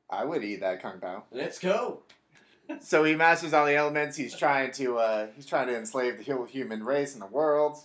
i 0.09 0.25
would 0.25 0.43
eat 0.43 0.61
that 0.61 0.81
kung 0.81 0.99
pao 1.01 1.25
Let's 1.31 1.59
go. 1.59 2.01
so 2.81 3.05
he 3.05 3.15
masters 3.17 3.53
all 3.53 3.67
the 3.67 3.75
elements 3.75 4.17
he's 4.17 4.35
trying 4.37 4.71
to 4.73 4.99
uh, 4.99 5.27
he's 5.37 5.47
trying 5.47 5.67
to 5.67 5.77
enslave 5.77 6.19
the 6.25 6.33
whole 6.33 6.47
human 6.47 6.83
race 6.85 7.13
in 7.15 7.21
the 7.21 7.27
world 7.27 7.77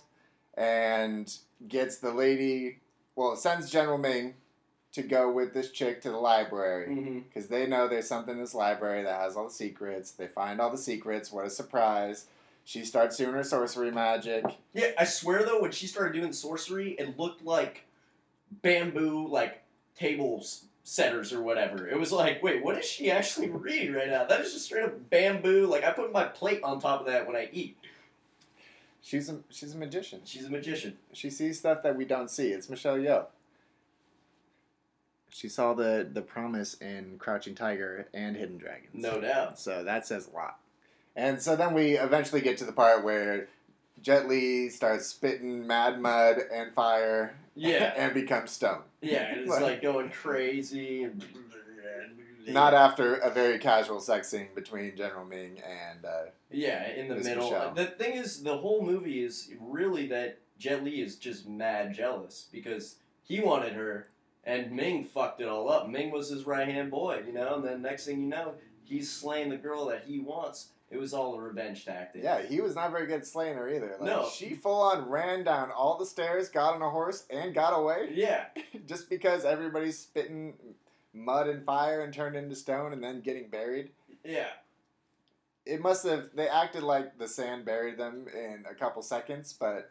and 0.56 1.36
gets 1.68 1.98
the 1.98 2.12
lady 2.12 2.78
well 3.16 3.36
sends 3.36 3.70
general 3.70 3.98
ming 3.98 4.34
to 4.92 5.02
go 5.02 5.30
with 5.30 5.52
this 5.52 5.72
chick 5.72 6.00
to 6.00 6.10
the 6.10 6.16
library 6.16 7.22
because 7.28 7.48
they 7.48 7.66
know 7.66 7.86
there's 7.86 8.08
something 8.08 8.34
in 8.34 8.40
this 8.40 8.54
library 8.54 9.02
that 9.02 9.20
has 9.20 9.36
all 9.36 9.44
the 9.44 9.50
secrets. 9.50 10.12
They 10.12 10.26
find 10.26 10.58
all 10.58 10.70
the 10.70 10.78
secrets. 10.78 11.30
What 11.30 11.44
a 11.44 11.50
surprise! 11.50 12.26
She 12.64 12.82
starts 12.82 13.18
doing 13.18 13.34
her 13.34 13.44
sorcery 13.44 13.90
magic. 13.90 14.42
Yeah, 14.72 14.92
I 14.98 15.04
swear 15.04 15.44
though, 15.44 15.60
when 15.60 15.72
she 15.72 15.86
started 15.86 16.18
doing 16.18 16.32
sorcery, 16.32 16.92
it 16.92 17.18
looked 17.18 17.44
like 17.44 17.82
bamboo, 18.62 19.28
like 19.28 19.62
tables 19.98 20.64
setters 20.84 21.32
or 21.32 21.42
whatever. 21.42 21.88
It 21.88 21.98
was 21.98 22.12
like, 22.12 22.42
wait, 22.42 22.62
what 22.62 22.78
is 22.78 22.84
she 22.84 23.10
actually 23.10 23.48
reading 23.50 23.92
right 23.92 24.08
now? 24.08 24.24
That 24.24 24.40
is 24.40 24.52
just 24.52 24.66
straight 24.66 24.84
up 24.84 25.10
bamboo. 25.10 25.66
Like 25.66 25.84
I 25.84 25.90
put 25.90 26.12
my 26.12 26.24
plate 26.24 26.60
on 26.62 26.80
top 26.80 27.00
of 27.00 27.06
that 27.06 27.26
when 27.26 27.36
I 27.36 27.48
eat. 27.52 27.76
She's 29.02 29.28
a 29.28 29.38
she's 29.50 29.74
a 29.74 29.78
magician. 29.78 30.20
She's 30.24 30.46
a 30.46 30.50
magician. 30.50 30.98
She 31.12 31.30
sees 31.30 31.58
stuff 31.58 31.82
that 31.82 31.96
we 31.96 32.04
don't 32.04 32.30
see. 32.30 32.48
It's 32.48 32.68
Michelle 32.68 32.96
Yeoh. 32.96 33.26
She 35.28 35.48
saw 35.48 35.74
the 35.74 36.08
the 36.10 36.22
promise 36.22 36.74
in 36.74 37.16
Crouching 37.18 37.54
Tiger 37.54 38.08
and 38.14 38.36
Hidden 38.36 38.58
Dragons. 38.58 38.90
No 38.94 39.20
doubt. 39.20 39.58
So 39.58 39.84
that 39.84 40.06
says 40.06 40.28
a 40.32 40.34
lot. 40.34 40.58
And 41.14 41.40
so 41.40 41.56
then 41.56 41.72
we 41.72 41.92
eventually 41.92 42.40
get 42.40 42.58
to 42.58 42.64
the 42.64 42.72
part 42.72 43.04
where 43.04 43.48
Jet 44.02 44.28
Li 44.28 44.68
starts 44.68 45.06
spitting 45.06 45.66
mad 45.66 46.00
mud 46.00 46.38
and 46.52 46.72
fire 46.74 47.34
Yeah. 47.54 47.92
and 47.96 48.12
becomes 48.14 48.50
stone. 48.52 48.82
Yeah, 49.00 49.22
and 49.24 49.40
it's 49.40 49.50
Like- 49.50 49.62
like 49.62 49.82
going 49.82 50.10
crazy. 50.10 51.04
And 51.04 51.24
Not 52.48 52.74
after 52.74 53.16
a 53.16 53.30
very 53.30 53.58
casual 53.58 53.98
sex 54.00 54.28
scene 54.28 54.48
between 54.54 54.94
General 54.96 55.24
Ming 55.24 55.60
and 55.60 56.04
uh, 56.04 56.26
Yeah, 56.50 56.86
in 56.90 57.08
the 57.08 57.16
Miss 57.16 57.24
middle. 57.24 57.44
Michelle. 57.50 57.74
The 57.74 57.86
thing 57.86 58.14
is, 58.14 58.42
the 58.44 58.56
whole 58.56 58.82
movie 58.82 59.24
is 59.24 59.50
really 59.60 60.06
that 60.08 60.38
Jet 60.58 60.84
Li 60.84 61.00
is 61.02 61.16
just 61.16 61.48
mad 61.48 61.92
jealous 61.92 62.46
because 62.52 62.96
he 63.24 63.40
wanted 63.40 63.72
her, 63.72 64.08
and 64.44 64.70
Ming 64.70 65.02
fucked 65.04 65.40
it 65.40 65.48
all 65.48 65.68
up. 65.68 65.88
Ming 65.88 66.12
was 66.12 66.28
his 66.28 66.46
right 66.46 66.68
hand 66.68 66.88
boy, 66.90 67.24
you 67.26 67.32
know. 67.32 67.56
And 67.56 67.64
then 67.64 67.82
next 67.82 68.06
thing 68.06 68.20
you 68.20 68.28
know, 68.28 68.54
he's 68.84 69.10
slaying 69.10 69.48
the 69.48 69.56
girl 69.56 69.86
that 69.86 70.04
he 70.06 70.20
wants. 70.20 70.68
It 70.90 70.98
was 70.98 71.12
all 71.12 71.34
a 71.34 71.40
revenge 71.40 71.84
tactic. 71.84 72.22
Yeah, 72.22 72.42
he 72.42 72.60
was 72.60 72.76
not 72.76 72.92
very 72.92 73.06
good 73.06 73.20
at 73.20 73.26
slaying 73.26 73.56
her 73.56 73.68
either. 73.68 73.96
Like, 73.98 74.08
No. 74.08 74.28
She 74.32 74.54
full 74.54 74.80
on 74.82 75.08
ran 75.08 75.42
down 75.42 75.70
all 75.72 75.98
the 75.98 76.06
stairs, 76.06 76.48
got 76.48 76.74
on 76.74 76.82
a 76.82 76.90
horse, 76.90 77.24
and 77.28 77.52
got 77.54 77.70
away 77.70 78.10
Yeah. 78.12 78.44
just 78.86 79.10
because 79.10 79.44
everybody's 79.44 79.98
spitting 79.98 80.54
mud 81.12 81.48
and 81.48 81.64
fire 81.64 82.02
and 82.02 82.14
turned 82.14 82.36
into 82.36 82.54
stone 82.54 82.92
and 82.92 83.02
then 83.02 83.20
getting 83.20 83.48
buried. 83.48 83.90
Yeah. 84.24 84.50
It 85.64 85.80
must 85.80 86.06
have, 86.06 86.26
they 86.34 86.48
acted 86.48 86.84
like 86.84 87.18
the 87.18 87.26
sand 87.26 87.64
buried 87.64 87.98
them 87.98 88.26
in 88.32 88.64
a 88.70 88.74
couple 88.74 89.02
seconds, 89.02 89.52
but 89.58 89.90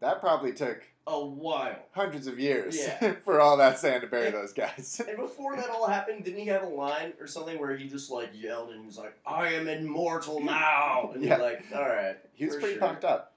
that 0.00 0.20
probably 0.20 0.52
took 0.52 0.84
A 1.08 1.24
while. 1.24 1.76
hundreds 1.92 2.26
of 2.26 2.38
years 2.38 2.76
Yeah. 2.76 3.12
for 3.24 3.40
all 3.40 3.56
that 3.58 3.78
sand 3.78 4.00
to 4.02 4.08
bury 4.08 4.24
Yeah. 4.26 4.30
those 4.32 4.52
guys. 4.52 5.00
And 5.08 5.16
before 5.16 5.54
that 5.56 5.70
all 5.70 5.86
happened, 5.86 6.24
didn't 6.24 6.40
he 6.40 6.46
have 6.48 6.62
a 6.64 6.68
line 6.68 7.12
or 7.20 7.26
something 7.28 7.60
where 7.60 7.76
he 7.76 7.88
just 7.88 8.10
like 8.10 8.30
yelled 8.34 8.70
and 8.70 8.84
was 8.84 8.98
like, 8.98 9.16
"I 9.24 9.48
am 9.54 9.68
immortal 9.68 10.40
now," 10.40 11.12
and 11.14 11.22
Yeah. 11.22 11.36
you're 11.36 11.46
like, 11.46 11.64
"All 11.74 11.80
right." 11.88 12.16
he 12.34 12.46
was 12.46 12.56
pretty 12.56 12.72
sure. 12.74 12.80
pumped 12.80 13.04
up. 13.04 13.34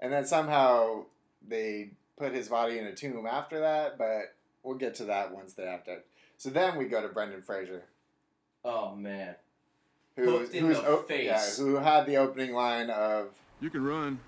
And 0.00 0.12
then 0.12 0.26
somehow 0.26 1.04
they 1.48 1.90
put 2.18 2.32
his 2.34 2.48
body 2.48 2.78
in 2.78 2.84
a 2.86 2.94
tomb 2.94 3.26
after 3.26 3.60
that, 3.60 3.96
but 3.96 4.34
we'll 4.62 4.76
get 4.76 4.94
to 4.96 5.04
that 5.06 5.32
once 5.34 5.54
they 5.54 5.64
have 5.66 5.84
to. 5.84 6.00
So 6.36 6.50
then 6.50 6.76
we 6.76 6.84
go 6.84 7.00
to 7.00 7.08
Brendan 7.08 7.40
Fraser, 7.42 7.84
Oh 8.62 8.94
man. 8.94 9.36
who, 10.16 10.38
Hooked 10.38 10.54
in 10.54 10.66
who's 10.66 10.76
the 10.78 10.86
o- 10.86 11.02
face. 11.02 11.24
yeah, 11.26 11.64
who 11.64 11.76
had 11.76 12.04
the 12.04 12.18
opening 12.18 12.52
line 12.52 12.90
of 12.90 13.30
You 13.58 13.70
can 13.70 13.84
run, 13.84 14.20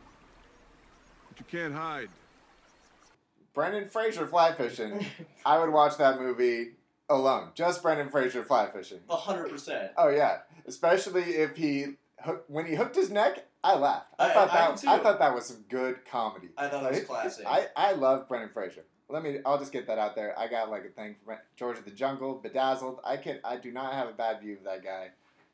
but 1.29 1.39
you 1.39 1.45
can't 1.51 1.75
hide. 1.75 2.09
Brendan 3.55 3.89
Fraser 3.89 4.27
fly 4.27 4.53
fishing. 4.55 5.05
I 5.47 5.59
would 5.59 5.71
watch 5.71 5.97
that 5.99 6.21
movie 6.21 6.73
alone, 7.09 7.49
just 7.55 7.83
Brendan 7.83 8.09
Fraser 8.09 8.45
fly 8.45 8.69
fishing. 8.71 9.01
A 9.11 9.17
hundred 9.17 9.51
percent. 9.51 9.93
Oh 9.97 10.09
yeah, 10.09 10.39
especially 10.67 11.23
if 11.23 11.57
he 11.57 11.95
hook, 12.21 12.45
when 12.49 12.67
he 12.67 12.75
hooked 12.75 12.97
his 12.97 13.11
neck, 13.11 13.45
I 13.65 13.75
laughed. 13.77 14.07
I, 14.19 14.31
I- 14.31 14.33
thought 14.35 14.51
I 14.51 14.55
that 14.55 14.71
I 14.89 14.97
too. 14.97 15.03
thought 15.03 15.19
that 15.19 15.35
was 15.35 15.47
some 15.47 15.65
good 15.69 16.05
comedy. 16.11 16.49
I 16.57 16.69
thought 16.69 16.85
it 16.85 16.91
was 16.93 17.05
classic. 17.05 17.47
I 17.47 17.67
I 17.77 17.93
love 17.93 18.29
Brendan 18.29 18.51
Fraser. 18.53 18.85
Let 19.09 19.23
me. 19.23 19.41
I'll 19.45 19.59
just 19.59 19.73
get 19.73 19.87
that 19.89 19.99
out 19.99 20.15
there. 20.17 20.39
I 20.39 20.49
got 20.49 20.71
like 20.71 20.85
a 20.87 20.89
thing 20.89 21.17
for 21.25 21.39
George 21.57 21.77
of 21.79 21.85
the 21.85 21.91
Jungle, 21.91 22.35
Bedazzled. 22.43 23.01
I 23.05 23.19
can. 23.19 23.41
I 23.45 23.57
do 23.57 23.71
not 23.71 23.93
have 23.93 24.09
a 24.09 24.13
bad 24.13 24.41
view 24.41 24.55
of 24.57 24.65
that 24.65 24.83
guy, 24.83 25.09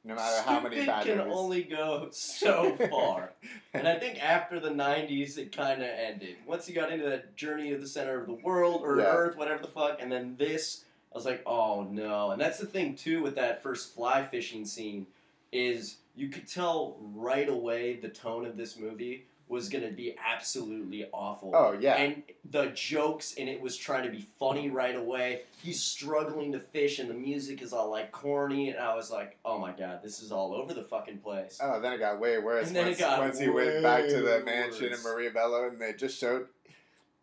no 0.04 0.14
matter 0.14 0.42
how 0.42 0.60
many 0.60 0.76
Stupid 0.76 0.86
bad 0.86 1.04
can 1.06 1.18
movies. 1.18 1.32
only 1.36 1.62
go 1.64 2.08
so 2.12 2.76
far. 2.90 3.32
and 3.74 3.86
I 3.88 3.98
think 3.98 4.22
after 4.22 4.58
the 4.60 4.70
'90s, 4.70 5.36
it 5.38 5.54
kind 5.54 5.82
of 5.82 5.88
ended. 5.88 6.36
Once 6.46 6.66
he 6.66 6.72
got 6.72 6.90
into 6.92 7.08
that 7.08 7.36
journey 7.36 7.70
to 7.70 7.78
the 7.78 7.86
center 7.88 8.20
of 8.20 8.26
the 8.26 8.34
world 8.34 8.82
or 8.84 8.98
Yeah. 8.98 9.04
Earth, 9.06 9.36
whatever 9.36 9.60
the 9.62 9.68
fuck, 9.68 9.98
and 10.00 10.10
then 10.10 10.36
this, 10.38 10.84
I 11.12 11.16
was 11.18 11.24
like, 11.24 11.42
oh 11.46 11.82
no. 11.90 12.30
And 12.30 12.40
that's 12.40 12.58
the 12.58 12.66
thing 12.66 12.94
too 12.94 13.22
with 13.22 13.34
that 13.36 13.62
first 13.62 13.94
fly 13.94 14.24
fishing 14.26 14.64
scene, 14.64 15.06
is 15.52 15.96
you 16.16 16.28
could 16.28 16.46
tell 16.48 16.96
right 17.14 17.48
away 17.48 17.96
the 17.96 18.08
tone 18.08 18.44
of 18.46 18.56
this 18.56 18.78
movie 18.78 19.24
was 19.48 19.68
gonna 19.68 19.90
be 19.90 20.14
absolutely 20.24 21.06
awful. 21.12 21.52
oh 21.54 21.76
yeah. 21.78 21.94
And 21.94 22.22
the 22.50 22.66
jokes 22.66 23.34
and 23.38 23.48
it 23.48 23.60
was 23.60 23.76
trying 23.76 24.04
to 24.04 24.10
be 24.10 24.26
funny 24.38 24.70
right 24.70 24.96
away. 24.96 25.42
He's 25.62 25.82
struggling 25.82 26.52
to 26.52 26.60
fish, 26.60 26.98
and 26.98 27.08
the 27.10 27.14
music 27.14 27.62
is 27.62 27.72
all 27.72 27.90
like 27.90 28.12
corny. 28.12 28.70
And 28.70 28.78
I 28.78 28.94
was 28.94 29.10
like, 29.10 29.38
"Oh 29.44 29.58
my 29.58 29.72
god, 29.72 30.00
this 30.02 30.22
is 30.22 30.30
all 30.32 30.54
over 30.54 30.74
the 30.74 30.84
fucking 30.84 31.18
place." 31.18 31.58
Oh, 31.62 31.80
then 31.80 31.94
it 31.94 31.98
got 31.98 32.20
way 32.20 32.38
worse. 32.38 32.68
And 32.68 32.76
then 32.76 32.84
it 32.84 32.90
once, 32.90 32.98
got 32.98 33.18
once 33.20 33.38
he 33.38 33.48
went 33.48 33.82
back 33.82 34.08
to 34.08 34.20
the 34.20 34.42
mansion 34.44 34.92
in. 34.92 35.02
Maria 35.02 35.30
Bello, 35.30 35.66
and 35.68 35.80
they 35.80 35.92
just 35.94 36.18
showed, 36.18 36.46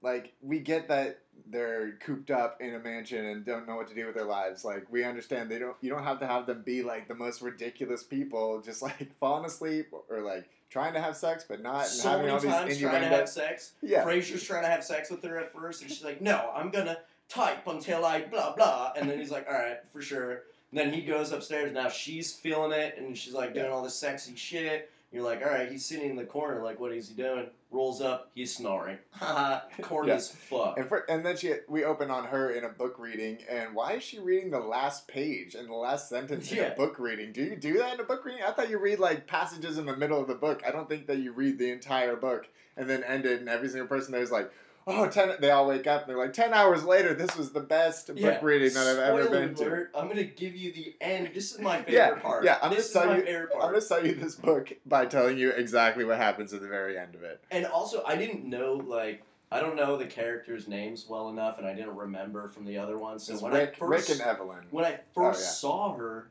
like, 0.02 0.34
we 0.42 0.60
get 0.60 0.88
that 0.90 1.20
they're 1.48 1.92
cooped 1.94 2.32
up 2.32 2.60
in 2.62 2.74
a 2.76 2.80
mansion 2.80 3.26
and 3.26 3.46
don't 3.46 3.68
know 3.68 3.76
what 3.76 3.88
to 3.88 3.94
do 3.96 4.06
with 4.06 4.16
their 4.16 4.26
lives. 4.26 4.66
Like, 4.66 4.88
we 4.92 5.04
understand 5.04 5.50
they 5.50 5.60
don't. 5.60 5.76
You 5.82 5.90
don't 5.90 6.04
have 6.04 6.20
to 6.20 6.28
have 6.28 6.46
them 6.46 6.64
be 6.64 6.82
like 6.84 7.08
the 7.08 7.16
most 7.16 7.42
ridiculous 7.42 8.04
people, 8.04 8.62
just 8.62 8.82
like 8.82 9.12
falling 9.20 9.46
asleep 9.46 9.94
or 10.10 10.22
like 10.22 10.50
trying 10.70 10.94
to 10.94 11.02
have 11.02 11.16
sex 11.16 11.46
but 11.48 11.62
not 11.62 11.88
so 11.88 12.10
having 12.10 12.26
many 12.26 12.34
all 12.34 12.40
these 12.40 12.52
times 12.52 12.80
trying 12.80 13.02
to 13.02 13.08
have 13.08 13.30
sex. 13.30 13.74
Yeah. 13.82 14.04
Fraser's 14.04 14.44
trying 14.44 14.64
to 14.64 14.70
have 14.70 14.84
sex 14.84 15.10
with 15.10 15.24
her 15.24 15.38
at 15.40 15.54
first, 15.54 15.82
and 15.82 15.92
she's 15.92 16.04
like, 16.04 16.22
"No, 16.22 16.52
I'm 16.54 16.70
gonna 16.70 17.00
type 17.30 17.66
until 17.68 18.06
I 18.06 18.22
blah 18.22 18.56
blah." 18.56 18.94
And 18.96 19.10
then 19.10 19.20
he's 19.20 19.32
like, 19.32 19.48
"All 19.48 19.54
right, 19.54 19.78
for 19.94 20.02
sure." 20.02 20.44
And 20.72 20.80
then 20.80 20.92
he 20.92 21.02
goes 21.02 21.32
upstairs. 21.32 21.72
Now 21.72 21.90
she's 21.90 22.34
feeling 22.34 22.72
it, 22.72 22.98
and 22.98 23.18
she's 23.18 23.34
like 23.34 23.54
doing 23.54 23.72
all 23.72 23.84
this 23.84 23.96
sexy 23.96 24.36
shit. 24.36 24.92
You're 25.16 25.24
like, 25.24 25.42
all 25.42 25.50
right, 25.50 25.72
he's 25.72 25.86
sitting 25.86 26.10
in 26.10 26.16
the 26.18 26.26
corner. 26.26 26.62
Like, 26.62 26.78
what 26.80 26.92
is 26.92 27.08
he 27.08 27.16
doing? 27.16 27.48
Rolls 27.72 28.02
up, 28.02 28.32
he's 28.36 28.54
snoring. 28.56 28.98
Corny 29.82 30.10
Yeah. 30.10 30.16
as 30.16 30.30
fuck. 30.30 30.78
And, 30.78 30.88
for, 30.88 31.10
and 31.10 31.26
then 31.26 31.38
she 31.38 31.54
we 31.70 31.84
open 31.86 32.12
on 32.12 32.26
her 32.26 32.52
in 32.52 32.66
a 32.66 32.70
book 32.70 32.98
reading, 33.00 33.38
and 33.50 33.74
why 33.74 33.94
is 33.94 34.04
she 34.04 34.20
reading 34.20 34.52
the 34.52 34.60
last 34.60 35.08
page 35.08 35.56
and 35.56 35.70
the 35.70 35.74
last 35.74 36.10
sentence 36.10 36.52
in 36.52 36.58
Yeah. 36.58 36.64
a 36.74 36.76
book 36.76 37.00
reading? 37.00 37.32
Do 37.32 37.42
you 37.44 37.56
do 37.56 37.78
that 37.78 37.94
in 37.94 38.00
a 38.02 38.04
book 38.04 38.26
reading? 38.26 38.42
I 38.46 38.52
thought 38.52 38.70
you 38.70 38.78
read 38.78 39.00
like 39.00 39.26
passages 39.26 39.78
in 39.78 39.86
the 39.86 39.96
middle 39.96 40.20
of 40.22 40.28
the 40.28 40.36
book. 40.36 40.64
I 40.68 40.72
don't 40.72 40.90
think 40.90 41.08
that 41.08 41.20
you 41.20 41.32
read 41.32 41.58
the 41.58 41.72
entire 41.72 42.16
book 42.18 42.48
and 42.78 42.90
then 42.90 43.04
end 43.04 43.26
it, 43.26 43.40
and 43.40 43.48
every 43.48 43.70
single 43.70 43.88
person 43.88 44.12
there's 44.12 44.32
like, 44.32 44.52
oh, 44.88 45.08
10, 45.08 45.36
they 45.40 45.50
all 45.52 45.68
wake 45.68 45.88
up 45.88 46.02
and 46.02 46.10
they're 46.10 46.18
like, 46.18 46.34
10 46.34 46.54
hours 46.54 46.84
later, 46.84 47.14
this 47.14 47.36
was 47.36 47.52
the 47.52 47.60
best 47.60 48.10
Yeah. 48.14 48.32
book 48.34 48.44
reading 48.44 48.74
that 48.74 48.88
I've 48.88 49.00
ever 49.00 49.24
Spoiler 49.24 49.46
been 49.48 49.56
to. 49.56 49.64
alert, 49.68 49.92
I'm 49.96 50.08
gonna 50.08 50.24
give 50.24 50.56
you 50.56 50.72
the 50.72 50.96
end. 51.02 51.32
This 51.34 51.54
is 51.54 51.60
my 51.60 51.78
favorite 51.84 51.94
Yeah, 51.94 52.16
part. 52.20 52.44
yeah, 52.44 52.60
I'm 52.62 52.72
is 52.74 52.92
gonna 52.94 53.06
tell 53.08 53.26
you- 53.28 53.48
I'm 53.54 53.60
going 53.60 53.74
to 53.76 53.82
sell 53.82 54.06
you 54.06 54.14
this 54.16 54.36
book 54.36 54.74
by 54.86 55.06
telling 55.06 55.38
you 55.38 55.50
exactly 55.52 56.06
what 56.06 56.18
happens 56.18 56.54
at 56.54 56.62
the 56.62 56.68
very 56.68 56.98
end 56.98 57.16
of 57.16 57.24
it. 57.24 57.44
And 57.52 57.66
also, 57.66 58.04
I 58.06 58.16
didn't 58.16 58.46
know 58.46 58.74
like 58.74 59.24
I 59.52 59.60
don't 59.60 59.76
know 59.76 59.96
the 59.96 60.08
characters' 60.08 60.68
names 60.68 61.06
well 61.08 61.30
enough, 61.30 61.60
and 61.60 61.68
I 61.68 61.74
didn't 61.74 61.96
remember 61.96 62.50
from 62.50 62.66
the 62.66 62.78
other 62.80 62.98
ones. 62.98 63.24
So 63.24 63.34
It's 63.34 63.42
when 63.44 63.54
Rick, 63.54 63.76
I 63.76 63.80
first 63.80 64.10
Rick 64.10 64.20
and 64.20 64.28
Evelyn. 64.28 64.66
when 64.72 64.86
I 64.86 65.00
Oh, 65.16 65.28
yeah. 65.28 65.32
saw 65.34 65.94
her, 65.96 66.30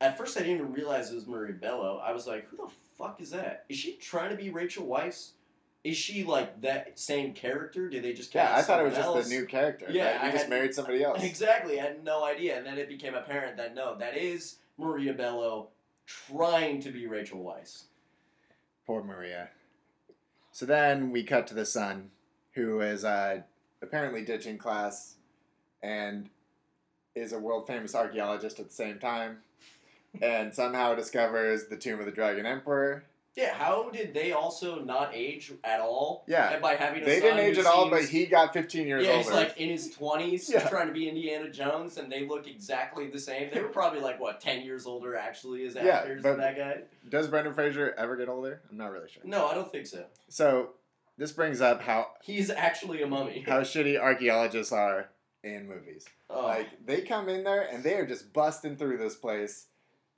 at 0.00 0.16
first 0.18 0.36
I 0.36 0.40
didn't 0.40 0.56
even 0.56 0.72
realize 0.74 1.10
it 1.10 1.14
was 1.14 1.26
Marie 1.26 1.52
Bello. 1.52 2.00
I 2.04 2.12
was 2.12 2.26
like, 2.26 2.46
who 2.48 2.58
the 2.58 2.70
fuck 2.96 3.20
is 3.20 3.30
that? 3.30 3.64
Is 3.70 3.78
she 3.78 3.94
trying 3.96 4.30
to 4.30 4.36
be 4.36 4.50
Rachel 4.50 4.86
Weisz? 4.86 5.30
Is 5.82 5.96
she 5.96 6.24
like 6.24 6.60
that 6.60 6.98
same 6.98 7.32
character? 7.32 7.88
Did 7.88 8.04
they 8.04 8.12
just 8.12 8.34
Yeah, 8.34 8.54
I 8.54 8.62
thought 8.62 8.80
it 8.80 8.84
was 8.84 8.94
someone 8.94 9.16
just 9.20 9.30
else? 9.30 9.32
a 9.32 9.40
new 9.40 9.46
character. 9.46 9.86
Yeah, 9.90 10.12
right? 10.12 10.22
you 10.22 10.28
I 10.28 10.30
just 10.32 10.44
had- 10.44 10.50
married 10.50 10.74
somebody 10.74 11.02
else. 11.02 11.22
Exactly, 11.22 11.80
I 11.80 11.84
had 11.84 12.04
no 12.04 12.24
idea, 12.24 12.58
and 12.58 12.66
then 12.66 12.76
it 12.78 12.88
became 12.88 13.14
apparent 13.14 13.56
that 13.56 13.74
no, 13.74 13.96
that 13.98 14.16
is 14.16 14.56
Maria 14.76 15.14
Bello 15.14 15.68
trying 16.06 16.80
to 16.82 16.90
be 16.90 17.06
Rachel 17.06 17.42
Weisz. 17.42 17.84
Poor 18.86 19.02
Maria. 19.02 19.48
So 20.52 20.66
then 20.66 21.10
we 21.10 21.22
cut 21.22 21.46
to 21.46 21.54
the 21.54 21.64
son, 21.64 22.10
who 22.52 22.80
is 22.80 23.04
uh, 23.04 23.40
apparently 23.80 24.22
ditching 24.24 24.58
class 24.58 25.14
and 25.82 26.28
is 27.14 27.32
a 27.32 27.38
world 27.38 27.66
famous 27.66 27.94
archaeologist 27.94 28.60
at 28.60 28.68
the 28.68 28.74
same 28.74 28.98
time, 28.98 29.38
and 30.20 30.54
somehow 30.54 30.94
discovers 30.94 31.68
the 31.68 31.76
tomb 31.76 32.00
of 32.00 32.04
the 32.06 32.12
Dragon 32.12 32.44
Emperor. 32.44 33.04
Yeah, 33.36 33.54
how 33.54 33.90
did 33.90 34.12
they 34.12 34.32
also 34.32 34.80
not 34.80 35.12
age 35.14 35.52
at 35.62 35.80
all? 35.80 36.24
Yeah. 36.26 36.52
and 36.52 36.60
by 36.60 36.74
having 36.74 37.02
a 37.02 37.06
They 37.06 37.20
didn't 37.20 37.38
age 37.38 37.58
at 37.58 37.66
all, 37.66 37.88
but 37.88 38.04
he 38.04 38.26
got 38.26 38.52
15 38.52 38.86
years 38.88 39.04
yeah, 39.04 39.12
older. 39.12 39.22
he's 39.22 39.32
like 39.32 39.56
in 39.56 39.68
his 39.68 39.92
twenties, 39.94 40.50
Yeah. 40.52 40.68
trying 40.68 40.88
to 40.88 40.92
be 40.92 41.08
Indiana 41.08 41.48
Jones, 41.48 41.96
and 41.96 42.10
they 42.10 42.26
look 42.26 42.48
exactly 42.48 43.08
the 43.08 43.20
same. 43.20 43.50
They 43.54 43.60
were 43.60 43.68
probably 43.68 44.00
like 44.00 44.18
what 44.20 44.40
ten 44.40 44.62
years 44.62 44.84
older 44.84 45.16
actually 45.16 45.64
as 45.64 45.74
Yeah, 45.76 45.82
actors 45.98 46.22
than 46.22 46.38
that 46.38 46.56
guy. 46.56 46.78
Does 47.08 47.28
Brendan 47.28 47.54
Fraser 47.54 47.94
ever 47.96 48.16
get 48.16 48.28
older? 48.28 48.62
I'm 48.70 48.76
not 48.76 48.90
really 48.90 49.08
sure. 49.08 49.22
No, 49.24 49.46
I 49.46 49.54
don't 49.54 49.70
think 49.70 49.86
so. 49.86 50.04
So 50.28 50.70
this 51.16 51.30
brings 51.30 51.60
up 51.60 51.82
how 51.82 52.08
He's 52.22 52.50
actually 52.50 53.02
a 53.02 53.06
mummy. 53.06 53.44
how 53.46 53.60
shitty 53.60 53.98
archaeologists 53.98 54.72
are 54.72 55.08
in 55.44 55.68
movies. 55.68 56.04
Oh. 56.28 56.42
Like 56.46 56.84
they 56.84 57.02
come 57.02 57.28
in 57.28 57.44
there 57.44 57.62
and 57.62 57.84
they 57.84 57.94
are 57.94 58.06
just 58.06 58.32
busting 58.32 58.76
through 58.76 58.98
this 58.98 59.14
place 59.14 59.66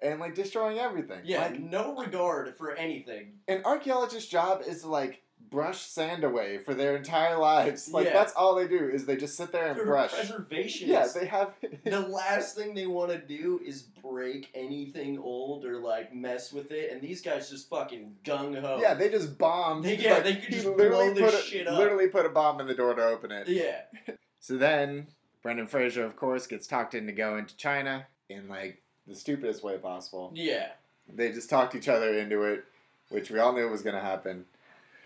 and 0.02 0.20
like 0.20 0.34
destroying 0.34 0.78
everything. 0.78 1.20
yeah, 1.24 1.42
Like 1.42 1.60
no 1.60 1.96
regard 1.96 2.56
for 2.56 2.74
anything. 2.74 3.34
an 3.48 3.62
archaeologist's 3.64 4.28
job 4.28 4.62
is 4.66 4.82
to 4.82 4.88
like 4.88 5.22
brush 5.50 5.80
sand 5.82 6.24
away 6.24 6.58
for 6.58 6.72
their 6.72 6.96
entire 6.96 7.36
lives. 7.36 7.88
Like 7.92 8.06
Yeah. 8.06 8.12
that's 8.14 8.32
all 8.32 8.54
they 8.54 8.66
do 8.68 8.88
is 8.88 9.04
they 9.06 9.16
just 9.16 9.36
sit 9.36 9.52
there 9.52 9.66
and 9.68 9.76
They're 9.78 9.84
brush. 9.86 10.12
preservationists. 10.12 10.86
Yeah, 10.86 11.06
they 11.14 11.26
have. 11.26 11.52
the 11.84 12.00
last 12.00 12.56
thing 12.56 12.74
they 12.74 12.86
want 12.86 13.10
to 13.10 13.18
do 13.18 13.60
is 13.64 13.82
break 13.82 14.48
anything 14.54 15.18
old 15.18 15.64
or 15.64 15.78
like 15.78 16.14
mess 16.14 16.52
with 16.52 16.70
it, 16.70 16.90
and 16.92 17.02
these 17.02 17.20
guys 17.20 17.50
just 17.50 17.68
fucking 17.68 18.14
gung 18.24 18.58
ho. 18.60 18.78
yeah, 18.80 18.94
they 18.94 19.08
just 19.10 19.36
bomb. 19.36 19.82
They- 19.82 19.96
yeah, 19.96 20.14
like, 20.14 20.24
they 20.24 20.36
could 20.36 20.52
just 20.54 20.66
literally 20.66 21.12
blow 21.12 21.14
this 21.14 21.34
put 21.34 21.40
a, 21.40 21.42
shit 21.44 21.66
up. 21.68 21.78
Literally 21.78 22.08
put 22.08 22.24
a 22.24 22.30
bomb 22.30 22.60
in 22.60 22.66
the 22.66 22.74
door 22.74 22.94
to 22.94 23.04
open 23.04 23.30
it. 23.32 23.48
yeah. 23.48 23.82
So 24.40 24.56
then 24.56 25.06
Brendan 25.42 25.68
Fraser, 25.68 26.04
of 26.04 26.16
course, 26.16 26.48
gets 26.48 26.66
talked 26.66 26.94
into 26.94 27.12
going 27.12 27.46
to 27.46 27.56
China 27.56 28.06
in 28.28 28.48
like 28.48 28.82
the 29.06 29.14
stupidest 29.14 29.62
way 29.62 29.76
possible. 29.78 30.30
Yeah. 30.34 30.68
They 31.12 31.32
just 31.32 31.50
talked 31.50 31.74
each 31.74 31.88
other 31.88 32.14
into 32.18 32.42
it, 32.44 32.64
which 33.08 33.30
we 33.30 33.38
all 33.38 33.52
knew 33.52 33.68
was 33.68 33.82
going 33.82 33.96
to 33.96 34.00
happen. 34.00 34.44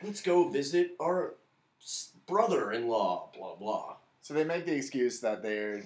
Let's 0.03 0.21
go 0.23 0.49
visit 0.49 0.93
our 1.01 1.35
brother-in-law. 2.27 3.31
Blah 3.37 3.55
blah. 3.57 3.97
So 4.21 4.35
they 4.35 4.45
make 4.45 4.67
the 4.67 4.75
excuse 4.75 5.21
that 5.21 5.43
they're, 5.43 5.83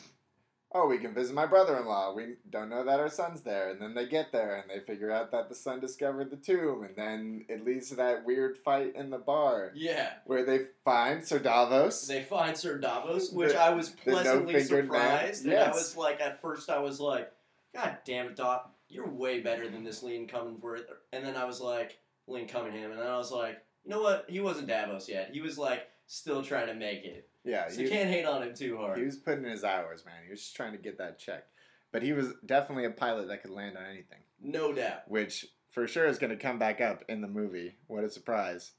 oh, 0.73 0.87
we 0.89 0.97
can 0.99 1.13
visit 1.13 1.35
my 1.35 1.45
brother-in-law. 1.47 2.15
We 2.15 2.37
don't 2.49 2.71
know 2.71 2.83
that 2.85 2.99
our 2.99 3.11
son's 3.11 3.43
there, 3.43 3.71
and 3.71 3.81
then 3.81 3.95
they 3.95 4.07
get 4.07 4.33
there 4.33 4.57
and 4.57 4.65
they 4.71 4.83
figure 4.85 5.11
out 5.13 5.31
that 5.33 5.49
the 5.51 5.55
son 5.55 5.79
discovered 5.79 6.31
the 6.31 6.37
tomb, 6.37 6.83
and 6.85 6.97
then 6.97 7.45
it 7.49 7.65
leads 7.67 7.91
to 7.91 7.97
that 7.97 8.25
weird 8.25 8.57
fight 8.57 8.97
in 8.97 9.11
the 9.11 9.19
bar 9.19 9.73
Yeah. 9.75 10.09
where 10.25 10.45
they 10.45 10.61
find 10.85 11.25
Sir 11.27 11.39
Davos. 11.39 12.07
They 12.07 12.23
find 12.23 12.57
Sir 12.57 12.79
Davos, 12.79 13.31
which 13.31 13.53
The- 13.53 13.61
I 13.61 13.71
was 13.71 13.91
pleasantly 13.91 14.55
man. 14.55 14.65
surprised. 14.65 15.45
And 15.45 15.55
I 15.59 15.69
was 15.71 15.97
like, 15.97 16.21
at 16.23 16.41
first, 16.41 16.71
I 16.71 16.79
was 16.79 16.99
like, 16.99 17.31
God 17.75 17.99
damn 18.05 18.27
it, 18.27 18.37
Doc, 18.37 18.75
you're 18.89 19.09
way 19.09 19.41
better 19.41 19.69
than 19.69 19.85
this 19.85 20.03
Liam 20.03 20.29
Cumberworth. 20.31 20.85
And 21.13 21.25
then 21.25 21.37
I 21.37 21.45
was 21.45 21.61
like, 21.61 21.99
Liam 22.29 22.49
Cunningham, 22.49 22.91
and 22.91 23.01
then 23.01 23.07
I 23.07 23.17
was 23.17 23.31
like, 23.31 23.59
you 23.85 23.91
know 23.91 24.01
what? 24.03 24.27
He 24.29 24.41
wasn't 24.41 24.69
Davos 24.69 25.09
yet. 25.09 25.31
He 25.33 25.41
was 25.41 25.57
like 25.59 25.89
still 26.07 26.43
trying 26.43 26.67
to 26.67 26.75
make 26.75 27.05
it. 27.05 27.29
yeah, 27.45 27.69
So 27.69 27.81
you 27.81 27.89
can't 27.89 28.11
hate 28.11 28.25
on 28.27 28.43
him 28.43 28.55
too 28.55 28.77
hard. 28.77 28.99
he 28.99 29.05
was 29.05 29.17
putting 29.17 29.45
in 29.45 29.51
his 29.51 29.65
hours, 29.65 30.05
man. 30.05 30.17
He 30.25 30.31
was 30.31 30.41
just 30.41 30.57
trying 30.57 30.73
to 30.73 30.79
get 30.79 30.99
that 30.99 31.19
check. 31.19 31.45
But 31.93 32.03
he 32.03 32.13
was 32.13 32.29
definitely 32.45 32.85
a 32.85 32.91
pilot 32.91 33.29
that 33.29 33.43
could 33.43 33.51
land 33.53 33.77
on 33.77 33.85
anything. 33.85 34.21
no 34.41 34.73
doubt. 34.73 35.09
which 35.09 35.47
for 35.71 35.87
sure 35.87 36.07
is 36.07 36.19
going 36.19 36.31
to 36.31 36.37
come 36.37 36.59
back 36.59 36.81
up 36.81 37.05
in 37.09 37.21
the 37.21 37.29
movie. 37.29 37.77
What 37.87 38.05
a 38.05 38.11
surprise. 38.11 38.73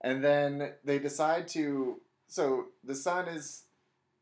And 0.00 0.22
then 0.22 0.72
they 0.84 0.98
decide 0.98 1.48
to. 1.48 2.00
So 2.28 2.66
the 2.84 2.94
son 2.94 3.28
is. 3.28 3.64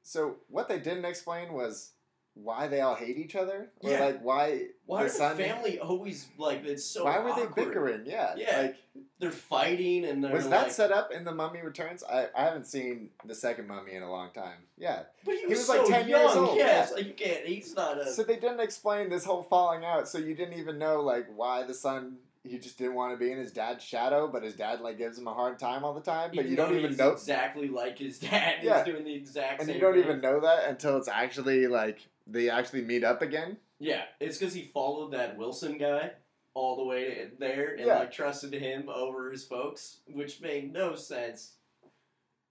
So 0.02 0.37
what 0.48 0.68
they 0.68 0.78
didn't 0.78 1.05
explain 1.05 1.52
was 1.52 1.92
why 2.34 2.66
they 2.66 2.80
all 2.80 2.94
hate 2.94 3.18
each 3.18 3.36
other? 3.36 3.70
Or 3.80 3.90
Yeah. 3.90 4.00
like 4.04 4.20
why. 4.22 4.68
Why 4.86 5.04
the 5.04 5.08
son, 5.10 5.36
family 5.36 5.78
always 5.78 6.28
like 6.38 6.64
it's 6.64 6.84
so? 6.84 7.04
Why 7.04 7.18
were 7.18 7.34
they 7.34 7.46
bickering? 7.54 8.02
Yeah. 8.06 8.34
Yeah. 8.36 8.60
Like, 8.62 8.76
They're 9.18 9.30
fighting 9.30 10.04
and 10.04 10.22
they're 10.24 10.32
was 10.32 10.48
that 10.48 10.72
set 10.72 10.92
up 10.92 11.12
in 11.12 11.24
The 11.24 11.32
Mummy 11.32 11.60
Returns? 11.62 12.02
I, 12.02 12.28
I 12.36 12.44
haven't 12.44 12.66
seen 12.66 13.10
the 13.24 13.34
second 13.34 13.68
Mummy 13.68 13.92
in 13.92 14.02
a 14.02 14.10
long 14.10 14.30
time. 14.32 14.58
Yeah. 14.76 15.02
But 15.24 15.34
he 15.34 15.40
he 15.40 15.46
was, 15.46 15.58
was, 15.58 15.66
so 15.66 15.82
like, 15.82 15.86
10 15.86 16.08
young. 16.08 16.20
years 16.22 16.36
old, 16.36 16.58
Yeah, 16.58 16.66
yeah. 16.66 16.88
like 16.94 17.06
you 17.06 17.14
can't. 17.14 17.46
He's 17.46 17.74
not 17.76 17.98
a. 18.00 18.10
So 18.10 18.22
they 18.22 18.36
didn't 18.36 18.60
explain 18.60 19.08
this 19.10 19.24
whole 19.24 19.42
falling 19.42 19.84
out, 19.84 20.08
so 20.08 20.18
you 20.18 20.34
didn't 20.34 20.58
even 20.58 20.78
know 20.78 21.00
like 21.00 21.26
why 21.34 21.62
the 21.64 21.74
son 21.74 22.16
he 22.44 22.58
just 22.58 22.76
didn't 22.76 22.94
want 22.94 23.12
to 23.12 23.16
be 23.24 23.30
in 23.30 23.38
his 23.38 23.52
dad's 23.52 23.84
shadow, 23.84 24.26
but 24.26 24.42
his 24.42 24.54
dad 24.54 24.80
like 24.80 24.98
gives 24.98 25.16
him 25.16 25.28
a 25.28 25.34
hard 25.34 25.58
time 25.60 25.84
all 25.84 25.94
the 25.94 26.00
time. 26.00 26.32
But 26.34 26.46
you 26.46 26.56
don't 26.56 26.76
even 26.76 26.96
know, 26.96 27.10
exactly 27.10 27.68
like 27.68 27.98
his 27.98 28.18
dad. 28.18 28.56
Yeah. 28.62 28.82
He's 28.84 28.92
doing 28.92 29.04
the 29.04 29.14
exact 29.14 29.60
same. 29.60 29.68
and 29.68 29.74
you 29.76 29.80
don't 29.80 29.94
thing. 29.94 30.02
even 30.04 30.20
know 30.20 30.40
that 30.40 30.68
until 30.68 30.96
it's 30.96 31.06
actually 31.08 31.68
like 31.68 32.00
they 32.26 32.48
actually 32.50 32.82
meet 32.82 33.04
up 33.04 33.22
again. 33.22 33.56
Yeah, 33.78 34.02
it's 34.20 34.38
because 34.38 34.54
he 34.54 34.70
followed 34.74 35.12
that 35.12 35.37
Wilson 35.37 35.78
guy 35.78 36.12
all 36.54 36.76
the 36.76 36.85
way 36.85 37.28
there 37.38 37.74
and 37.76 37.87
Yeah. 37.87 37.98
like 38.00 38.12
trusted 38.12 38.52
him 38.52 38.88
over 38.88 39.30
his 39.30 39.44
folks, 39.44 39.98
which 40.06 40.40
made 40.40 40.72
no 40.72 40.94
sense. 40.94 41.54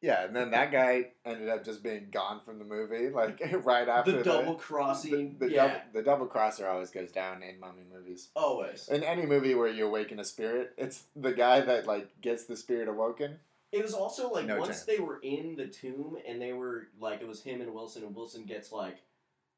Yeah, 0.02 0.26
and 0.26 0.36
then 0.36 0.50
that 0.50 0.72
guy 0.72 1.12
ended 1.26 1.48
up 1.48 1.64
just 1.64 1.84
being 1.84 2.08
gone 2.12 2.42
from 2.44 2.58
the 2.58 2.66
movie, 2.66 3.10
like 3.14 3.40
right 3.64 3.88
after 3.88 4.12
the 4.14 4.24
double 4.24 4.56
crossing, 4.56 5.36
The, 5.38 5.46
the, 5.48 5.52
yeah, 5.54 5.68
double, 5.68 5.80
the 5.94 6.02
double 6.02 6.26
crosser 6.26 6.68
always 6.68 6.90
goes 6.90 7.12
down 7.12 7.44
in 7.44 7.60
mummy 7.60 7.84
movies. 7.94 8.30
always. 8.36 8.88
In 8.90 9.04
any 9.04 9.26
movie 9.28 9.54
where 9.54 9.68
you 9.68 9.86
awaken 9.86 10.20
a 10.20 10.24
spirit, 10.26 10.74
it's 10.78 11.04
the 11.16 11.32
guy 11.34 11.62
that 11.62 11.86
like 11.86 12.10
gets 12.22 12.46
the 12.46 12.56
spirit 12.58 12.88
awoken. 12.90 13.38
It 13.72 13.84
was 13.84 13.94
also 13.94 14.32
like 14.32 14.48
No 14.48 14.58
once 14.58 14.68
chance. 14.70 14.84
they 14.86 14.98
were 15.00 15.20
in 15.22 15.56
the 15.56 15.68
tomb 15.68 16.18
and 16.28 16.42
they 16.42 16.52
were 16.52 16.88
like 17.00 17.22
it 17.22 17.28
was 17.28 17.42
him 17.44 17.62
and 17.62 17.72
Wilson 17.74 18.04
and 18.04 18.14
Wilson 18.16 18.44
gets 18.46 18.72
like 18.72 18.98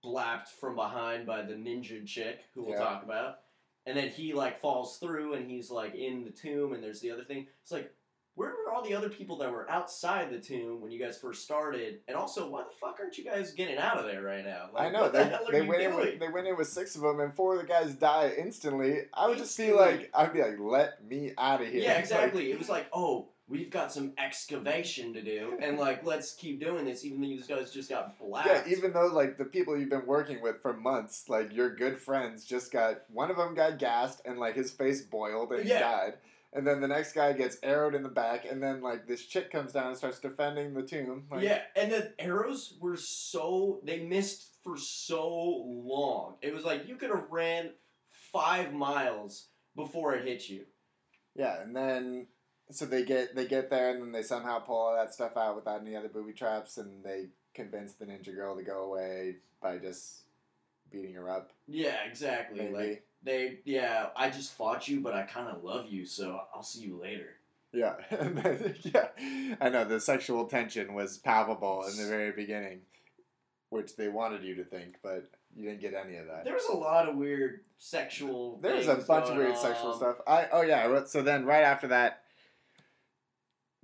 blapped 0.04 0.50
from 0.50 0.76
behind 0.76 1.26
by 1.26 1.42
the 1.42 1.54
ninja 1.54 2.06
chick 2.06 2.42
who 2.54 2.64
we'll 2.64 2.74
Yeah. 2.74 2.80
talk 2.84 3.04
about. 3.04 3.40
And 3.86 3.98
then 3.98 4.10
he 4.10 4.34
like 4.34 4.62
falls 4.62 4.98
through 4.98 5.34
and 5.34 5.50
he's 5.50 5.72
like 5.72 5.96
in 5.96 6.24
the 6.24 6.32
tomb 6.32 6.74
and 6.74 6.84
there's 6.84 7.02
the 7.02 7.12
other 7.12 7.24
thing. 7.24 7.48
It's 7.64 7.72
like 7.72 7.92
where 8.36 8.50
were 8.50 8.72
all 8.74 8.84
the 8.84 8.96
other 8.96 9.10
people 9.10 9.38
that 9.38 9.52
were 9.52 9.70
outside 9.70 10.32
the 10.32 10.40
tomb 10.40 10.82
when 10.82 10.92
you 10.92 10.98
guys 11.00 11.20
first 11.20 11.44
started? 11.44 12.00
And 12.08 12.18
also, 12.18 12.50
why 12.50 12.64
the 12.64 12.72
fuck 12.82 12.98
aren't 13.00 13.16
you 13.16 13.24
guys 13.24 13.52
getting 13.52 13.78
out 13.78 14.00
of 14.00 14.06
there 14.06 14.24
right 14.24 14.44
now? 14.44 14.70
Like, 14.74 14.88
I 14.88 14.90
know 14.90 15.08
they, 15.08 15.24
the 15.26 15.40
they 15.52 15.62
went 15.62 15.84
in 15.84 15.92
doing? 15.92 16.04
with 16.04 16.20
they 16.20 16.30
went 16.30 16.48
in 16.48 16.58
with 16.58 16.68
six 16.68 16.96
of 16.96 17.02
them, 17.02 17.20
and 17.20 17.32
four 17.36 17.54
of 17.54 17.62
the 17.62 17.68
guys 17.68 17.94
die 17.94 18.34
instantly. 18.36 19.02
I 19.14 19.28
would 19.28 19.38
just 19.38 19.56
be 19.56 19.72
like, 19.72 20.10
I'd 20.16 20.34
be 20.34 20.42
like, 20.42 20.58
let 20.60 21.06
me 21.06 21.34
out 21.38 21.62
of 21.62 21.68
here. 21.68 21.82
Yeah, 21.84 21.90
Like, 21.94 22.00
exactly. 22.00 22.52
it 22.52 22.58
was 22.58 22.70
like, 22.70 22.88
oh, 22.92 23.28
we've 23.48 23.70
got 23.70 23.92
some 23.92 24.14
excavation 24.18 25.14
to 25.14 25.22
do, 25.22 25.58
and 25.62 25.78
like, 25.78 26.06
let's 26.06 26.34
keep 26.36 26.60
doing 26.60 26.86
this, 26.86 27.04
even 27.06 27.22
though 27.22 27.28
these 27.28 27.48
guys 27.48 27.72
just 27.72 27.90
got 27.90 28.18
blacked. 28.20 28.48
yeah, 28.48 28.64
even 28.76 28.94
though 28.94 29.08
like 29.08 29.38
the 29.38 29.46
people 29.46 29.78
you've 29.78 29.90
been 29.90 30.06
working 30.06 30.42
with 30.42 30.62
for 30.62 30.74
months, 30.74 31.26
like 31.30 31.54
your 31.54 31.76
good 31.76 31.98
friends, 32.00 32.46
just 32.46 32.72
got 32.72 33.02
one 33.10 33.30
of 33.32 33.38
them 33.38 33.54
got 33.56 33.80
gassed 33.80 34.22
and 34.26 34.38
like 34.40 34.56
his 34.56 34.72
face 34.72 35.02
boiled 35.02 35.52
and 35.52 35.66
Yeah. 35.68 35.76
he 35.78 35.80
died. 35.84 36.14
And 36.56 36.68
then 36.68 36.82
the 36.82 36.88
next 36.88 37.14
guy 37.14 37.34
gets 37.34 37.58
arrowed 37.64 37.96
in 37.96 38.04
the 38.04 38.10
back, 38.10 38.46
and 38.46 38.62
then 38.62 38.80
like 38.82 39.08
this 39.08 39.26
chick 39.26 39.50
comes 39.52 39.74
down 39.74 39.88
and 39.88 39.98
starts 39.98 40.20
defending 40.20 40.76
the 40.76 40.84
tomb. 40.84 41.26
Like, 41.32 41.42
yeah, 41.42 41.62
and 41.76 41.92
the 41.92 42.14
arrows 42.20 42.76
were 42.80 42.96
so 42.96 43.82
they 43.84 44.02
missed 44.02 44.50
for 44.64 44.78
so 44.78 45.28
long. 45.66 46.36
It 46.44 46.54
was 46.54 46.64
like 46.64 46.88
you 46.88 46.96
could 46.96 47.10
have 47.10 47.26
ran 47.32 47.72
five 48.32 48.72
miles 48.72 49.48
before 49.76 50.14
it 50.14 50.28
hit 50.28 50.48
you. 50.48 50.66
Yeah, 51.36 51.60
and 51.60 51.76
then 51.76 52.28
so 52.74 52.86
they 52.86 53.04
get 53.04 53.36
they 53.36 53.46
get 53.46 53.70
there 53.70 53.92
and 53.92 54.02
then 54.02 54.12
they 54.12 54.24
somehow 54.24 54.60
pull 54.60 54.78
all 54.78 54.96
that 54.96 55.14
stuff 55.14 55.38
out 55.38 55.56
without 55.56 55.82
any 55.82 55.96
other 55.96 56.10
booby 56.10 56.34
traps 56.34 56.78
and 56.78 57.04
they 57.04 57.28
convince 57.54 57.94
the 57.94 58.06
ninja 58.06 58.34
girl 58.34 58.56
to 58.56 58.64
go 58.64 58.84
away 58.84 59.36
by 59.62 59.78
just 59.78 60.22
beating 60.92 61.14
her 61.16 61.30
up. 61.30 61.52
Yeah, 61.68 61.98
exactly. 62.08 62.60
Maybe. 62.60 62.74
Like 62.74 63.08
they, 63.24 63.60
yeah, 63.66 64.08
I 64.16 64.30
just 64.30 64.54
fought 64.54 64.88
you, 64.88 65.00
but 65.00 65.14
I 65.14 65.24
kind 65.24 65.48
of 65.48 65.64
love 65.64 65.88
you, 65.88 66.06
so 66.06 66.42
I'll 66.54 66.64
see 66.64 66.82
you 66.82 67.00
later. 67.02 67.38
Yeah, 67.72 67.96
yeah. 68.84 69.08
I 69.60 69.70
know 69.70 69.84
the 69.84 70.00
sexual 70.00 70.46
tension 70.46 70.94
was 70.94 71.18
palpable 71.18 71.86
in 71.90 71.98
the 71.98 72.08
very 72.08 72.32
beginning, 72.32 72.82
which 73.70 73.96
they 73.96 74.10
wanted 74.10 74.44
you 74.44 74.56
to 74.56 74.64
think, 74.64 74.98
but 75.02 75.26
you 75.56 75.70
didn't 75.70 75.82
get 75.82 75.94
any 75.94 76.18
of 76.18 76.28
that. 76.28 76.46
There 76.46 76.54
was 76.54 76.68
a 76.72 76.76
lot 76.76 77.10
of 77.10 77.16
weird 77.16 77.62
sexual. 77.80 78.60
There 78.62 78.76
was 78.76 78.88
a 78.88 78.96
bunch 78.96 79.30
of 79.30 79.38
weird 79.38 79.58
sexual 79.58 79.96
stuff. 79.96 80.18
I 80.28 80.48
oh 80.52 80.62
yeah. 80.62 81.04
So 81.06 81.24
then 81.24 81.46
right 81.46 81.64
after 81.64 81.88
that, 81.88 82.23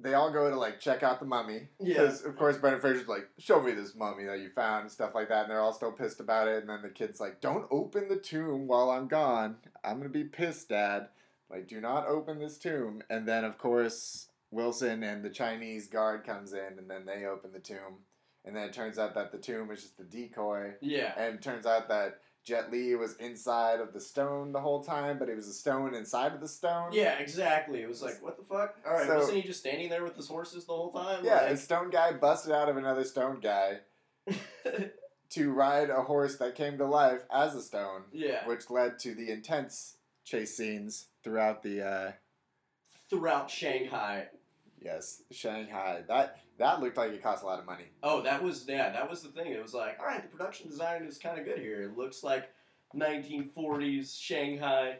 they 0.02 0.14
all 0.14 0.32
go 0.32 0.50
to 0.50 0.56
like 0.56 0.80
check 0.80 1.04
out 1.04 1.20
the 1.20 1.26
mummy 1.26 1.68
Yeah. 1.80 1.88
because 1.96 2.24
of 2.24 2.36
course 2.38 2.58
Brendan 2.58 2.80
Fraser's 2.82 3.08
like, 3.08 3.28
show 3.38 3.62
me 3.62 3.74
this 3.74 3.96
mummy 3.96 4.24
that 4.26 4.40
you 4.40 4.50
found 4.50 4.84
and 4.84 4.92
stuff 4.92 5.14
like 5.14 5.28
that, 5.30 5.44
and 5.44 5.52
they're 5.52 5.60
all 5.60 5.74
still 5.74 5.92
pissed 5.92 6.20
about 6.20 6.48
it. 6.48 6.62
And 6.62 6.70
then 6.70 6.82
the 6.82 6.90
kid's 6.90 7.20
like, 7.20 7.42
don't 7.42 7.68
open 7.70 8.08
the 8.08 8.16
tomb 8.16 8.68
while 8.68 8.90
I'm 8.90 9.08
gone. 9.08 9.58
I'm 9.84 9.98
gonna 9.98 10.10
be 10.10 10.24
pissed, 10.24 10.70
Dad. 10.70 11.10
Like, 11.50 11.68
do 11.68 11.82
not 11.82 12.08
open 12.08 12.40
this 12.40 12.58
tomb. 12.58 13.02
And 13.10 13.28
then 13.28 13.44
of 13.44 13.58
course 13.58 14.28
Wilson 14.52 15.04
and 15.04 15.24
the 15.24 15.30
Chinese 15.30 15.88
guard 15.88 16.24
comes 16.24 16.54
in, 16.54 16.78
and 16.80 16.90
then 16.90 17.06
they 17.06 17.26
open 17.26 17.52
the 17.52 17.60
tomb. 17.60 18.04
And 18.46 18.56
then 18.56 18.64
it 18.64 18.74
turns 18.74 18.98
out 18.98 19.14
that 19.16 19.32
the 19.34 19.38
tomb 19.38 19.70
is 19.70 19.82
just 19.82 20.00
a 20.00 20.04
decoy. 20.04 20.72
Yeah. 20.82 21.14
And 21.18 21.36
it 21.36 21.42
turns 21.42 21.66
out 21.66 21.90
that 21.90 22.22
Jet 22.50 22.72
Li 22.72 22.96
was 22.96 23.16
inside 23.18 23.80
of 23.80 23.94
the 23.94 24.00
stone 24.02 24.52
the 24.52 24.60
whole 24.60 24.84
time, 24.84 25.20
but 25.20 25.30
it 25.30 25.36
was 25.36 25.48
a 25.48 25.54
stone 25.54 25.94
inside 25.94 26.34
of 26.34 26.42
the 26.42 26.48
stone. 26.48 26.92
Yeah, 26.92 27.20
exactly. 27.20 27.84
It 27.84 27.88
was 27.88 28.02
like, 28.02 28.24
what 28.24 28.38
the 28.38 28.44
fuck? 28.44 28.76
All 28.88 28.94
right, 28.94 29.06
So- 29.06 29.18
wasn't 29.18 29.38
he 29.38 29.44
just 29.44 29.60
standing 29.60 29.88
there 29.88 30.04
with 30.04 30.16
his 30.16 30.28
horses 30.28 30.66
the 30.66 30.74
whole 30.74 30.92
time? 30.92 31.24
Yeah, 31.24 31.42
Like- 31.44 31.52
a 31.52 31.58
stone 31.58 31.92
guy 31.92 32.12
busted 32.14 32.52
out 32.52 32.68
of 32.68 32.76
another 32.76 33.04
stone 33.04 33.40
guy 33.40 33.82
to 35.30 35.52
ride 35.52 35.92
a 35.92 36.02
horse 36.02 36.38
that 36.38 36.56
came 36.56 36.80
to 36.80 36.86
life 36.86 37.22
as 37.32 37.54
a 37.54 37.62
stone, 37.62 38.06
yeah. 38.12 38.48
which 38.48 38.72
led 38.72 38.98
to 39.00 39.14
the 39.14 39.30
intense 39.30 39.98
chase 40.26 40.58
scenes 40.58 41.06
throughout 41.24 41.62
the 41.62 41.86
uh, 41.86 42.12
Throughout 43.12 43.50
Shanghai. 43.52 44.28
yes 44.82 45.22
Shanghai. 45.32 46.04
That 46.08 46.40
that 46.60 46.82
looked 46.82 46.98
like 46.98 47.12
it 47.12 47.24
cost 47.24 47.44
a 47.44 47.46
lot 47.46 47.60
of 47.60 47.66
money. 47.66 47.86
Oh, 48.04 48.22
that 48.22 48.44
was 48.44 48.66
yeah, 48.68 48.90
that 48.92 49.10
was 49.10 49.22
the 49.22 49.30
thing. 49.30 49.52
It 49.52 49.62
was 49.62 49.74
like, 49.74 49.98
all 50.00 50.06
right, 50.06 50.22
the 50.22 50.28
production 50.30 50.70
design 50.70 51.04
is 51.04 51.18
kind 51.18 51.40
of 51.40 51.46
good 51.46 51.60
here. 51.60 51.82
It 51.84 51.98
looks 51.98 52.24
like 52.24 52.50
1940s 52.96 54.20
Shanghai. 54.20 54.98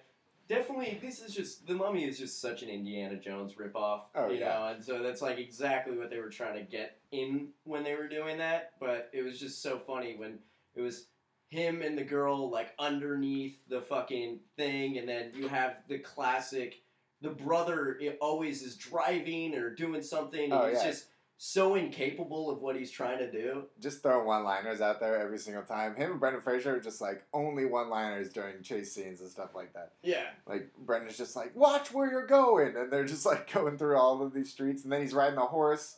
Definitely, 0.48 0.98
this 1.00 1.22
is 1.22 1.36
just 1.36 1.68
the 1.68 1.76
Mummy 1.76 2.06
is 2.06 2.18
just 2.18 2.42
such 2.42 2.64
an 2.64 2.70
Indiana 2.70 3.18
Jones 3.18 3.54
ripoff. 3.54 4.02
Oh, 4.16 4.30
you 4.32 4.40
yeah. 4.40 4.46
know, 4.54 4.68
and 4.74 4.84
so 4.84 5.04
that's 5.04 5.22
like 5.22 5.38
exactly 5.38 5.96
what 5.96 6.10
they 6.10 6.18
were 6.18 6.30
trying 6.30 6.56
to 6.56 6.64
get 6.64 6.98
in 7.12 7.50
when 7.66 7.84
they 7.84 7.94
were 7.94 8.08
doing 8.08 8.40
that. 8.40 8.72
But 8.80 9.12
it 9.14 9.22
was 9.22 9.40
just 9.40 9.62
so 9.62 9.78
funny 9.78 10.16
when 10.18 10.40
it 10.76 10.82
was 10.82 11.06
him 11.50 11.82
and 11.84 11.96
the 11.98 12.04
girl 12.04 12.50
like 12.50 12.74
underneath 12.80 13.58
the 13.68 13.82
fucking 13.82 14.40
thing, 14.58 14.98
and 14.98 15.08
then 15.08 15.32
you 15.36 15.48
have 15.48 15.78
the 15.88 16.00
classic. 16.00 16.82
The 17.22 17.30
brother 17.30 17.98
it 18.00 18.18
always 18.22 18.64
is 18.64 18.76
driving 18.76 19.54
or 19.54 19.70
doing 19.76 20.02
something. 20.02 20.46
And 20.46 20.54
Oh, 20.54 20.70
he's 20.70 20.80
yeah. 20.80 20.86
just 20.88 21.06
so 21.42 21.76
incapable 21.76 22.52
of 22.52 22.62
what 22.62 22.76
he's 22.76 22.92
trying 22.92 23.18
to 23.18 23.32
do. 23.32 23.64
Just 23.80 24.04
throwing 24.04 24.28
one-liners 24.28 24.82
out 24.82 25.00
there 25.00 25.18
every 25.18 25.38
single 25.38 25.64
time. 25.64 25.96
Him 25.96 26.12
and 26.12 26.20
Brendan 26.20 26.42
Fraser 26.42 26.76
are 26.76 26.82
just 26.82 27.00
like 27.00 27.24
only 27.34 27.64
one-liners 27.64 28.34
during 28.34 28.62
chase 28.62 28.92
scenes 28.92 29.22
and 29.22 29.30
stuff 29.32 29.56
like 29.56 29.74
that. 29.74 29.94
Yeah. 30.04 30.26
Like 30.46 30.70
Brendan's 30.80 31.18
just 31.18 31.38
like, 31.38 31.56
watch 31.56 31.94
where 31.94 32.12
you're 32.12 32.28
going, 32.28 32.76
and 32.76 32.92
they're 32.92 33.06
just 33.06 33.26
like 33.26 33.52
going 33.54 33.78
through 33.78 33.96
all 33.96 34.22
of 34.22 34.34
these 34.34 34.52
streets, 34.52 34.84
and 34.84 34.92
then 34.92 35.02
he's 35.02 35.14
riding 35.14 35.40
a 35.40 35.46
horse, 35.46 35.96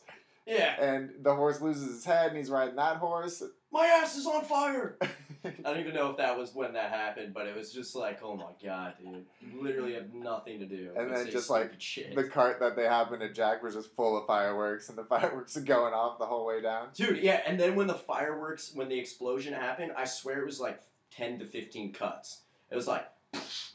Yeah. 0.52 0.80
and 0.80 1.10
the 1.20 1.34
horse 1.34 1.60
loses 1.60 1.88
his 1.88 2.04
head, 2.04 2.28
and 2.28 2.36
he's 2.36 2.50
riding 2.50 2.76
that 2.76 2.96
horse. 2.96 3.42
My 3.72 3.86
ass 3.86 4.16
is 4.16 4.26
on 4.26 4.44
fire! 4.44 4.98
I 5.44 5.50
don't 5.64 5.80
even 5.80 5.94
know 5.94 6.10
if 6.10 6.18
that 6.18 6.38
was 6.38 6.54
when 6.54 6.74
that 6.74 6.90
happened, 6.90 7.34
but 7.34 7.46
it 7.46 7.56
was 7.56 7.72
just 7.72 7.96
like, 7.96 8.22
oh 8.22 8.36
my 8.36 8.52
god, 8.62 8.94
dude. 8.98 9.24
You 9.40 9.62
literally 9.62 9.94
have 9.94 10.12
nothing 10.12 10.60
to 10.60 10.66
do. 10.66 10.90
And 10.96 11.14
then 11.14 11.30
just, 11.30 11.50
like, 11.50 11.72
shit. 11.78 12.14
the 12.14 12.24
cart 12.24 12.60
that 12.60 12.76
they 12.76 12.84
happen 12.84 13.20
to 13.20 13.32
jack 13.32 13.62
was 13.62 13.74
just 13.74 13.94
full 13.96 14.16
of 14.16 14.26
fireworks, 14.26 14.88
and 14.88 14.96
the 14.98 15.04
fireworks 15.12 15.56
are 15.56 15.62
going 15.62 15.94
off 15.94 16.18
the 16.18 16.26
whole 16.26 16.46
way 16.46 16.60
down. 16.60 16.88
Dude, 16.94 17.22
yeah, 17.22 17.40
and 17.46 17.58
then 17.58 17.74
when 17.74 17.86
the 17.86 17.94
fireworks, 17.94 18.72
when 18.74 18.88
the 18.88 18.98
explosion 18.98 19.52
happened, 19.52 19.92
I 19.96 20.04
swear 20.04 20.40
it 20.40 20.46
was 20.46 20.60
like 20.60 20.80
10 21.16 21.38
to 21.40 21.46
15 21.46 21.92
cuts. 21.92 22.42
It 22.70 22.76
was 22.76 22.86
like 22.86 23.06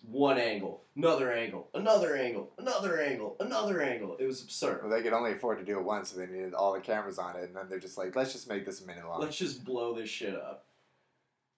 one 0.09 0.37
angle, 0.37 0.83
another 0.95 1.31
angle, 1.31 1.67
another 1.73 2.15
angle, 2.15 2.51
another 2.57 2.99
angle, 3.01 3.35
another 3.39 3.81
angle. 3.81 4.15
It 4.19 4.25
was 4.25 4.41
absurd. 4.41 4.81
Well, 4.83 4.91
they 4.91 5.01
could 5.01 5.13
only 5.13 5.31
afford 5.33 5.59
to 5.59 5.65
do 5.65 5.77
it 5.79 5.83
once, 5.83 6.11
so 6.11 6.17
they 6.19 6.27
needed 6.27 6.53
all 6.53 6.73
the 6.73 6.79
cameras 6.79 7.19
on 7.19 7.35
it, 7.35 7.43
and 7.43 7.55
then 7.55 7.65
they're 7.69 7.79
just 7.79 7.97
like, 7.97 8.15
let's 8.15 8.31
just 8.33 8.47
make 8.49 8.65
this 8.65 8.81
a 8.81 8.85
minute 8.87 9.05
long. 9.07 9.19
Let's 9.19 9.37
just 9.37 9.63
blow 9.65 9.93
this 9.93 10.09
shit 10.09 10.35
up. 10.35 10.65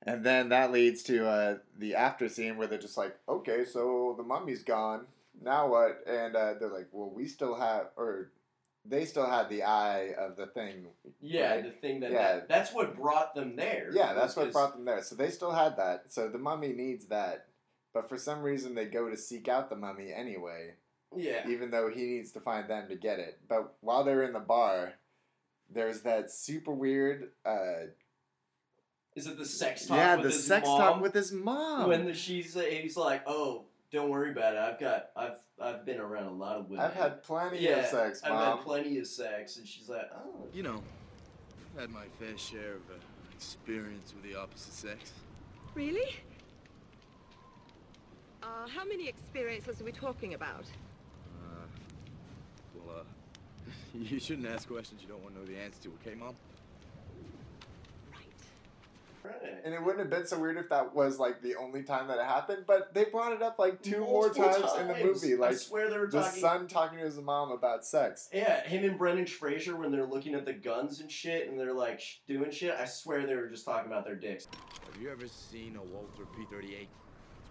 And 0.04 0.24
then 0.24 0.50
that 0.50 0.72
leads 0.72 1.04
to 1.04 1.28
uh, 1.28 1.58
the 1.78 1.96
after 1.96 2.30
scene 2.30 2.58
where 2.58 2.68
they're 2.68 2.80
just 2.80 2.98
like, 2.98 3.18
okay, 3.28 3.66
so 3.66 4.16
the 4.18 4.24
mummy's 4.24 4.64
gone. 4.64 5.06
Now 5.42 5.68
what? 5.68 6.04
And 6.08 6.36
uh, 6.36 6.54
they're 6.60 6.72
like, 6.72 6.88
well, 6.94 7.12
we 7.14 7.28
still 7.28 7.54
have, 7.56 7.88
or 7.98 8.32
they 8.86 9.04
still 9.04 9.30
had 9.30 9.50
the 9.50 9.64
eye 9.64 10.14
of 10.18 10.38
the 10.38 10.48
thing. 10.48 10.86
Yeah, 11.22 11.56
Right. 11.56 11.64
the 11.66 11.72
thing 11.72 12.00
that, 12.00 12.12
Yeah. 12.12 12.36
that 12.36 12.48
that's 12.50 12.74
what 12.74 12.96
brought 12.96 13.36
them 13.36 13.58
there. 13.58 13.90
Yeah, 13.94 14.14
that's 14.14 14.38
what 14.38 14.54
brought 14.54 14.74
them 14.74 14.86
there. 14.86 15.04
So 15.04 15.16
they 15.16 15.30
still 15.30 15.52
had 15.52 15.76
that. 15.78 16.06
So 16.08 16.30
the 16.30 16.38
mummy 16.40 16.70
needs 16.70 17.06
that. 17.08 17.48
But 18.00 18.08
for 18.08 18.18
some 18.18 18.42
reason, 18.42 18.76
they 18.76 18.86
go 18.86 19.10
to 19.10 19.18
seek 19.18 19.50
out 19.50 19.70
the 19.70 19.76
mummy 19.76 20.14
anyway, 20.14 20.76
Yeah. 21.14 21.46
even 21.50 21.70
though 21.70 21.90
he 21.90 22.06
needs 22.06 22.32
to 22.32 22.40
find 22.40 22.70
them 22.70 22.88
to 22.88 22.96
get 22.96 23.20
it. 23.20 23.42
But 23.50 23.74
while 23.82 24.06
they're 24.06 24.24
in 24.24 24.32
the 24.32 24.40
bar, 24.40 24.94
there's 25.70 26.00
that 26.04 26.32
super 26.32 26.72
weird. 26.72 27.32
Uh, 27.46 27.88
Is 29.18 29.28
it 29.28 29.38
the 29.38 29.44
sex 29.46 29.86
talk 29.86 29.98
yeah, 29.98 30.16
with 30.16 30.24
the 30.24 30.30
his 30.32 30.48
sex 30.48 30.66
mom? 30.66 30.80
talk 30.80 31.02
with 31.02 31.14
his 31.14 31.34
mom. 31.34 31.90
when 31.90 32.06
the, 32.06 32.14
she's 32.14 32.56
uh, 32.56 32.62
he's 32.62 32.96
like, 32.96 33.22
"Oh, 33.28 33.66
don't 33.92 34.10
worry 34.10 34.32
about 34.32 34.54
it. 34.54 34.60
I've 34.60 34.80
got 34.80 35.10
I've 35.18 35.40
I've 35.60 35.86
been 35.86 36.00
around 36.00 36.28
a 36.28 36.32
lot 36.32 36.56
of 36.56 36.70
women. 36.70 36.86
I've 36.86 36.94
had 36.94 37.22
plenty 37.22 37.60
yeah, 37.60 37.80
of 37.80 37.88
sex, 37.88 38.22
I've 38.24 38.32
had 38.32 38.64
plenty 38.64 38.98
of 39.00 39.08
sex." 39.08 39.58
And 39.58 39.68
she's 39.68 39.90
like, 39.90 40.10
"Oh, 40.16 40.48
You 40.54 40.64
know, 40.64 40.82
I've 41.76 41.82
had 41.82 41.90
my 41.90 42.06
fair 42.18 42.38
share 42.38 42.76
of 42.76 42.90
uh, 42.90 42.94
experience 43.34 44.14
with 44.14 44.24
the 44.32 44.40
opposite 44.40 44.72
sex. 44.74 45.12
Really? 45.76 46.16
Uh, 48.42 48.68
how 48.68 48.86
many 48.86 49.08
experiences 49.08 49.82
are 49.82 49.84
we 49.84 49.92
talking 49.92 50.34
about? 50.34 50.64
Uh, 51.42 51.66
well, 52.86 52.98
uh, 53.00 53.04
you 53.94 54.20
shouldn't 54.20 54.48
ask 54.48 54.68
questions 54.68 55.02
you 55.02 55.08
don't 55.08 55.22
want 55.22 55.36
to 55.36 55.42
know 55.42 55.46
the 55.46 55.58
answer 55.60 55.82
to, 55.84 55.90
okay, 56.02 56.16
Mom? 56.16 56.36
Right. 58.14 58.22
right." 59.26 59.56
And 59.66 59.74
it 59.74 59.82
wouldn't 59.84 60.00
have 60.00 60.10
been 60.10 60.26
so 60.26 60.40
weird 60.40 60.56
if 60.58 60.70
that 60.70 60.96
was 60.96 61.20
like 61.20 61.42
the 61.42 61.56
only 61.58 61.84
time 61.84 62.08
that 62.08 62.18
it 62.18 62.26
happened, 62.26 62.64
but 62.66 62.94
they 62.94 63.06
brought 63.06 63.34
it 63.34 63.42
up 63.42 63.60
like 63.60 63.82
two 63.82 64.00
more 64.00 64.28
Multiple 64.28 64.46
times, 64.50 64.74
in 64.80 64.88
the 64.88 64.94
times. 64.94 65.22
movie. 65.22 65.34
I 65.34 65.38
Like 65.38 65.58
swear 65.58 65.90
they 65.90 65.98
were 65.98 66.08
the 66.08 66.22
talking. 66.22 66.40
son 66.42 66.68
talking 66.70 66.98
to 67.00 67.04
his 67.04 67.18
mom 67.18 67.52
about 67.52 67.86
sex. 67.86 68.30
Yeah, 68.34 68.66
him 68.66 68.86
and 68.86 68.98
Brendan 68.98 69.26
Fraser 69.26 69.76
when 69.76 69.92
they're 69.92 70.06
looking 70.08 70.34
at 70.34 70.46
the 70.46 70.54
guns 70.54 71.02
and 71.02 71.12
shit, 71.12 71.50
and 71.50 71.60
they're 71.60 71.74
like 71.74 72.00
sh- 72.00 72.20
doing 72.26 72.52
shit. 72.52 72.74
I 72.80 72.86
swear 72.86 73.26
they 73.28 73.36
were 73.36 73.48
just 73.50 73.66
talking 73.66 73.92
about 73.92 74.06
their 74.06 74.16
dicks. 74.16 74.48
Have 74.94 75.02
you 75.02 75.10
ever 75.12 75.28
seen 75.28 75.76
a 75.76 75.84
Walther 75.84 76.26
P-38? 76.38 76.84
It's 76.84 77.09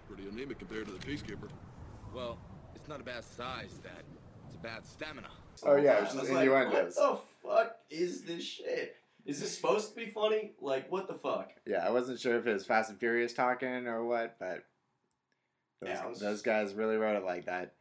pretty 0.08 0.28
anemic 0.28 0.58
compared 0.58 0.86
to 0.86 0.92
the 0.92 0.98
Peacekeeper. 0.98 1.48
Well, 2.14 2.38
it's 2.74 2.88
not 2.88 3.00
a 3.00 3.04
bad 3.04 3.24
size, 3.24 3.72
Dad. 3.82 4.02
It's 4.46 4.54
a 4.54 4.58
bad 4.58 4.86
stamina. 4.86 5.28
Oh, 5.64 5.76
yeah, 5.76 5.94
it's 5.98 6.00
I 6.00 6.04
just 6.04 6.16
was 6.20 6.30
like, 6.30 6.46
innuendos. 6.46 6.96
What 6.96 7.24
the 7.42 7.48
fuck 7.48 7.76
is 7.90 8.22
this 8.22 8.42
shit? 8.44 8.96
Is 9.26 9.40
this 9.40 9.54
supposed 9.54 9.90
to 9.90 9.96
be 9.96 10.10
funny? 10.10 10.52
Like, 10.60 10.90
what 10.90 11.06
the 11.06 11.14
fuck? 11.14 11.50
Yeah, 11.66 11.86
I 11.86 11.90
wasn't 11.90 12.18
sure 12.20 12.36
if 12.38 12.46
it 12.46 12.52
was 12.52 12.64
Fast 12.64 12.90
and 12.90 12.98
Furious 12.98 13.34
talking 13.34 13.86
or 13.86 14.04
what, 14.06 14.36
but 14.38 14.64
those, 15.80 15.90
Yeah, 15.90 16.06
was- 16.06 16.20
those 16.20 16.42
guys 16.42 16.74
really 16.74 16.96
wrote 16.96 17.16
it 17.16 17.24
like 17.24 17.44
that. 17.46 17.74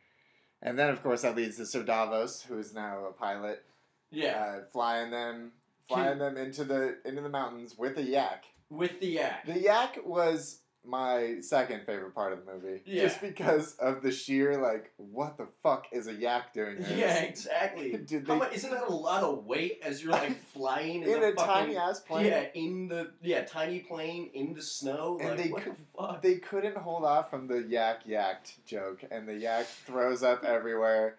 And 0.61 0.77
then, 0.77 0.89
of 0.89 1.01
course, 1.03 1.21
that 1.21 1.35
leads 1.35 1.57
to 1.57 1.65
Sir 1.65 1.83
Davos, 1.83 2.41
who 2.41 2.57
is 2.57 2.73
now 2.73 3.05
a 3.05 3.13
pilot, 3.13 3.63
Yeah, 4.09 4.41
uh, 4.61 4.65
flying 4.73 5.11
them, 5.11 5.51
flying 5.87 6.17
them 6.17 6.35
into 6.35 6.63
the 6.63 6.97
into 7.05 7.21
the 7.21 7.29
mountains 7.29 7.77
with 7.77 7.97
a 7.97 8.03
yak. 8.03 8.45
with 8.69 8.99
the 8.99 9.07
yak. 9.07 9.45
The 9.45 9.59
yak 9.59 9.99
was 10.03 10.61
my 10.87 11.35
second 11.41 11.81
favorite 11.85 12.15
part 12.15 12.31
of 12.31 12.45
the 12.45 12.53
movie, 12.53 12.81
Yeah. 12.85 13.03
just 13.03 13.19
because 13.21 13.75
of 13.75 14.01
the 14.01 14.11
sheer 14.11 14.61
like, 14.61 14.91
what 14.95 15.37
the 15.37 15.47
fuck 15.61 15.87
is 15.91 16.07
a 16.07 16.13
yak 16.13 16.53
doing? 16.53 16.77
This? 16.77 16.89
Yeah, 16.97 17.19
exactly. 17.23 17.91
Did 18.05 18.25
they- 18.25 18.35
much, 18.37 18.53
isn't 18.53 18.71
that 18.71 18.87
a 18.87 18.91
lot 18.93 19.23
of 19.23 19.45
weight 19.45 19.79
as 19.83 20.01
you're 20.01 20.13
like 20.13 20.41
flying 20.53 21.03
in, 21.03 21.09
in 21.09 21.23
a 21.23 21.33
fucking, 21.33 21.45
tiny 21.45 21.77
ass 21.77 21.99
plane. 21.99 22.25
Yeah, 22.27 22.45
in 22.53 22.87
the 22.87 23.11
yeah 23.21 23.43
tiny 23.43 23.79
plane 23.79 24.29
in 24.33 24.53
the 24.53 24.61
snow. 24.61 25.17
And 25.19 25.29
like 25.31 25.37
they 25.37 25.49
could- 25.49 25.73
the 25.73 25.97
fuck? 25.97 26.21
They 26.21 26.35
couldn't 26.35 26.77
hold 26.77 27.03
off 27.03 27.29
from 27.29 27.47
the 27.47 27.63
yak 27.67 28.05
yacked 28.07 28.53
joke, 28.65 29.03
and 29.11 29.27
the 29.27 29.35
yak 29.35 29.65
throws 29.65 30.23
up 30.23 30.43
everywhere 30.45 31.17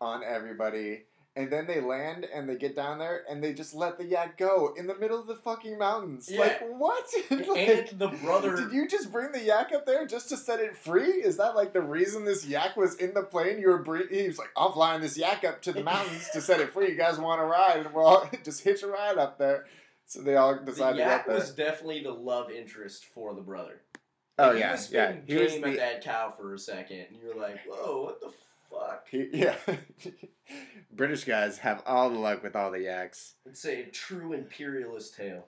on 0.00 0.24
everybody. 0.24 1.02
And 1.34 1.50
then 1.50 1.66
they 1.66 1.80
land 1.80 2.26
and 2.32 2.48
they 2.48 2.56
get 2.56 2.76
down 2.76 2.98
there 2.98 3.22
and 3.28 3.42
they 3.42 3.54
just 3.54 3.74
let 3.74 3.96
the 3.96 4.04
yak 4.04 4.36
go 4.36 4.74
in 4.76 4.86
the 4.86 4.94
middle 4.96 5.18
of 5.18 5.26
the 5.26 5.34
fucking 5.36 5.78
mountains. 5.78 6.28
Yeah. 6.30 6.40
Like 6.40 6.60
what? 6.78 7.04
Like, 7.30 7.68
and 7.90 7.98
the 7.98 8.08
brother. 8.08 8.54
Did 8.56 8.72
you 8.72 8.86
just 8.86 9.10
bring 9.10 9.32
the 9.32 9.42
yak 9.42 9.72
up 9.74 9.86
there 9.86 10.06
just 10.06 10.28
to 10.28 10.36
set 10.36 10.60
it 10.60 10.76
free? 10.76 11.08
Is 11.08 11.38
that 11.38 11.56
like 11.56 11.72
the 11.72 11.80
reason 11.80 12.24
this 12.24 12.46
yak 12.46 12.76
was 12.76 12.94
in 12.96 13.14
the 13.14 13.22
plane? 13.22 13.58
You 13.58 13.68
were 13.68 13.82
bre- 13.82 14.08
he 14.10 14.26
was 14.28 14.38
like, 14.38 14.50
I'm 14.56 14.72
flying 14.72 15.00
this 15.00 15.16
yak 15.16 15.44
up 15.44 15.62
to 15.62 15.72
the 15.72 15.82
mountains 15.92 16.28
to 16.34 16.40
set 16.40 16.60
it 16.60 16.72
free. 16.72 16.90
You 16.90 16.96
guys 16.96 17.18
want 17.18 17.40
to 17.40 17.46
ride? 17.46 17.84
And 17.86 17.94
we're 17.94 18.04
all 18.04 18.28
just 18.44 18.62
hitch 18.62 18.82
a 18.82 18.86
ride 18.88 19.16
up 19.18 19.38
there. 19.38 19.64
So 20.06 20.20
they 20.20 20.36
all 20.36 20.54
the 20.54 20.60
decided 20.70 20.98
to 20.98 21.02
yak 21.04 21.26
was 21.26 21.50
definitely 21.52 22.02
the 22.02 22.12
love 22.12 22.50
interest 22.50 23.06
for 23.06 23.34
the 23.34 23.40
brother. 23.40 23.80
oh 24.38 24.48
Like, 24.48 24.54
he 24.54 24.60
yeah, 24.60 24.72
was 24.72 24.92
yeah. 24.92 25.12
He 25.26 25.34
was 25.36 25.52
the 25.58 25.68
at 25.68 25.76
that 25.76 26.04
cow 26.04 26.34
for 26.36 26.52
a 26.54 26.58
second, 26.58 27.06
and 27.10 27.16
you're 27.22 27.36
like, 27.36 27.58
"Whoa, 27.66 28.02
what 28.04 28.20
the 28.20 28.30
fuck?" 28.72 29.06
he, 29.10 29.28
yeah. 29.32 29.56
British 30.92 31.24
guys 31.24 31.58
have 31.58 31.82
all 31.86 32.10
the 32.10 32.18
luck 32.18 32.42
with 32.42 32.56
all 32.56 32.70
the 32.70 32.82
yaks. 32.82 33.34
It's 33.46 33.64
a 33.64 33.84
true 33.84 34.32
imperialist 34.32 35.16
tale. 35.16 35.46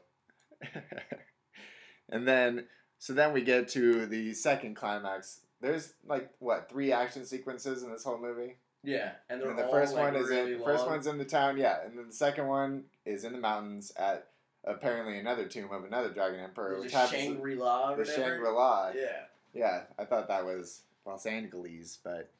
and 2.08 2.26
then 2.26 2.66
so 2.98 3.12
then 3.12 3.32
we 3.32 3.42
get 3.42 3.68
to 3.70 4.06
the 4.06 4.32
second 4.34 4.76
climax. 4.76 5.40
There's 5.60 5.94
like 6.06 6.30
what 6.38 6.70
three 6.70 6.92
action 6.92 7.24
sequences 7.24 7.82
in 7.82 7.90
this 7.90 8.04
whole 8.04 8.18
movie. 8.18 8.56
Yeah, 8.82 9.12
and 9.30 9.40
they're 9.40 9.50
And 9.50 9.58
the 9.58 9.68
first 9.68 9.94
like, 9.94 10.12
one 10.12 10.22
is 10.22 10.28
really 10.28 10.52
in 10.52 10.58
the 10.58 10.64
first 10.64 10.86
one's 10.86 11.06
in 11.06 11.16
the 11.16 11.24
town, 11.24 11.56
yeah, 11.56 11.78
and 11.84 11.98
then 11.98 12.06
the 12.06 12.14
second 12.14 12.46
one 12.46 12.84
is 13.06 13.24
in 13.24 13.32
the 13.32 13.38
mountains 13.38 13.92
at 13.96 14.28
apparently 14.64 15.18
another 15.18 15.46
tomb 15.46 15.70
of 15.72 15.84
another 15.84 16.10
dragon 16.10 16.40
emperor, 16.40 16.76
the 16.76 16.82
which 16.82 16.92
happens 16.92 17.22
Shangri 17.22 17.56
La. 17.56 17.94
the 17.94 18.04
Shangri 18.04 18.48
La. 18.50 18.90
Yeah. 18.94 19.24
Yeah, 19.54 19.82
I 19.98 20.04
thought 20.04 20.28
that 20.28 20.44
was 20.44 20.82
Los 21.06 21.26
Angeles, 21.26 21.98
but 22.02 22.30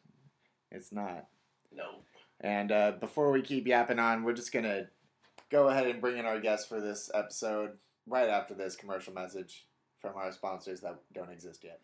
it's 0.71 0.93
not. 0.93 1.27
No. 1.73 2.01
And 2.41 2.73
uh, 2.73 2.93
before 3.01 3.31
we 3.33 3.43
keep 3.43 3.67
yapping 3.67 3.99
on, 3.99 4.23
we're 4.23 4.33
just 4.33 4.53
gonna 4.53 4.89
go 5.51 5.69
ahead 5.69 5.87
and 5.87 6.01
bring 6.01 6.19
in 6.19 6.27
our 6.27 6.41
guest 6.41 6.69
for 6.69 6.81
this 6.81 7.11
episode 7.15 7.73
right 8.07 8.29
after 8.29 8.55
this 8.55 8.77
commercial 8.77 9.13
message 9.13 9.67
from 10.01 10.17
our 10.17 10.33
sponsors 10.33 10.81
that 10.81 10.97
don't 11.15 11.31
exist 11.31 11.65
yet. 11.65 11.81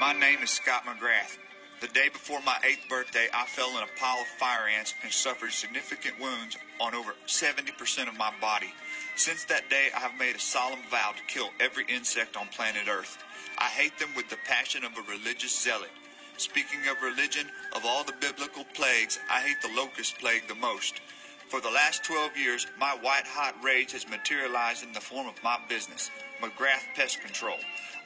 My 0.00 0.12
name 0.12 0.40
is 0.42 0.50
Scott 0.50 0.84
McGrath. 0.84 1.38
The 1.80 1.88
day 1.88 2.08
before 2.08 2.40
my 2.40 2.58
eighth 2.64 2.88
birthday, 2.88 3.28
I 3.34 3.46
fell 3.46 3.70
in 3.76 3.82
a 3.82 3.98
pile 3.98 4.20
of 4.20 4.26
fire 4.38 4.66
ants 4.66 4.94
and 5.02 5.12
suffered 5.12 5.52
significant 5.52 6.18
wounds 6.18 6.56
on 6.80 6.94
over 6.94 7.12
70% 7.26 8.08
of 8.08 8.16
my 8.16 8.32
body. 8.40 8.72
Since 9.14 9.44
that 9.44 9.68
day, 9.68 9.88
I 9.94 10.00
have 10.00 10.18
made 10.18 10.36
a 10.36 10.40
solemn 10.40 10.80
vow 10.90 11.12
to 11.16 11.22
kill 11.32 11.50
every 11.60 11.84
insect 11.88 12.36
on 12.36 12.48
planet 12.48 12.88
Earth. 12.88 13.18
I 13.58 13.64
hate 13.64 13.98
them 13.98 14.10
with 14.16 14.28
the 14.30 14.38
passion 14.46 14.84
of 14.84 14.92
a 14.96 15.10
religious 15.10 15.58
zealot. 15.58 15.90
Speaking 16.38 16.86
of 16.88 17.02
religion, 17.02 17.46
of 17.74 17.86
all 17.86 18.04
the 18.04 18.12
biblical 18.20 18.64
plagues, 18.74 19.18
I 19.30 19.40
hate 19.40 19.62
the 19.62 19.74
locust 19.74 20.18
plague 20.18 20.46
the 20.48 20.54
most. 20.54 21.00
For 21.48 21.62
the 21.62 21.70
last 21.70 22.04
12 22.04 22.36
years, 22.36 22.66
my 22.78 22.90
white 23.00 23.26
hot 23.26 23.54
rage 23.64 23.92
has 23.92 24.06
materialized 24.06 24.84
in 24.84 24.92
the 24.92 25.00
form 25.00 25.26
of 25.26 25.42
my 25.42 25.58
business, 25.66 26.10
McGrath 26.42 26.84
Pest 26.94 27.22
Control. 27.22 27.56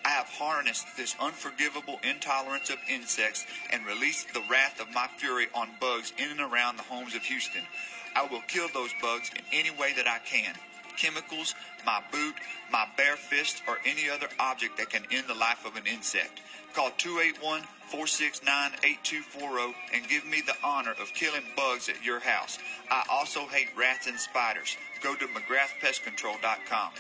I 0.04 0.10
have 0.10 0.28
harnessed 0.28 0.86
this 0.96 1.16
unforgivable 1.18 1.98
intolerance 2.08 2.70
of 2.70 2.78
insects 2.88 3.46
and 3.70 3.84
released 3.84 4.32
the 4.32 4.44
wrath 4.48 4.80
of 4.80 4.94
my 4.94 5.08
fury 5.16 5.48
on 5.52 5.70
bugs 5.80 6.12
in 6.16 6.30
and 6.30 6.40
around 6.40 6.76
the 6.76 6.84
homes 6.84 7.16
of 7.16 7.22
Houston. 7.22 7.62
I 8.14 8.26
will 8.26 8.42
kill 8.46 8.68
those 8.72 8.94
bugs 9.02 9.30
in 9.34 9.42
any 9.52 9.70
way 9.70 9.92
that 9.96 10.06
I 10.06 10.18
can. 10.18 10.54
Chemicals, 10.96 11.54
my 11.84 12.02
boot, 12.12 12.34
my 12.70 12.86
bare 12.96 13.16
fist, 13.16 13.62
or 13.66 13.78
any 13.84 14.08
other 14.08 14.28
object 14.38 14.76
that 14.78 14.90
can 14.90 15.02
end 15.10 15.26
the 15.26 15.34
life 15.34 15.66
of 15.66 15.76
an 15.76 15.86
insect. 15.86 16.40
Call 16.74 16.90
281 16.98 17.62
469 17.88 18.72
8240 18.84 19.74
and 19.92 20.08
give 20.08 20.24
me 20.24 20.40
the 20.40 20.54
honor 20.64 20.92
of 20.92 21.12
killing 21.14 21.42
bugs 21.56 21.88
at 21.88 22.04
your 22.04 22.20
house. 22.20 22.58
I 22.90 23.02
also 23.10 23.46
hate 23.46 23.68
rats 23.76 24.06
and 24.06 24.18
spiders. 24.18 24.76
Go 25.02 25.16
to 25.16 25.26
McGrathPestControl.com. 25.26 26.92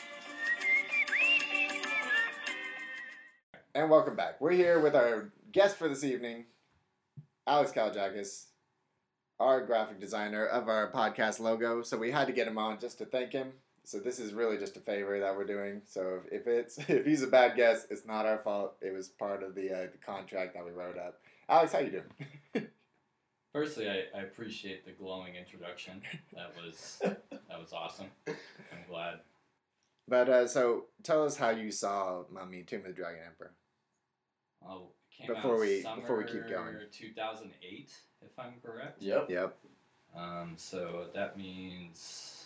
And 3.76 3.88
welcome 3.88 4.16
back. 4.16 4.40
We're 4.40 4.50
here 4.50 4.80
with 4.80 4.96
our 4.96 5.30
guest 5.52 5.76
for 5.76 5.88
this 5.88 6.02
evening, 6.02 6.46
Alex 7.46 7.70
Kaljakis, 7.70 8.46
our 9.38 9.64
graphic 9.64 10.00
designer 10.00 10.46
of 10.46 10.68
our 10.68 10.90
podcast 10.90 11.38
logo. 11.38 11.82
So 11.82 11.96
we 11.96 12.10
had 12.10 12.26
to 12.26 12.32
get 12.32 12.48
him 12.48 12.58
on 12.58 12.80
just 12.80 12.98
to 12.98 13.04
thank 13.04 13.32
him. 13.32 13.52
So 13.90 13.98
this 13.98 14.20
is 14.20 14.32
really 14.32 14.56
just 14.56 14.76
a 14.76 14.80
favor 14.80 15.18
that 15.18 15.36
we're 15.36 15.44
doing. 15.44 15.82
So 15.84 16.20
if 16.32 16.42
if 16.42 16.46
it's 16.46 16.78
if 16.88 17.04
he's 17.04 17.24
a 17.24 17.26
bad 17.26 17.56
guest, 17.56 17.88
it's 17.90 18.06
not 18.06 18.24
our 18.24 18.38
fault. 18.38 18.76
It 18.80 18.94
was 18.94 19.08
part 19.08 19.42
of 19.42 19.56
the 19.56 19.72
uh, 19.72 19.86
the 19.90 19.98
contract 19.98 20.54
that 20.54 20.64
we 20.64 20.70
wrote 20.70 20.96
up. 20.96 21.18
Alex, 21.48 21.72
how 21.72 21.80
you 21.80 22.02
doing? 22.54 22.68
Firstly, 23.52 23.90
I, 23.90 24.04
I 24.16 24.22
appreciate 24.22 24.86
the 24.86 24.92
glowing 24.92 25.34
introduction. 25.34 26.02
That 26.34 26.52
was 26.62 26.98
that 27.02 27.58
was 27.58 27.72
awesome. 27.72 28.06
I'm 28.28 28.84
glad. 28.88 29.14
But 30.06 30.28
uh, 30.28 30.46
so 30.46 30.84
tell 31.02 31.24
us 31.24 31.36
how 31.36 31.50
you 31.50 31.72
saw 31.72 32.22
Mummy 32.30 32.62
Tomb 32.62 32.80
of 32.82 32.86
the 32.86 32.92
Dragon 32.92 33.22
Emperor. 33.26 33.50
Oh, 34.64 34.90
it 35.10 35.26
came 35.26 35.34
Before 35.34 35.54
out 35.54 35.60
we- 35.60 35.84
before 36.00 36.18
we 36.18 36.24
keep 36.24 36.48
going. 36.48 36.76
2008, 36.92 37.90
if 38.22 38.38
I'm 38.38 38.54
correct. 38.64 39.02
Yep. 39.02 39.30
Yep. 39.30 39.56
Um, 40.16 40.52
so 40.56 41.06
that 41.12 41.36
means, 41.36 42.39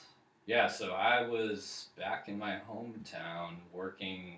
yeah. 0.47 0.67
So 0.69 0.93
I 0.93 1.27
was 1.27 1.89
back 1.97 2.29
in 2.29 2.39
my 2.39 2.59
hometown 2.71 3.57
working 3.73 4.37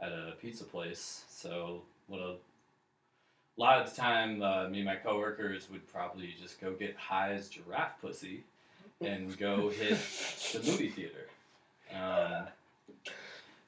at 0.00 0.12
a 0.12 0.34
pizza 0.40 0.64
place. 0.64 1.24
So 1.28 1.82
what 2.06 2.20
a 2.20 2.36
lot 3.56 3.80
of 3.80 3.90
the 3.90 4.00
time, 4.00 4.42
uh, 4.42 4.68
me 4.68 4.78
and 4.78 4.86
my 4.86 4.96
coworkers 4.96 5.70
would 5.70 5.86
probably 5.92 6.34
just 6.40 6.60
go 6.60 6.72
get 6.72 6.96
high 6.96 7.32
as 7.32 7.48
giraffe 7.48 8.00
pussy 8.00 8.44
and 9.00 9.36
go 9.38 9.68
hit 9.68 9.98
the 10.52 10.58
movie 10.70 10.88
theater. 10.88 11.26
Um, 11.94 12.46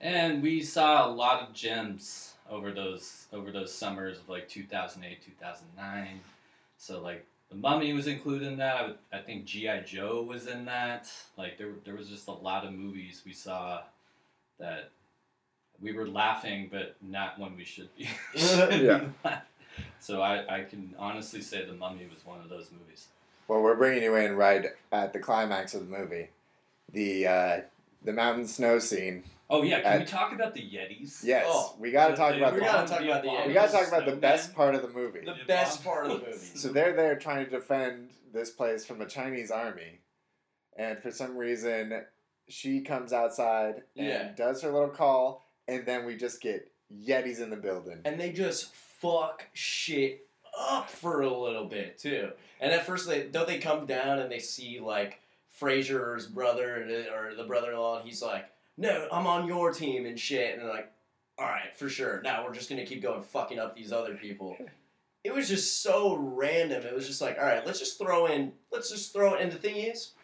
and 0.00 0.42
we 0.42 0.62
saw 0.62 1.06
a 1.06 1.10
lot 1.10 1.42
of 1.42 1.54
gems 1.54 2.34
over 2.50 2.72
those 2.72 3.26
over 3.32 3.50
those 3.50 3.72
summers 3.72 4.18
of 4.18 4.28
like 4.28 4.48
2008, 4.48 5.24
2009. 5.24 6.20
So 6.76 7.00
like 7.00 7.24
the 7.52 7.58
Mummy 7.58 7.92
was 7.92 8.06
included 8.06 8.48
in 8.48 8.56
that. 8.58 8.76
I, 8.76 8.86
would, 8.86 8.98
I 9.12 9.18
think 9.18 9.44
GI 9.44 9.82
Joe 9.86 10.22
was 10.22 10.46
in 10.46 10.64
that. 10.64 11.10
Like 11.36 11.58
there 11.58 11.72
there 11.84 11.94
was 11.94 12.08
just 12.08 12.28
a 12.28 12.32
lot 12.32 12.64
of 12.64 12.72
movies 12.72 13.22
we 13.26 13.32
saw 13.32 13.82
that 14.58 14.90
we 15.80 15.92
were 15.92 16.08
laughing, 16.08 16.68
but 16.70 16.96
not 17.02 17.38
when 17.38 17.56
we 17.56 17.64
should 17.64 17.94
be. 17.96 18.08
Yeah. 18.36 19.04
So 20.00 20.20
I, 20.20 20.58
I 20.58 20.64
can 20.64 20.94
honestly 20.98 21.40
say 21.40 21.64
the 21.64 21.72
Mummy 21.72 22.06
was 22.12 22.26
one 22.26 22.40
of 22.40 22.50
those 22.50 22.68
movies. 22.70 23.06
Well, 23.48 23.62
we're 23.62 23.74
bringing 23.74 24.02
you 24.02 24.14
in 24.16 24.36
right 24.36 24.66
at 24.92 25.14
the 25.14 25.18
climax 25.18 25.72
of 25.72 25.88
the 25.88 25.98
movie, 25.98 26.28
the 26.92 27.26
uh, 27.26 27.60
the 28.04 28.12
mountain 28.12 28.46
snow 28.46 28.78
scene. 28.78 29.24
Oh 29.50 29.62
yeah, 29.62 29.80
can 29.80 30.00
we 30.00 30.04
talk 30.06 30.32
about 30.32 30.54
the 30.54 30.60
Yetis? 30.62 31.22
Yes, 31.24 31.44
Oh, 31.46 31.74
we 31.78 31.90
got 31.90 32.06
to 32.06 32.12
The- 32.12 32.16
talk 32.16 32.30
the- 32.32 32.38
about 32.38 32.52
we 32.54 32.60
the 32.60 32.64
gotta 32.64 32.88
talk 32.88 33.00
about 33.02 33.22
the 33.22 33.28
abominable 33.28 33.48
we 33.48 33.54
got 33.54 33.66
to 33.66 33.72
talk 33.72 33.88
about 33.88 34.06
the 34.06 34.16
best 34.16 34.54
part 34.54 34.74
of 34.74 34.82
the 34.82 34.88
movie. 34.88 35.20
The 35.20 35.34
The 35.34 35.44
best 35.46 35.84
part 35.84 36.06
of 36.06 36.20
the 36.20 36.26
movie. 36.26 36.38
So 36.38 36.68
they're 36.68 36.94
there 36.94 37.16
trying 37.16 37.44
to 37.44 37.50
defend 37.50 38.10
this 38.32 38.50
place 38.50 38.84
from 38.86 39.00
a 39.02 39.06
Chinese 39.06 39.50
army, 39.50 40.00
and 40.76 40.98
for 41.02 41.10
some 41.10 41.36
reason, 41.36 42.04
she 42.48 42.80
comes 42.80 43.12
outside 43.12 43.82
and 43.96 44.06
Yeah. 44.06 44.32
does 44.34 44.62
her 44.62 44.70
little 44.70 44.88
call, 44.88 45.44
and 45.68 45.84
then 45.84 46.04
we 46.06 46.16
just 46.16 46.40
get 46.40 46.70
Yetis 46.92 47.40
in 47.40 47.50
the 47.50 47.56
building. 47.56 48.00
and 48.04 48.18
they 48.20 48.32
just 48.32 48.72
fuck 48.74 49.46
shit 49.52 50.26
up 50.58 50.88
for 50.90 51.22
a 51.22 51.30
little 51.30 51.64
bit 51.66 51.98
too. 51.98 52.30
And 52.60 52.72
at 52.72 52.84
first, 52.86 53.06
they 53.08 53.24
don't 53.28 53.46
they 53.48 53.58
come 53.58 53.86
down 53.86 54.18
and 54.18 54.30
they 54.30 54.38
see 54.38 54.78
like 54.80 55.20
Fraser's 55.62 56.26
brother 56.26 56.82
it- 56.82 57.08
or 57.12 57.36
the 57.36 57.44
brother-in-law, 57.44 58.00
and 58.00 58.08
he's 58.08 58.20
like, 58.20 58.46
"No, 58.76 59.06
I'm 59.12 59.28
on 59.28 59.46
your 59.46 59.72
team 59.72 60.06
and 60.06 60.18
shit." 60.18 60.54
And 60.54 60.62
they're 60.62 60.74
like, 60.74 60.90
"All 61.38 61.46
right, 61.46 61.76
for 61.76 61.88
sure. 61.88 62.20
Now 62.22 62.44
we're 62.44 62.52
just 62.52 62.68
gonna 62.68 62.84
keep 62.84 63.00
going 63.00 63.22
fucking 63.22 63.60
up 63.60 63.76
these 63.76 63.92
other 63.92 64.14
people." 64.16 64.56
It 65.24 65.32
was 65.32 65.48
just 65.48 65.82
so 65.84 66.16
random. 66.16 66.82
It 66.84 66.92
was 66.92 67.06
just 67.06 67.20
like, 67.20 67.38
all 67.38 67.44
right, 67.44 67.64
let's 67.64 67.78
just 67.78 67.96
throw 67.96 68.26
in, 68.26 68.54
let's 68.72 68.90
just 68.90 69.12
throw. 69.12 69.36
And 69.36 69.52
the 69.52 69.56
thing 69.56 69.76
is, 69.76 70.14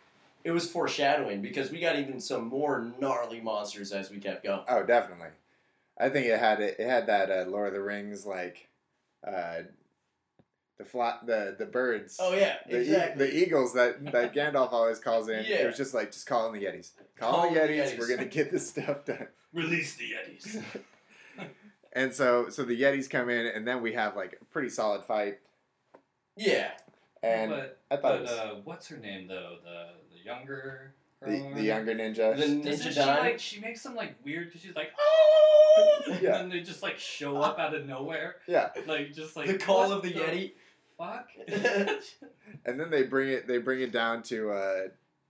it 0.43 0.51
was 0.51 0.69
foreshadowing 0.69 1.41
because 1.41 1.71
we 1.71 1.79
got 1.79 2.01
even 2.01 2.19
some 2.19 2.49
more 2.49 2.93
gnarly 2.99 3.41
monsters 3.41 3.93
as 3.93 4.11
we 4.11 4.19
kept 4.19 4.43
going. 4.43 4.65
Oh, 4.67 4.83
definitely. 4.83 5.29
I 6.01 6.09
think 6.09 6.27
it 6.27 6.41
had 6.41 6.61
it, 6.61 6.81
it 6.81 6.89
had 6.89 7.07
that 7.07 7.31
uh, 7.31 7.49
Lord 7.49 7.69
of 7.69 7.75
the 7.75 7.81
Rings 7.81 8.27
like 8.27 8.67
uh, 9.25 9.59
the 10.79 10.85
fly, 10.85 11.17
the 11.27 11.57
the 11.59 11.67
birds. 11.67 12.17
Oh 12.21 12.35
yeah, 12.35 12.57
The, 12.69 12.77
e- 12.79 12.81
exactly. 12.83 13.27
the 13.27 13.37
eagles 13.37 13.75
that, 13.75 14.05
that 14.13 14.33
Gandalf 14.35 14.73
always 14.73 14.99
calls 14.99 15.29
in. 15.29 15.45
Yeah. 15.45 15.57
It 15.57 15.67
was 15.67 15.77
just 15.77 15.93
like, 15.95 16.13
just 16.13 16.27
call 16.27 16.47
in 16.53 16.59
the 16.59 16.65
Yetis. 16.67 16.93
Call, 17.17 17.33
Call 17.33 17.43
the 17.43 17.49
in 17.49 17.55
the 17.55 17.61
Yetis. 17.83 17.95
Yetis. 17.95 17.99
We're 17.99 18.09
gonna 18.17 18.29
get 18.29 18.51
this 18.53 18.69
stuff 18.69 19.05
done. 19.05 19.27
Release 19.53 19.97
the 19.97 20.05
Yetis. 20.13 20.63
And 21.95 22.15
so, 22.15 22.51
so 22.51 22.65
the 22.65 22.81
Yetis 22.81 23.09
come 23.09 23.31
in, 23.31 23.47
and 23.47 23.67
then 23.67 23.81
we 23.81 23.95
have 23.95 24.15
like 24.15 24.39
a 24.41 24.45
pretty 24.47 24.69
solid 24.69 25.05
fight. 25.05 25.39
yeah. 26.37 26.71
And 27.23 27.51
but 27.51 27.81
I 27.91 27.97
thought 27.97 28.03
but 28.03 28.15
it 28.17 28.21
was 28.23 28.31
uh, 28.31 28.55
what's 28.63 28.87
her 28.89 28.97
name 28.99 29.27
though? 29.27 29.57
The 29.65 29.87
the 30.17 30.25
younger. 30.25 30.93
the, 31.21 31.51
the 31.57 31.63
younger 31.63 31.95
ninja. 31.95 32.37
The 32.37 32.43
Doesn't 32.43 32.63
Ninja 32.65 32.93
she 32.93 33.01
like 33.01 33.41
she 33.41 33.61
makes 33.61 33.81
some 33.81 33.97
like 33.97 34.15
weird 34.25 34.47
because 34.49 34.61
she's 34.61 34.77
like 34.77 34.91
oh 35.01 36.01
Yeah. 36.07 36.15
and 36.15 36.23
then 36.23 36.49
they 36.51 36.61
just 36.61 36.83
like 36.83 36.99
show 36.99 37.39
up 37.39 37.59
out 37.59 37.75
of 37.75 37.87
nowhere 37.87 38.37
yeah, 38.47 38.69
like 38.87 39.13
just 39.15 39.35
like 39.37 39.49
the 39.49 39.59
call 39.59 39.89
what 39.89 39.97
of 39.97 40.03
the 40.03 40.13
Yeti. 40.13 40.53
Fuck? 40.99 41.29
And 42.65 42.79
then 42.79 42.91
they 42.91 43.03
bring 43.05 43.29
it 43.29 43.47
they 43.47 43.59
bring 43.59 43.81
it 43.81 43.93
down 43.93 44.23
to 44.25 44.51
uh, 44.51 44.81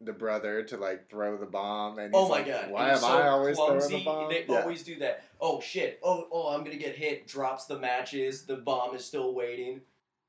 the 0.01 0.13
brother 0.13 0.63
to 0.63 0.77
like 0.77 1.09
throw 1.11 1.37
the 1.37 1.47
bomb 1.47 1.99
and 1.99 2.15
Oh 2.15 2.29
my 2.29 2.37
like, 2.37 2.47
god! 2.47 2.71
Why 2.71 2.91
am 2.91 2.99
so 2.99 3.07
I 3.07 3.29
always 3.29 3.57
throwing 3.57 3.89
the 3.89 4.05
bomb? 4.05 4.29
They 4.31 4.45
Yeah. 4.49 4.61
always 4.61 4.83
do 4.83 4.99
that. 5.01 5.25
Oh 5.41 5.61
shit! 5.61 5.99
Oh 6.03 6.27
oh, 6.31 6.49
I'm 6.55 6.65
gonna 6.65 6.77
get 6.77 6.95
hit. 6.97 7.27
Drops 7.27 7.67
the 7.67 7.79
matches. 7.79 8.43
The 8.43 8.57
bomb 8.57 8.95
is 8.95 9.05
still 9.05 9.35
waiting. 9.35 9.81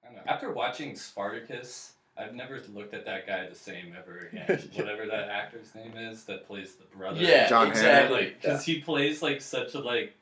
I 0.07 0.13
know. 0.13 0.21
After 0.27 0.51
watching 0.51 0.95
Spartacus, 0.95 1.93
I've 2.17 2.33
never 2.33 2.59
looked 2.73 2.93
at 2.93 3.05
that 3.05 3.27
guy 3.27 3.47
the 3.47 3.55
same 3.55 3.95
ever 3.97 4.29
again. 4.31 4.69
Whatever 4.73 5.05
that 5.05 5.29
actor's 5.29 5.73
name 5.75 5.95
is 5.95 6.23
that 6.25 6.47
plays 6.47 6.75
the 6.75 6.85
brother. 6.97 7.21
Yeah, 7.21 7.47
John 7.47 7.67
exactly. 7.67 8.35
because 8.41 8.63
he 8.65 8.81
plays 8.81 9.21
like 9.21 9.41
such 9.41 9.75
a 9.75 9.79
like 9.79 10.13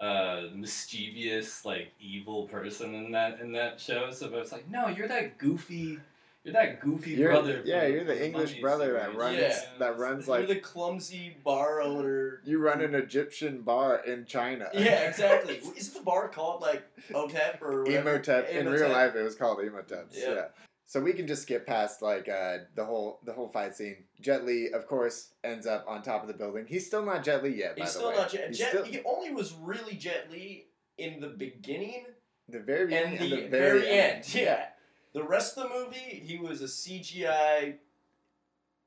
uh 0.00 0.42
mischievous 0.54 1.64
like 1.64 1.92
evil 2.00 2.46
person 2.48 2.94
in 2.94 3.12
that 3.12 3.40
in 3.40 3.52
that 3.52 3.80
show 3.80 4.10
so 4.10 4.28
it's 4.34 4.52
like 4.52 4.68
no 4.68 4.88
you're 4.88 5.08
that 5.08 5.38
goofy 5.38 5.98
you're 6.42 6.52
that 6.52 6.80
goofy 6.80 7.12
You're- 7.12 7.32
brother 7.32 7.62
yeah, 7.64 7.86
you're 7.86 8.04
the 8.04 8.22
English 8.22 8.60
brother 8.60 8.92
that 8.94 9.16
runs 9.16 9.38
Yeah. 9.38 9.58
that 9.78 9.96
runs 9.98 10.28
like 10.28 10.40
You're 10.40 10.48
like 10.48 10.58
the 10.62 10.68
clumsy 10.68 11.36
bar 11.42 11.80
owner. 11.80 12.40
you 12.44 12.58
run 12.58 12.82
an 12.82 12.94
Egyptian 12.94 13.62
bar 13.62 14.02
in 14.04 14.26
China. 14.26 14.68
Yeah, 14.74 14.80
exactly. 15.08 15.62
Is 15.74 15.94
the 15.94 16.00
bar 16.02 16.28
called 16.28 16.60
like 16.60 16.82
Otep 17.12 17.62
or 17.62 17.84
whatever? 17.84 18.10
Imhotep. 18.10 18.50
In 18.50 18.68
real 18.68 18.90
life, 18.90 19.14
it 19.14 19.22
was 19.22 19.36
called 19.36 19.58
Imhotep's. 19.60 20.18
Yeah. 20.18 20.34
Yeah. 20.34 20.44
So 20.86 21.00
we 21.00 21.12
can 21.14 21.26
just 21.26 21.42
skip 21.42 21.66
past 21.66 22.02
like 22.02 22.28
uh, 22.28 22.58
the 22.74 22.84
whole 22.84 23.20
the 23.24 23.32
whole 23.32 23.48
fight 23.48 23.74
scene. 23.74 24.04
Jet 24.20 24.44
Li, 24.44 24.70
of 24.72 24.86
course, 24.86 25.30
ends 25.42 25.66
up 25.66 25.84
on 25.88 26.02
top 26.02 26.22
of 26.22 26.28
the 26.28 26.34
building. 26.34 26.66
He's 26.68 26.86
still 26.86 27.04
not 27.04 27.24
Jet 27.24 27.42
Li 27.42 27.58
yet. 27.58 27.76
By 27.76 27.84
He's 27.84 27.94
the 27.94 27.98
still 28.00 28.10
way. 28.10 28.16
not 28.16 28.30
Jet. 28.30 28.48
He's 28.48 28.58
Jet 28.58 28.68
still- 28.70 28.84
he 28.84 29.00
only 29.04 29.32
was 29.32 29.54
really 29.54 29.94
Jet 29.96 30.28
Li 30.30 30.66
in 30.98 31.20
the 31.20 31.28
beginning 31.28 32.04
the 32.48 32.60
very 32.60 32.86
beginning 32.86 33.18
and 33.18 33.32
the, 33.32 33.42
and 33.42 33.50
very, 33.50 33.88
end. 33.88 34.34
Yeah. 34.34 34.66
The 35.14 35.22
rest 35.22 35.56
of 35.56 35.68
the 35.68 35.74
movie, 35.74 36.22
he 36.26 36.38
was 36.38 36.60
a 36.60 36.64
CGI 36.68 37.76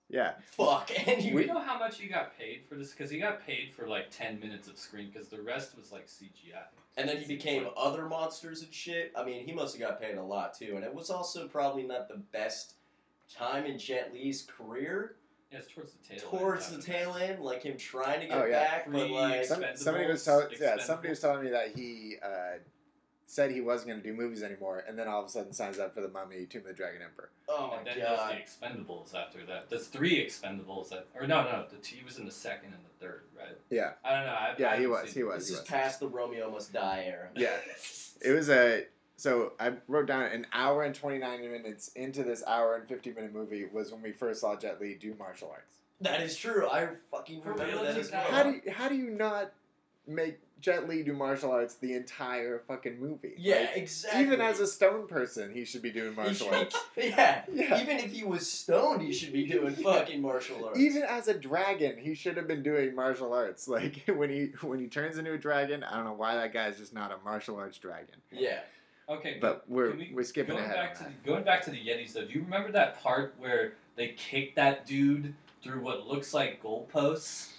Yeah. 0.10 0.34
fuck, 0.42 0.90
and 1.08 1.20
he 1.22 1.32
Do 1.32 1.36
we 1.36 1.46
know 1.46 1.60
how 1.60 1.78
much 1.78 2.00
he 2.00 2.08
got 2.08 2.38
paid 2.38 2.62
for 2.68 2.76
this? 2.76 2.92
Because 2.92 3.12
he 3.12 3.20
got 3.20 3.46
paid 3.46 3.72
for 3.76 3.88
like 3.88 4.10
ten 4.10 4.40
minutes 4.40 4.68
of 4.68 4.78
screen, 4.78 5.10
because 5.12 5.28
the 5.28 5.42
rest 5.42 5.76
was 5.78 5.92
like 5.92 6.08
CGI. 6.08 6.64
and 6.96 7.08
then 7.10 7.18
he 7.18 7.26
became 7.26 7.68
other 7.76 8.06
monsters 8.08 8.62
and 8.64 8.74
shit. 8.74 9.12
I 9.18 9.24
mean, 9.26 9.46
he 9.46 9.52
must 9.54 9.78
have 9.78 9.88
got 9.90 10.02
paid 10.02 10.18
a 10.18 10.24
lot 10.24 10.54
too, 10.58 10.74
and 10.76 10.84
it 10.84 10.94
was 10.94 11.10
also 11.10 11.48
probably 11.48 11.84
not 11.84 12.08
the 12.08 12.22
best 12.32 12.76
time 13.34 13.66
in 13.66 13.78
Jet 13.78 14.12
Li's 14.14 14.44
career. 14.44 15.16
Yeah, 15.52 15.60
it's 15.60 15.68
towards 15.74 15.94
the 15.94 16.08
tail. 16.16 16.30
Towards 16.30 16.72
end, 16.72 16.82
the 16.82 16.86
tail 16.86 17.14
end, 17.16 17.42
like 17.42 17.64
him 17.64 17.78
trying 17.78 18.22
to 18.22 18.28
get 18.28 18.38
Oh, 18.38 18.46
yeah. 18.46 18.64
back, 18.64 18.92
but 18.92 19.10
like 19.10 19.46
Some, 19.46 19.64
somebody 19.76 20.08
was 20.08 20.24
telling 20.24 20.48
yeah 20.60 20.78
somebody 20.78 21.10
was 21.10 21.20
telling 21.20 21.44
me 21.44 21.52
that 21.52 21.76
he 21.76 22.16
uh, 22.24 22.60
said 23.30 23.52
he 23.52 23.60
wasn't 23.62 23.90
going 23.90 24.02
to 24.02 24.08
do 24.10 24.16
movies 24.16 24.42
anymore, 24.42 24.84
and 24.88 24.98
then 24.98 25.08
all 25.08 25.20
of 25.22 25.28
a 25.28 25.30
sudden 25.30 25.52
signs 25.54 25.80
up 25.80 25.94
for 25.94 26.00
the 26.02 26.08
Mummy, 26.08 26.46
Tomb 26.46 26.62
of 26.62 26.68
the 26.68 26.74
Dragon 26.74 27.02
Emperor. 27.04 27.30
oh 27.50 27.74
And 27.76 27.86
my 27.86 27.92
then 27.94 28.02
god. 28.02 28.32
there's 28.32 28.50
the 28.62 28.66
Expendables 28.68 29.14
after 29.14 29.46
that. 29.46 29.70
There's 29.70 29.88
three 29.88 30.26
Expendables 30.26 30.90
that, 30.90 31.08
or 31.14 31.28
no, 31.28 31.44
no, 31.44 31.66
the 31.70 31.86
he 31.86 32.04
was 32.06 32.18
in 32.18 32.26
the 32.26 32.32
second 32.32 32.74
and 32.74 32.84
the 32.86 33.06
third, 33.06 33.24
right? 33.38 33.58
Yeah. 33.70 33.92
I 34.04 34.14
don't 34.16 34.26
know. 34.26 34.32
I, 34.32 34.56
Yeah, 34.58 34.72
I 34.72 34.78
he 34.80 34.88
was. 34.88 35.06
seen 35.10 35.14
He 35.14 35.24
was. 35.24 35.40
This 35.40 35.48
He 35.50 35.54
is 35.56 35.60
was. 35.60 35.70
past 35.70 36.00
the 36.00 36.08
Romeo 36.08 36.50
Must 36.50 36.72
Die 36.72 37.04
era. 37.06 37.28
Yeah. 37.36 37.50
It 38.22 38.32
was 38.32 38.50
a 38.50 38.86
so 39.18 39.54
I 39.60 39.74
wrote 39.88 40.06
down 40.08 40.24
an 40.24 40.48
hour 40.54 40.84
and 40.84 40.96
twenty 40.96 41.18
nine 41.18 41.42
minutes 41.42 41.90
into 41.96 42.24
this 42.24 42.44
hour 42.48 42.76
and 42.78 42.88
fifty 42.88 43.12
minute 43.12 43.34
movie 43.34 43.66
was 43.72 43.92
when 43.92 44.02
we 44.02 44.12
first 44.14 44.42
saw 44.42 44.56
Jet 44.56 44.80
Li 44.80 44.96
do 45.00 45.14
martial 45.20 45.50
arts. 45.52 45.78
That 46.02 46.22
is 46.22 46.36
true. 46.38 46.68
I 46.70 46.88
fucking 47.12 47.42
remember 47.42 47.66
real, 47.66 47.84
that 47.84 47.98
as 47.98 48.12
well. 48.12 48.22
How 48.24 48.44
do 48.44 48.52
you, 48.52 48.62
how 48.72 48.88
do 48.90 48.96
you 48.96 49.10
not 49.10 49.52
make 50.08 50.40
Jet 50.60 50.90
Li 50.90 51.04
do 51.04 51.14
martial 51.14 51.52
arts 51.52 51.76
the 51.76 51.94
entire 51.94 52.60
fucking 52.68 53.00
movie? 53.00 53.36
yeah, 53.38 53.60
Like, 53.62 53.78
exactly. 53.78 54.22
even 54.24 54.42
as 54.42 54.60
a 54.60 54.68
stone 54.68 55.08
person, 55.08 55.54
he 55.54 55.66
should 55.66 55.82
be 55.82 55.92
doing 55.92 56.16
martial 56.16 56.48
should 56.48 56.54
arts. 56.56 56.76
yeah. 56.98 57.44
Yeah. 57.52 57.82
Even 57.82 57.98
if 57.98 58.12
he 58.12 58.24
was 58.24 58.52
stoned, 58.52 59.02
he 59.02 59.14
should 59.14 59.32
be 59.34 59.46
doing 59.46 59.76
Yeah. 59.80 59.94
fucking 59.94 60.22
martial 60.22 60.66
arts. 60.66 60.80
Even 60.80 61.04
as 61.04 61.28
a 61.28 61.34
dragon, 61.34 61.96
he 61.98 62.16
should 62.16 62.38
have 62.38 62.48
been 62.48 62.64
doing 62.64 62.96
martial 62.96 63.34
arts. 63.34 63.68
Like 63.78 64.04
when 64.08 64.30
he 64.30 64.46
when 64.62 64.80
he 64.80 64.88
turns 64.88 65.18
into 65.18 65.34
a 65.34 65.38
dragon, 65.38 65.84
I 65.84 65.96
don't 65.96 66.06
know 66.06 66.14
why 66.14 66.36
that 66.36 66.54
guy's 66.54 66.78
just 66.78 66.94
not 66.94 67.12
a 67.12 67.18
martial 67.24 67.58
arts 67.58 67.78
dragon. 67.78 68.16
yeah. 68.32 68.60
Okay, 69.10 69.38
But 69.40 69.64
we're 69.70 69.92
we- 69.96 70.12
we're 70.14 70.24
skipping 70.24 70.56
going 70.56 70.66
ahead. 70.66 70.76
back 70.76 70.90
on 70.90 70.98
to 70.98 71.04
that. 71.04 71.24
the, 71.24 71.30
going 71.30 71.44
back 71.46 71.62
to 71.64 71.70
the 71.72 71.78
Yetis 71.78 72.12
though. 72.14 72.26
Do 72.26 72.34
you 72.34 72.42
remember 72.42 72.72
that 72.74 73.02
part 73.02 73.36
where 73.38 73.74
they 73.96 74.10
kicked 74.10 74.56
that 74.58 74.86
dude 74.86 75.34
through 75.64 75.80
what 75.82 76.08
looks 76.08 76.34
like 76.34 76.62
goalposts, 76.62 77.52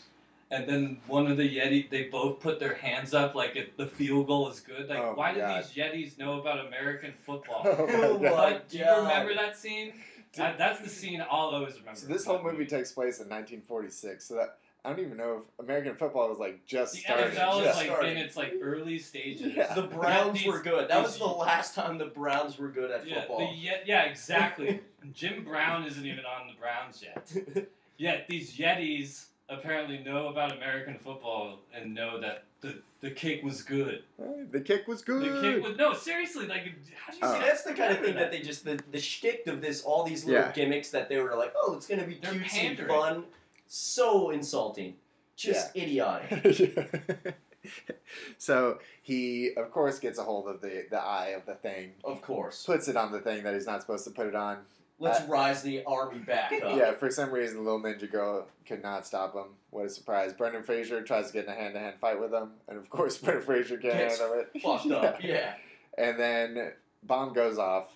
and 0.50 0.66
then 0.68 0.98
one 1.06 1.26
of 1.30 1.36
the 1.36 1.56
Yeti 1.58 1.88
they 1.90 2.04
both 2.04 2.40
put 2.40 2.58
their 2.58 2.74
hands 2.74 3.12
up 3.14 3.34
like 3.34 3.56
if 3.56 3.76
the 3.76 3.86
field 3.86 4.26
goal 4.26 4.48
is 4.48 4.60
good. 4.60 4.88
Like 4.88 4.98
Oh 4.98 5.12
why 5.14 5.32
do 5.34 5.40
God. 5.40 5.64
these 5.64 5.72
Yetis 5.72 6.18
know 6.18 6.40
about 6.40 6.66
American 6.66 7.12
football? 7.26 7.62
Oh 7.66 7.86
my 7.86 7.92
God. 7.92 8.22
my 8.22 8.30
Like, 8.30 8.68
do 8.68 8.78
you 8.78 8.84
remember 8.96 9.34
that 9.34 9.56
scene? 9.56 9.92
That, 10.36 10.58
that's 10.58 10.80
the 10.80 10.88
scene 10.90 11.20
I'll 11.22 11.48
always 11.48 11.78
remember. 11.78 11.98
So 11.98 12.06
this 12.06 12.24
whole 12.26 12.36
that 12.38 12.44
movie 12.44 12.66
takes 12.66 12.92
place 12.92 13.18
in 13.18 13.28
1946. 13.28 14.24
So 14.24 14.34
that 14.36 14.58
I 14.84 14.90
don't 14.90 15.00
even 15.04 15.16
know 15.16 15.42
if 15.58 15.64
American 15.64 15.96
football 15.96 16.28
was 16.28 16.38
like 16.38 16.64
just 16.64 16.94
The 16.94 17.00
starting. 17.00 17.36
NFL 17.38 17.60
is 17.60 17.76
like 17.76 17.86
starting. 17.86 18.10
in 18.12 18.16
its 18.18 18.36
like 18.36 18.54
early 18.62 18.98
stages. 18.98 19.52
Yeah. 19.56 19.74
The 19.74 19.82
Browns 19.82 20.34
these- 20.38 20.46
were 20.46 20.60
good. 20.62 20.88
That 20.88 21.02
was 21.02 21.18
the 21.18 21.24
last 21.26 21.74
time 21.74 21.98
the 21.98 22.06
Browns 22.06 22.58
were 22.58 22.68
good 22.68 22.90
at 22.90 23.06
Yeah, 23.06 23.20
football. 23.20 23.38
the, 23.50 23.56
Ye- 23.56 23.72
yeah, 23.86 24.04
exactly. 24.04 24.80
Jim 25.12 25.44
Brown 25.44 25.84
isn't 25.84 26.04
even 26.06 26.24
on 26.24 26.46
the 26.46 26.54
Browns 26.60 27.02
yet. 27.02 27.66
Yet 27.96 28.26
these 28.28 28.56
Yetis 28.56 29.24
apparently 29.48 29.98
know 29.98 30.28
about 30.28 30.56
American 30.56 30.98
football 30.98 31.58
and 31.74 31.94
know 31.94 32.20
that 32.20 32.44
the, 32.60 32.76
the 33.00 33.10
kick 33.10 33.42
was 33.42 33.62
good. 33.62 34.02
Hey, 34.18 34.44
The 34.50 34.60
kick 34.60 34.86
was 34.88 35.02
good. 35.02 35.22
The 35.22 35.40
kick 35.40 35.62
was 35.62 35.76
no 35.76 35.92
seriously 35.94 36.46
like 36.46 36.62
how 36.96 37.12
do 37.12 37.18
you 37.18 37.22
Oh. 37.22 37.34
See, 37.34 37.40
see 37.40 37.46
that's 37.46 37.62
the 37.62 37.74
kind 37.74 37.92
of 37.92 38.00
thing 38.00 38.14
that 38.16 38.30
they 38.30 38.40
just 38.40 38.64
the 38.64 38.80
the 38.90 39.00
shtick 39.00 39.46
of 39.46 39.60
this 39.60 39.82
all 39.82 40.04
these 40.04 40.24
little 40.24 40.42
Yeah. 40.42 40.52
gimmets 40.52 40.90
that 40.90 41.08
they 41.08 41.18
were 41.18 41.34
like, 41.36 41.54
oh, 41.56 41.74
it's 41.74 41.86
gonna 41.86 42.04
be 42.04 42.18
They're 42.20 42.32
cutesy, 42.32 42.48
pandering. 42.76 42.88
fun, 42.88 43.24
so 43.68 44.30
insulting, 44.30 44.94
just 45.36 45.74
idiotic. 45.76 47.36
so 48.38 48.78
he, 49.02 49.50
of 49.56 49.70
course, 49.70 49.98
gets 49.98 50.18
a 50.18 50.22
hold 50.24 50.48
of 50.48 50.60
the 50.60 50.86
the 50.90 51.00
eye 51.00 51.28
of 51.36 51.46
the 51.46 51.54
thing, 51.54 51.92
Of 52.04 52.22
course. 52.22 52.64
puts 52.66 52.88
it 52.88 52.96
on 52.96 53.12
the 53.12 53.20
thing 53.20 53.44
that 53.44 53.54
he's 53.54 53.66
not 53.66 53.80
supposed 53.80 54.04
to 54.04 54.10
put 54.10 54.26
it 54.26 54.34
on. 54.34 54.58
Let's 55.00 55.20
Uh, 55.20 55.26
rise 55.28 55.62
the 55.62 55.84
army 55.84 56.18
back 56.18 56.52
up. 56.62 56.76
Yeah, 56.76 56.92
for 56.92 57.08
some 57.10 57.30
reason, 57.30 57.58
the 57.58 57.62
little 57.62 57.80
ninja 57.80 58.10
girl 58.10 58.48
could 58.66 58.82
not 58.82 59.06
stop 59.06 59.34
him. 59.34 59.54
What 59.70 59.86
a 59.86 59.88
surprise! 59.90 60.32
Brendan 60.32 60.62
Fraser 60.64 61.02
tries 61.02 61.28
to 61.28 61.32
get 61.32 61.44
in 61.44 61.50
a 61.52 61.54
hand 61.54 61.74
to 61.74 61.80
hand 61.80 61.96
fight 62.00 62.20
with 62.20 62.32
him, 62.32 62.52
and 62.68 62.76
of 62.78 62.90
course, 62.90 63.16
Brendan 63.22 63.44
Fraser 63.44 63.76
can't 63.78 63.94
Gets 63.94 64.18
handle 64.18 64.40
it. 64.40 64.62
Fucked 64.62 64.90
up. 64.90 65.22
Yeah. 65.22 65.54
And 65.96 66.18
then 66.18 66.72
bomb 67.04 67.32
goes 67.32 67.58
off 67.58 67.92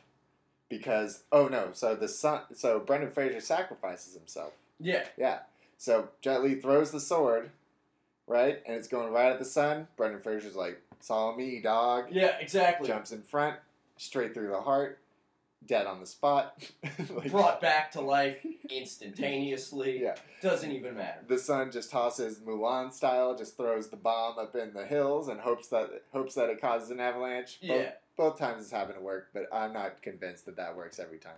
because 0.68 1.24
oh 1.32 1.48
no! 1.48 1.70
So 1.72 1.94
the 1.96 2.08
son, 2.08 2.42
so 2.54 2.78
Brendan 2.78 3.10
Fraser 3.10 3.40
sacrifices 3.40 4.14
himself. 4.14 4.52
Yeah. 4.78 5.04
Yeah. 5.16 5.40
So 5.78 6.08
Jet 6.20 6.42
Li 6.44 6.54
throws 6.56 6.92
the 6.92 7.00
sword, 7.00 7.50
right, 8.28 8.62
and 8.66 8.76
it's 8.76 8.86
going 8.88 9.12
right 9.12 9.32
at 9.32 9.38
the 9.40 9.44
sun. 9.44 9.88
Brendan 9.96 10.20
Fraser's 10.20 10.54
like, 10.54 10.80
"It's 10.92 11.10
all 11.10 11.34
me, 11.34 11.60
dog." 11.60 12.06
Yeah. 12.12 12.36
Exactly. 12.38 12.86
Jumps 12.86 13.10
in 13.10 13.22
front, 13.22 13.56
straight 13.96 14.34
through 14.34 14.48
the 14.48 14.60
heart, 14.60 14.98
dead 15.66 15.86
on 15.86 16.00
the 16.00 16.06
spot. 16.06 16.62
Like, 17.14 17.30
Brought 17.30 17.60
back 17.60 17.92
to 17.92 18.00
life 18.00 18.38
instantaneously. 18.70 20.02
Yeah. 20.02 20.14
Doesn't 20.40 20.70
even 20.70 20.96
matter. 20.96 21.20
the 21.26 21.38
son 21.38 21.70
just 21.70 21.90
tosses 21.90 22.38
Mulan 22.40 22.92
style, 22.92 23.36
just 23.36 23.56
throws 23.56 23.88
the 23.88 23.96
bomb 23.96 24.38
up 24.38 24.54
in 24.56 24.72
the 24.72 24.84
hills 24.84 25.28
and 25.28 25.40
hopes 25.40 25.68
that 25.68 25.90
hopes 26.12 26.34
that 26.34 26.48
it 26.50 26.60
causes 26.60 26.90
an 26.90 27.00
avalanche. 27.00 27.58
Both, 27.60 27.70
Yeah. 27.80 27.92
both 28.16 28.38
times 28.38 28.62
it's 28.62 28.70
happened 28.72 28.96
to 28.98 29.04
work, 29.04 29.28
but 29.34 29.48
I'm 29.52 29.72
not 29.72 30.00
convinced 30.02 30.46
that 30.46 30.56
that 30.56 30.76
works 30.76 30.98
every 30.98 31.18
time. 31.18 31.34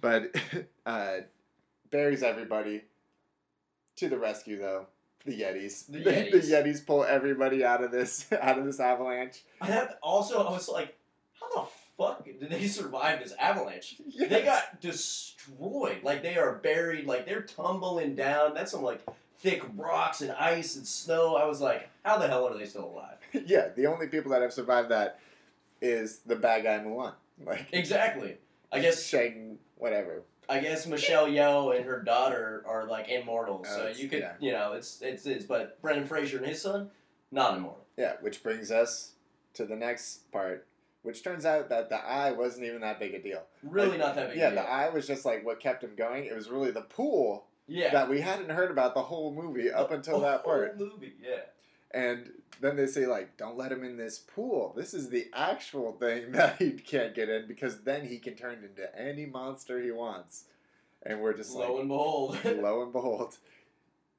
But 0.00 0.34
uh, 0.86 1.18
buries 1.90 2.22
everybody. 2.22 2.82
To 3.96 4.08
the 4.08 4.16
rescue, 4.18 4.60
though, 4.60 4.86
the 5.24 5.40
Yetis. 5.40 5.86
The 5.90 5.98
the 5.98 6.10
Yetis. 6.12 6.50
Yetis 6.50 6.86
pull 6.86 7.02
everybody 7.04 7.64
out 7.64 7.82
of 7.82 7.90
this 7.90 8.26
out 8.40 8.58
of 8.58 8.64
this 8.64 8.78
avalanche. 8.80 9.42
I 9.60 9.66
have 9.66 9.96
also 10.02 10.44
I 10.46 10.50
was 10.52 10.68
like, 10.68 10.96
fuck 11.98 12.24
did 12.24 12.48
they 12.48 12.66
survive 12.68 13.20
this 13.20 13.34
avalanche? 13.38 13.96
They 14.18 14.42
got 14.42 14.80
destroyed. 14.80 16.02
Like 16.02 16.22
they 16.22 16.36
are 16.36 16.54
buried. 16.54 17.06
Like 17.06 17.26
they're 17.26 17.42
tumbling 17.42 18.14
down. 18.14 18.54
That's 18.54 18.70
some 18.70 18.82
like 18.82 19.02
thick 19.40 19.62
rocks 19.76 20.20
and 20.20 20.30
ice 20.32 20.76
and 20.76 20.86
snow. 20.86 21.36
I 21.36 21.44
was 21.44 21.60
like, 21.60 21.90
how 22.04 22.16
the 22.16 22.28
hell 22.28 22.46
are 22.48 22.56
they 22.56 22.64
still 22.64 22.86
alive? 22.86 23.16
yeah. 23.46 23.68
The 23.76 23.86
only 23.86 24.06
people 24.06 24.30
that 24.30 24.42
have 24.42 24.52
survived 24.52 24.90
that 24.90 25.18
is 25.82 26.20
the 26.20 26.36
bad 26.36 26.62
guy 26.62 26.78
Mulan. 26.78 27.14
Like 27.44 27.66
Exactly. 27.72 28.36
I 28.72 28.80
guess 28.80 29.04
Shang, 29.04 29.58
whatever. 29.76 30.22
I 30.48 30.60
guess 30.60 30.86
Michelle 30.86 31.26
Yeoh 31.26 31.76
and 31.76 31.84
her 31.84 32.00
daughter 32.00 32.64
are 32.66 32.86
like 32.86 33.08
immortal. 33.08 33.64
Oh, 33.68 33.76
so 33.76 33.88
you 33.88 34.08
could 34.08 34.20
yeah. 34.20 34.32
you 34.40 34.52
know 34.52 34.72
it's 34.72 35.02
it's 35.02 35.26
it's 35.26 35.44
but 35.44 35.80
Brendan 35.82 36.06
Fraser 36.06 36.38
and 36.38 36.46
his 36.46 36.62
son 36.62 36.90
not 37.30 37.56
immortal. 37.56 37.84
Yeah, 37.98 38.14
which 38.20 38.42
brings 38.42 38.70
us 38.70 39.12
to 39.54 39.66
the 39.66 39.76
next 39.76 40.30
part, 40.32 40.66
which 41.02 41.22
turns 41.22 41.44
out 41.46 41.68
that 41.68 41.88
the 41.88 41.96
eye 41.96 42.32
wasn't 42.32 42.66
even 42.66 42.80
that 42.82 42.98
big 42.98 43.14
a 43.14 43.22
deal. 43.22 43.42
Really 43.62 43.90
Like, 43.90 43.98
not 44.00 44.14
that 44.16 44.30
big. 44.30 44.38
yeah, 44.38 44.48
a 44.48 44.50
deal. 44.54 44.62
the 44.62 44.68
eye 44.68 44.88
was 44.90 45.06
just 45.06 45.24
like 45.24 45.44
what 45.44 45.60
kept 45.60 45.82
him 45.84 45.94
going. 45.96 46.24
It 46.26 46.34
was 46.34 46.48
really 46.50 46.70
the 46.70 46.82
pool 46.82 47.46
yeah. 47.66 47.90
that 47.92 48.08
we 48.08 48.20
hadn't 48.20 48.50
heard 48.50 48.70
about 48.70 48.94
the 48.94 49.02
whole 49.02 49.32
movie 49.32 49.70
up 49.70 49.88
The 49.90 49.96
until 49.96 50.20
that 50.20 50.44
part. 50.44 50.76
whole 50.76 50.86
movie. 50.92 51.14
Yeah. 51.22 51.40
And 51.92 52.30
then 52.60 52.76
they 52.76 52.86
say 52.86 53.06
like, 53.06 53.36
"Don't 53.38 53.56
let 53.56 53.72
him 53.72 53.82
in 53.82 53.96
this 53.96 54.18
pool. 54.18 54.74
This 54.76 54.92
is 54.92 55.08
the 55.08 55.28
actual 55.32 55.92
thing 55.92 56.32
that 56.32 56.56
he 56.60 56.72
can't 56.72 57.14
get 57.14 57.28
in 57.30 57.46
because 57.48 57.80
then 57.82 58.06
he 58.06 58.18
can 58.18 58.34
turn 58.34 58.62
into 58.62 58.94
any 59.00 59.24
monster 59.24 59.80
he 59.82 59.90
wants." 59.90 60.44
And 61.04 61.20
we're 61.20 61.32
just 61.32 61.54
Lo 61.54 61.60
like, 61.72 61.80
and 61.80 61.88
behold. 61.88 62.38
lo 62.44 62.82
and 62.82 62.92
behold, 62.92 63.38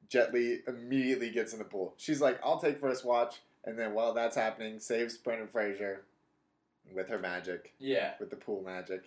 Jet 0.07 0.33
Li 0.33 0.59
immediately 0.67 1.29
gets 1.29 1.53
in 1.53 1.59
the 1.59 1.65
pool. 1.65 1.93
She's 1.97 2.21
like, 2.21 2.39
"I'll 2.43 2.59
take 2.59 2.79
first 2.79 3.05
watch," 3.05 3.35
and 3.65 3.77
then 3.77 3.93
while 3.93 4.13
that's 4.15 4.35
happening, 4.35 4.79
saves 4.79 5.17
Brendan 5.17 5.47
Fraser 5.49 6.01
with 6.93 7.07
her 7.09 7.19
magic, 7.19 7.73
yeah. 7.79 8.13
with 8.19 8.29
the 8.29 8.35
pool 8.35 8.61
magic, 8.65 9.03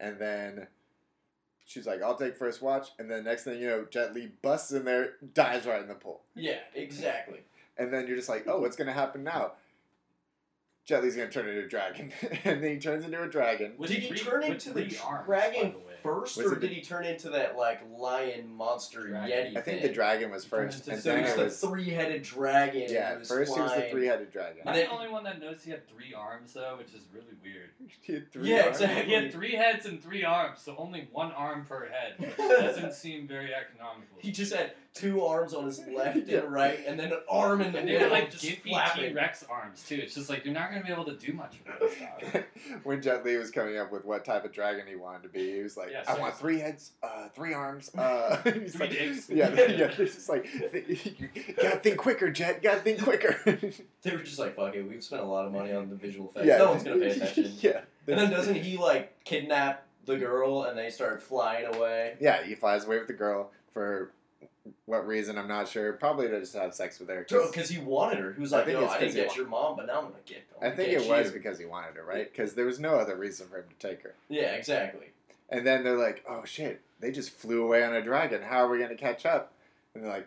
and 0.00 0.18
then 0.18 0.66
she's 1.64 1.86
like, 1.86 2.02
"I'll 2.02 2.16
take 2.16 2.36
first 2.36 2.62
watch," 2.62 2.88
and 2.98 3.10
then 3.10 3.24
next 3.24 3.44
thing 3.44 3.60
you 3.60 3.66
know, 3.68 3.84
Jet 3.90 4.14
Li 4.14 4.30
busts 4.42 4.72
in 4.72 4.84
there, 4.84 5.14
dives 5.34 5.66
right 5.66 5.80
in 5.82 5.88
the 5.88 5.94
pool, 5.94 6.20
Yeah, 6.34 6.58
exactly. 6.74 7.40
and 7.78 7.92
then 7.92 8.06
you're 8.06 8.16
just 8.16 8.28
like, 8.28 8.46
"Oh, 8.48 8.60
what's 8.60 8.76
gonna 8.76 8.92
happen 8.92 9.22
now?" 9.24 9.52
Jet 10.84 11.02
Li's 11.02 11.14
gonna 11.16 11.30
turn 11.30 11.48
into 11.48 11.64
a 11.64 11.68
dragon, 11.68 12.12
and 12.44 12.62
then 12.62 12.70
he 12.74 12.78
turns 12.78 13.04
into 13.04 13.22
a 13.22 13.28
dragon. 13.28 13.74
With 13.78 13.90
did 13.90 14.00
he 14.00 14.08
three- 14.08 14.18
turn 14.18 14.40
with 14.40 14.50
into 14.50 14.72
the 14.72 14.84
three 14.88 14.98
arms, 14.98 15.26
dragon 15.26 15.62
by 15.72 15.78
the 15.78 15.78
way. 15.78 15.91
First, 16.02 16.36
Was 16.36 16.46
or 16.46 16.54
did 16.56 16.70
the- 16.70 16.74
he 16.74 16.80
turn 16.82 17.04
into 17.04 17.30
that 17.30 17.56
like 17.56 17.80
lion 17.96 18.54
monster 18.54 19.06
Dragon. 19.08 19.30
yeti? 19.30 19.50
I 19.56 19.60
think 19.60 19.64
thing? 19.64 19.82
the 19.82 19.88
dragon 19.94 20.30
was 20.30 20.44
first, 20.44 20.80
into- 20.80 20.92
and 20.92 21.00
So 21.02 21.08
then 21.12 21.24
he's 21.24 21.32
it 21.32 21.36
the 21.36 21.44
was 21.44 21.60
three-headed 21.60 22.22
dragon. 22.22 22.86
yeah. 22.88 23.10
and 23.12 23.20
was 23.20 23.28
First, 23.28 23.54
he 23.54 23.60
was 23.60 23.72
the 23.74 23.88
three-headed 23.90 24.32
dragon. 24.32 24.62
I'm 24.66 24.74
the 24.76 24.90
only 24.90 25.08
one 25.08 25.24
that 25.24 25.40
knows 25.40 25.62
he 25.64 25.70
had 25.70 25.88
three 25.88 26.12
arms 26.14 26.52
though, 26.54 26.76
which 26.78 26.88
is 26.94 27.02
really 27.12 27.34
weird. 27.42 27.70
He 28.02 28.14
had 28.14 28.32
three 28.32 28.50
Yeah, 28.50 28.62
arms. 28.66 28.80
exactly. 28.80 29.04
He 29.04 29.12
had 29.12 29.32
three 29.32 29.52
heads 29.54 29.86
and 29.86 30.02
three 30.02 30.24
arms, 30.24 30.60
so 30.62 30.74
only 30.76 31.08
one 31.12 31.32
arm 31.32 31.64
per 31.64 31.88
head. 31.88 32.14
Which 32.18 32.36
doesn't 32.36 32.94
seem 32.94 33.26
very 33.28 33.54
economical. 33.54 34.18
He 34.18 34.32
just 34.32 34.52
had 34.52 34.72
two 34.94 35.22
arms 35.24 35.54
on 35.54 35.64
his 35.64 35.80
left 35.96 36.18
Yeah. 36.26 36.40
and 36.40 36.52
right, 36.52 36.78
and 36.86 36.98
then 37.00 37.12
an 37.12 37.20
arm 37.28 37.60
in 37.62 37.72
the 37.72 37.78
and 37.78 37.88
they 37.88 37.92
middle, 37.92 38.10
had 38.10 38.22
like 38.22 38.30
just 38.30 38.44
gimpy. 38.44 38.94
T 38.94 39.12
Rex 39.12 39.44
arms 39.50 39.82
too. 39.88 39.96
It's 40.02 40.14
just 40.14 40.28
like 40.28 40.44
you're 40.44 40.52
not 40.54 40.70
gonna 40.70 40.84
be 40.84 40.92
able 40.92 41.04
to 41.06 41.16
do 41.16 41.32
much 41.32 41.54
with 41.66 41.80
this 41.80 41.96
stuff. 41.96 42.42
when 42.84 43.00
Jet 43.00 43.24
Li 43.24 43.36
was 43.38 43.50
coming 43.50 43.78
up 43.78 43.90
with 43.90 44.04
what 44.04 44.24
type 44.24 44.44
of 44.44 44.52
dragon 44.52 44.86
he 44.86 44.96
wanted 44.96 45.22
to 45.22 45.28
be, 45.30 45.54
he 45.56 45.62
was 45.62 45.76
like, 45.76 45.90
Yeah, 45.92 46.02
"I 46.06 46.18
want 46.18 46.36
three 46.36 46.58
heads, 46.58 46.92
uh, 47.02 47.28
three 47.34 47.54
arms, 47.54 47.90
uh, 47.96 48.36
Three 48.42 48.68
like, 48.78 48.90
dicks. 48.90 49.30
Yeah, 49.30 49.48
yeah. 49.54 49.90
It's 49.98 50.14
just 50.14 50.28
like, 50.28 50.46
gotta 51.60 51.76
think 51.78 51.96
quicker, 51.96 52.30
Jet. 52.30 52.62
Gotta 52.62 52.80
think 52.80 53.02
quicker. 53.02 53.38
They 54.02 54.10
were 54.16 54.22
just 54.22 54.38
like, 54.38 54.56
"Fuck 54.56 54.74
it, 54.74 54.82
we've 54.82 55.02
spent 55.02 55.22
a 55.22 55.26
lot 55.26 55.46
of 55.46 55.52
money 55.52 55.72
on 55.72 55.88
the 55.88 55.96
visual 55.96 56.30
effects. 56.30 56.46
yeah, 56.46 56.58
No 56.58 56.70
one's 56.70 56.82
gonna 56.82 56.96
pay 57.00 57.10
attention." 57.10 57.52
yeah, 57.60 57.80
And 58.06 58.18
then 58.18 58.30
doesn't 58.30 58.56
he 58.56 58.76
like 58.76 59.24
kidnap 59.24 59.86
the 60.04 60.16
girl 60.16 60.64
and 60.64 60.76
they 60.76 60.90
start 60.90 61.22
flying 61.22 61.74
away? 61.74 62.16
yeah. 62.20 62.42
He 62.44 62.54
flies 62.54 62.84
away 62.84 62.98
with 62.98 63.06
the 63.06 63.12
girl 63.14 63.50
for 63.72 64.12
what 64.86 65.06
reason? 65.06 65.38
I'm 65.38 65.48
not 65.48 65.68
sure. 65.68 65.92
Probably 65.94 66.28
to 66.28 66.40
just 66.40 66.54
have 66.54 66.74
sex 66.74 66.98
with 67.00 67.08
her. 67.08 67.24
'cause- 67.24 67.50
Because 67.50 67.68
he 67.68 67.78
wanted 67.78 68.18
her. 68.18 68.32
He 68.32 68.40
was 68.40 68.52
I 68.52 68.58
like, 68.58 68.66
think 68.66 68.80
"No, 68.80 68.86
I 68.88 68.98
didn't 69.00 69.14
get 69.14 69.28
wa- 69.28 69.34
your 69.34 69.46
mom, 69.46 69.76
but 69.76 69.86
now 69.86 69.98
I'm 69.98 70.04
gonna 70.04 70.16
get." 70.26 70.42
I'm 70.60 70.72
I 70.72 70.74
think 70.76 70.92
it 70.92 71.08
was 71.08 71.26
you." 71.28 71.32
because 71.32 71.58
he 71.58 71.64
wanted 71.64 71.96
her, 71.96 72.04
right? 72.04 72.30
Because 72.30 72.54
there 72.54 72.66
was 72.66 72.78
no 72.80 72.96
other 72.96 73.16
reason 73.16 73.48
for 73.48 73.58
him 73.58 73.64
to 73.78 73.88
take 73.88 74.02
her. 74.02 74.14
Yeah, 74.28 74.52
exactly. 74.54 75.06
And 75.48 75.66
then 75.66 75.82
they're 75.84 75.96
like, 75.98 76.24
"Oh 76.28 76.44
shit! 76.44 76.80
They 77.00 77.10
just 77.10 77.30
flew 77.30 77.62
away 77.62 77.82
on 77.84 77.94
a 77.94 78.02
dragon. 78.02 78.42
How 78.42 78.64
are 78.64 78.68
we 78.68 78.78
gonna 78.78 78.94
catch 78.96 79.26
up?" 79.26 79.52
And 79.94 80.02
they're 80.04 80.10
like, 80.10 80.26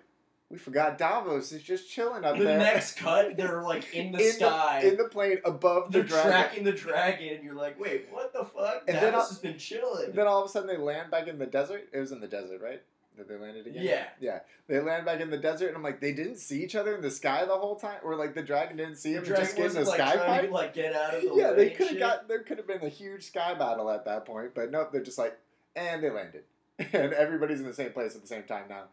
"We 0.51 0.57
forgot 0.59 0.97
Davos 0.99 1.51
is 1.51 1.63
just 1.63 1.89
chilling 1.89 2.24
up 2.24 2.38
The 2.38 2.43
there." 2.43 2.57
The 2.57 2.63
next 2.63 2.95
cut, 2.97 3.36
they're 3.38 3.63
like 3.63 3.93
in 3.95 4.11
the 4.11 4.20
in 4.20 4.34
sky. 4.34 4.82
in 4.84 4.97
the 4.97 5.05
plane 5.09 5.39
above 5.45 5.91
the 5.91 5.99
they're 5.99 6.07
dragon. 6.07 6.32
tracking 6.32 6.63
the 6.63 6.72
dragon, 6.74 7.30
and 7.36 7.43
you're 7.43 7.55
like, 7.55 7.80
"Wait, 7.80 8.07
what 8.11 8.34
the 8.34 8.45
fuck?" 8.45 8.84
And 8.88 8.95
Davos 8.99 9.01
then 9.01 9.13
has 9.13 9.39
been 9.39 9.57
chilling. 9.57 10.11
Then 10.11 10.28
all 10.28 10.41
of 10.43 10.45
a 10.45 10.49
sudden 10.51 10.68
they 10.68 10.78
land 10.78 11.09
back 11.11 11.28
in 11.28 11.39
the 11.39 11.47
desert. 11.47 11.88
It 11.91 11.99
was 11.99 12.11
in 12.11 12.20
the 12.20 12.28
desert, 12.28 12.61
right? 12.61 12.82
That 13.18 13.28
they 13.30 13.38
landed 13.38 13.68
again. 13.68 13.84
Yeah. 13.84 14.05
yeah. 14.20 14.39
They 14.68 14.80
land 14.80 15.05
back 15.05 15.22
in 15.22 15.30
the 15.30 15.38
desert, 15.38 15.68
and 15.68 15.78
I'm 15.78 15.84
like, 15.84 16.01
they 16.01 16.11
didn't 16.13 16.38
see 16.38 16.63
each 16.63 16.76
other 16.76 16.95
in 16.95 17.01
the 17.01 17.11
sky 17.11 17.45
the 17.45 17.55
whole 17.55 17.76
time, 17.76 17.99
or 18.03 18.16
like 18.16 18.34
the 18.36 18.41
dragon 18.41 18.78
didn't 18.78 18.95
see 18.97 19.13
The 19.13 19.20
him 19.20 19.26
just 19.26 19.55
in 19.57 19.63
wasn't 19.63 19.88
like 19.88 19.99
sky 19.99 20.18
fight. 20.18 20.47
to 20.47 20.51
like 20.53 20.74
get 20.74 20.93
out 20.93 21.13
of 21.16 21.22
the 21.22 21.34
yeah, 21.36 21.51
way. 21.51 21.55
they 21.55 21.70
could 21.70 21.88
have 21.88 21.99
got. 21.99 22.28
There 22.28 22.39
could 22.43 22.57
have 22.57 22.68
been 22.68 22.84
a 22.84 22.89
huge 22.89 23.24
sky 23.28 23.53
battle 23.53 23.89
at 23.89 24.05
that 24.05 24.26
point, 24.26 24.53
but 24.53 24.72
nope. 24.72 24.89
They're 24.91 25.03
just 25.03 25.18
like, 25.18 25.38
and 25.76 26.03
they 26.03 26.09
landed, 26.09 26.43
and 26.80 27.13
everybody's 27.13 27.59
in 27.61 27.66
the 27.68 27.74
same 27.74 27.91
place 27.91 28.16
at 28.16 28.22
the 28.22 28.28
same 28.28 28.43
time 28.43 28.66
now. 28.70 28.84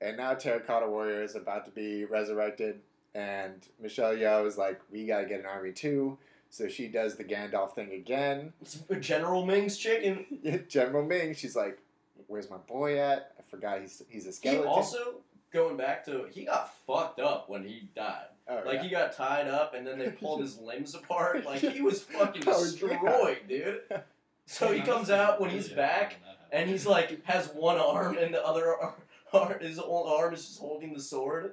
And 0.00 0.16
now 0.16 0.34
Terracotta 0.34 0.88
Warrior 0.88 1.22
is 1.22 1.36
about 1.36 1.64
to 1.66 1.70
be 1.70 2.04
resurrected, 2.06 2.80
and 3.14 3.54
Michelle 3.80 4.14
Yeoh 4.14 4.46
is 4.46 4.56
like, 4.58 4.80
we 4.90 5.06
gotta 5.06 5.26
get 5.26 5.40
an 5.40 5.46
army 5.46 5.72
too. 5.72 6.18
So 6.52 6.66
she 6.68 6.88
does 6.88 7.14
the 7.14 7.22
Gandalf 7.24 7.74
thing 7.76 7.92
again. 7.92 8.52
General 8.98 9.46
Ming's 9.46 9.76
chicken. 9.76 10.64
General 10.68 11.04
Ming, 11.04 11.32
she's 11.34 11.54
like, 11.54 11.78
"Where's 12.26 12.50
my 12.50 12.56
boy 12.56 12.98
at? 12.98 13.32
I 13.50 13.56
forgot 13.56 13.80
he's 13.80 14.02
he's 14.08 14.26
a 14.26 14.48
He 14.48 14.56
also 14.58 15.16
going 15.52 15.76
back 15.76 16.04
to 16.04 16.26
he 16.30 16.44
got 16.44 16.72
fucked 16.86 17.18
up 17.20 17.48
when 17.48 17.64
he 17.64 17.88
died. 17.96 18.26
oh, 18.48 18.62
Like 18.64 18.76
yeah. 18.76 18.82
he 18.84 18.88
got 18.90 19.12
tied 19.12 19.48
up 19.48 19.74
and 19.74 19.84
then 19.86 19.98
they 19.98 20.10
pulled 20.10 20.40
his 20.40 20.58
limbs 20.60 20.94
apart. 20.94 21.44
Like 21.44 21.60
he 21.60 21.82
was 21.82 22.02
fucking 22.04 22.42
Oh, 22.46 22.58
yeah. 22.58 22.64
destroyed, 22.64 23.38
dude. 23.48 23.80
So 24.46 24.72
he 24.72 24.80
comes 24.80 25.10
out 25.10 25.40
when 25.40 25.50
he's 25.50 25.68
back 25.68 26.16
and 26.50 26.68
he's 26.68 26.84
like 26.84 27.24
has 27.26 27.48
one 27.54 27.78
arm 27.78 28.18
and 28.18 28.34
the 28.34 28.44
other 28.44 28.74
arm, 28.76 28.94
arm 29.32 29.60
his 29.60 29.78
own 29.78 30.08
arm 30.08 30.34
is 30.34 30.44
just 30.44 30.58
holding 30.58 30.92
the 30.92 30.98
sword. 31.00 31.52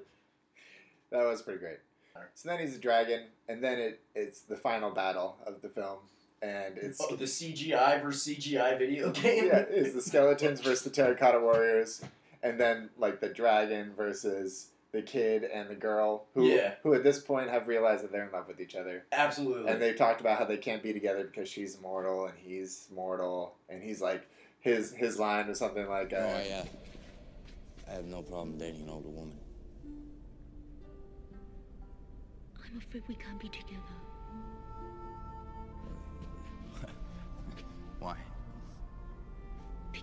that 1.11 1.23
was 1.23 1.43
pretty 1.43 1.59
great. 1.59 1.77
So 2.33 2.49
then 2.49 2.57
he's 2.59 2.75
a 2.75 2.79
dragon, 2.79 3.25
and 3.47 3.63
then 3.63 3.77
it 3.77 3.99
it's 4.15 4.41
the 4.41 4.55
final 4.55 4.89
battle 4.89 5.37
of 5.45 5.61
the 5.61 5.69
film, 5.69 5.99
and 6.41 6.77
it's 6.77 6.99
Oh, 7.01 7.15
the 7.15 7.25
CGI 7.25 8.01
versus 8.01 8.35
CGI 8.37 8.77
video 8.77 9.11
game. 9.11 9.45
yeah, 9.47 9.65
it's 9.69 9.93
the 9.93 10.01
skeletons 10.01 10.61
versus 10.61 10.83
the 10.83 10.89
terracotta 10.89 11.39
warriors, 11.39 12.01
and 12.43 12.59
then 12.59 12.89
like 12.97 13.19
the 13.19 13.29
dragon 13.29 13.91
versus 13.95 14.69
the 14.93 15.01
kid 15.01 15.43
and 15.43 15.69
the 15.69 15.75
girl 15.75 16.25
who 16.33 16.45
Yeah. 16.47 16.75
who 16.83 16.93
at 16.93 17.03
this 17.03 17.19
point 17.19 17.49
have 17.49 17.67
realized 17.67 18.03
that 18.03 18.11
they're 18.11 18.25
in 18.25 18.31
love 18.31 18.47
with 18.47 18.59
each 18.61 18.75
other. 18.75 19.03
Absolutely. 19.11 19.69
And 19.71 19.81
they've 19.81 19.95
talked 19.97 20.21
about 20.21 20.39
how 20.39 20.45
they 20.45 20.57
can't 20.57 20.81
be 20.81 20.93
together 20.93 21.25
because 21.25 21.49
she's 21.49 21.79
mortal 21.81 22.25
and 22.27 22.33
he's 22.37 22.87
mortal, 22.93 23.55
and 23.69 23.83
he's 23.83 24.01
like 24.01 24.25
his 24.59 24.93
his 24.93 25.19
line 25.19 25.47
was 25.47 25.59
something 25.59 25.87
like, 25.89 26.13
uh, 26.13 26.19
No, 26.19 26.25
I, 26.27 26.49
uh, 26.59 26.65
I 27.89 27.91
have 27.95 28.05
no 28.05 28.21
problem 28.21 28.57
dating 28.57 28.83
an 28.83 28.89
older 28.89 29.09
woman. 29.09 29.37
I'm 32.65 32.77
afraid 32.77 33.03
we 33.07 33.15
can't 33.15 33.39
be 33.39 33.49
together. 33.49 33.81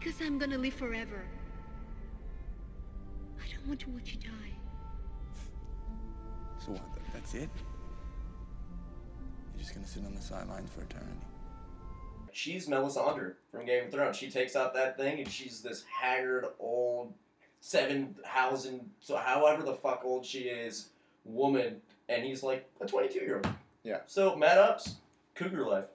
Because 0.05 0.21
I'm 0.21 0.39
gonna 0.39 0.59
live 0.59 0.75
forever. 0.75 1.25
I 3.43 3.51
don't 3.51 3.67
want 3.67 3.81
to 3.81 3.89
watch 3.89 4.13
you 4.13 4.21
die. 4.21 4.53
So 6.59 6.73
what? 6.73 6.83
That's 7.15 7.33
it? 7.33 7.49
You're 9.55 9.61
just 9.63 9.73
gonna 9.73 9.87
sit 9.87 10.05
on 10.05 10.15
the 10.15 10.21
sidelines 10.21 10.69
for 10.71 10.83
eternity? 10.83 11.21
she's 12.33 12.69
Melisandre 12.69 13.33
from 13.51 13.65
Game 13.65 13.87
of 13.87 13.93
Thrones. 13.93 14.19
She 14.19 14.29
takes 14.29 14.57
out 14.57 14.75
that 14.75 14.99
thing 14.99 15.21
and 15.21 15.31
she's 15.31 15.63
this 15.63 15.85
haggard 15.85 16.49
old 16.61 17.15
seven 17.61 18.15
thousand 18.27 18.91
so 19.01 19.17
however 19.17 19.63
the 19.63 19.73
fuck 19.73 20.03
old 20.05 20.27
she 20.27 20.41
is 20.41 20.89
woman 21.25 21.81
and 22.11 22.25
he's 22.25 22.43
like 22.43 22.69
a 22.83 22.85
twenty 22.85 23.09
two 23.09 23.21
year 23.21 23.37
old. 23.37 23.49
Yeah. 23.85 24.01
So 24.07 24.37
Matt 24.37 24.59
Ups, 24.59 24.97
Cougar 25.35 25.65
life. 25.65 25.87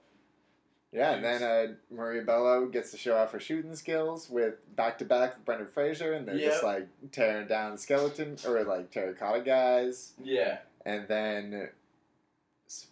Yeah, 0.92 1.12
and 1.12 1.24
then 1.24 1.42
uh, 1.42 1.66
Maria 1.94 2.22
Bello 2.22 2.66
gets 2.66 2.90
to 2.90 2.96
show 2.96 3.16
off 3.16 3.30
her 3.32 3.38
shooting 3.40 3.76
skills 3.76 4.28
with 4.28 4.54
back 4.74 4.98
to 4.98 5.04
back 5.04 5.36
with 5.36 5.44
Brendan 5.44 5.68
Fraser, 5.68 6.14
and 6.14 6.26
they're 6.26 6.36
just 6.38 6.64
like 6.64 6.88
tearing 7.12 7.46
down 7.46 7.78
skeleton 7.78 8.36
or 8.46 8.64
like 8.64 8.90
terracotta 8.90 9.42
guys. 9.42 10.12
Yeah. 10.22 10.58
And 10.84 11.06
then 11.06 11.68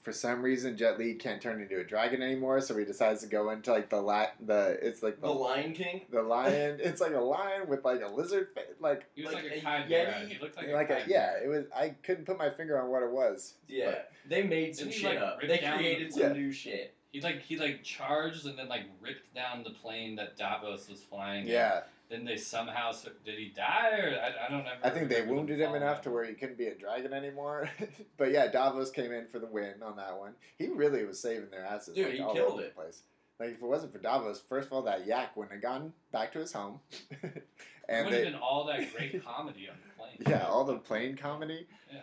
for 0.02 0.12
some 0.12 0.42
reason, 0.42 0.76
Jet 0.76 0.98
Li 0.98 1.14
can't 1.14 1.40
turn 1.40 1.60
into 1.60 1.78
a 1.80 1.84
dragon 1.84 2.20
anymore, 2.22 2.60
so 2.60 2.76
he 2.76 2.84
decides 2.84 3.20
to 3.22 3.28
go 3.28 3.50
into 3.50 3.72
like 3.72 3.90
the 3.90 4.00
la- 4.00 4.26
the 4.44 4.78
it's 4.80 5.02
like 5.02 5.20
The 5.20 5.26
the 5.28 5.32
Lion 5.32 5.72
King. 5.72 6.02
the 6.10 6.22
lion. 6.22 6.78
it's 6.82 7.00
like 7.00 7.14
a 7.14 7.20
lion 7.20 7.68
with 7.68 7.84
like 7.84 8.00
a 8.02 8.08
lizard 8.08 8.48
face, 8.54 8.64
like 8.80 9.06
He 9.16 9.22
was 9.24 9.32
Like 9.34 9.42
like, 9.44 9.52
a 9.52 9.56
a 9.56 9.60
chimera. 9.60 9.86
Yeti? 9.88 10.28
He 10.28 10.38
looked 10.40 10.56
like, 10.56 10.68
like 10.72 10.90
a 10.90 10.96
a 10.98 11.02
yeah. 11.08 11.32
It 11.42 11.48
was 11.48 11.64
I 11.76 11.90
couldn't 12.04 12.26
put 12.26 12.38
my 12.38 12.50
finger 12.50 12.80
on 12.80 12.90
what 12.90 13.02
it 13.02 13.10
was. 13.10 13.54
Yeah. 13.68 13.86
but- 13.86 14.12
They 14.28 14.42
made 14.44 14.76
some 14.76 14.88
Didn't 14.88 15.00
shit 15.00 15.14
like, 15.14 15.22
up. 15.22 15.40
They 15.40 15.58
created 15.58 16.12
some 16.12 16.22
Yeah. 16.22 16.32
new 16.32 16.52
shit. 16.52 16.94
He 17.12 17.20
like 17.20 17.42
he 17.42 17.56
like 17.56 17.82
charged 17.82 18.46
and 18.46 18.58
then 18.58 18.68
like 18.68 18.84
ripped 19.00 19.34
down 19.34 19.62
the 19.64 19.70
plane 19.70 20.16
that 20.16 20.36
Davos 20.36 20.88
was 20.88 21.02
flying. 21.02 21.44
in. 21.44 21.52
yeah. 21.52 21.80
Then 22.10 22.24
they 22.24 22.38
somehow 22.38 22.92
did 23.24 23.38
he 23.38 23.52
die 23.54 23.90
or 23.98 24.18
I, 24.18 24.46
I 24.46 24.50
don't 24.50 24.64
know. 24.64 24.70
I 24.82 24.88
think 24.88 25.10
they 25.10 25.20
wounded 25.20 25.60
him 25.60 25.74
enough 25.74 26.00
to 26.02 26.10
where 26.10 26.24
he 26.24 26.32
couldn't 26.32 26.56
be 26.56 26.68
a 26.68 26.74
dragon 26.74 27.12
anymore. 27.12 27.68
but 28.16 28.30
yeah, 28.30 28.46
Davos 28.50 28.90
came 28.90 29.12
in 29.12 29.26
for 29.26 29.38
the 29.38 29.46
win 29.46 29.82
on 29.82 29.96
that 29.96 30.18
one. 30.18 30.32
He 30.56 30.68
really 30.68 31.04
was 31.04 31.20
saving 31.20 31.50
their 31.50 31.64
asses. 31.64 31.94
Dude, 31.94 32.06
like, 32.06 32.14
he 32.14 32.20
all 32.20 32.32
killed 32.32 32.52
over 32.54 32.62
it. 32.62 32.74
The 32.74 32.80
place. 32.82 33.02
Like 33.38 33.50
if 33.50 33.56
it 33.56 33.62
wasn't 33.62 33.92
for 33.92 33.98
Davos, 33.98 34.42
first 34.48 34.66
of 34.68 34.72
all, 34.72 34.82
that 34.82 35.06
yak 35.06 35.36
wouldn't 35.36 35.52
have 35.52 35.62
gone 35.62 35.92
back 36.10 36.32
to 36.32 36.38
his 36.40 36.52
home. 36.52 36.80
It 37.10 37.46
and 37.88 38.06
would 38.06 38.14
have 38.14 38.24
been 38.24 38.34
all 38.34 38.64
that 38.66 38.92
great 38.96 39.24
comedy 39.24 39.68
on 39.68 39.76
the 39.84 40.24
plane. 40.24 40.34
yeah, 40.34 40.46
all 40.46 40.64
the 40.64 40.76
plane 40.76 41.16
comedy. 41.16 41.66
Yeah. 41.92 42.00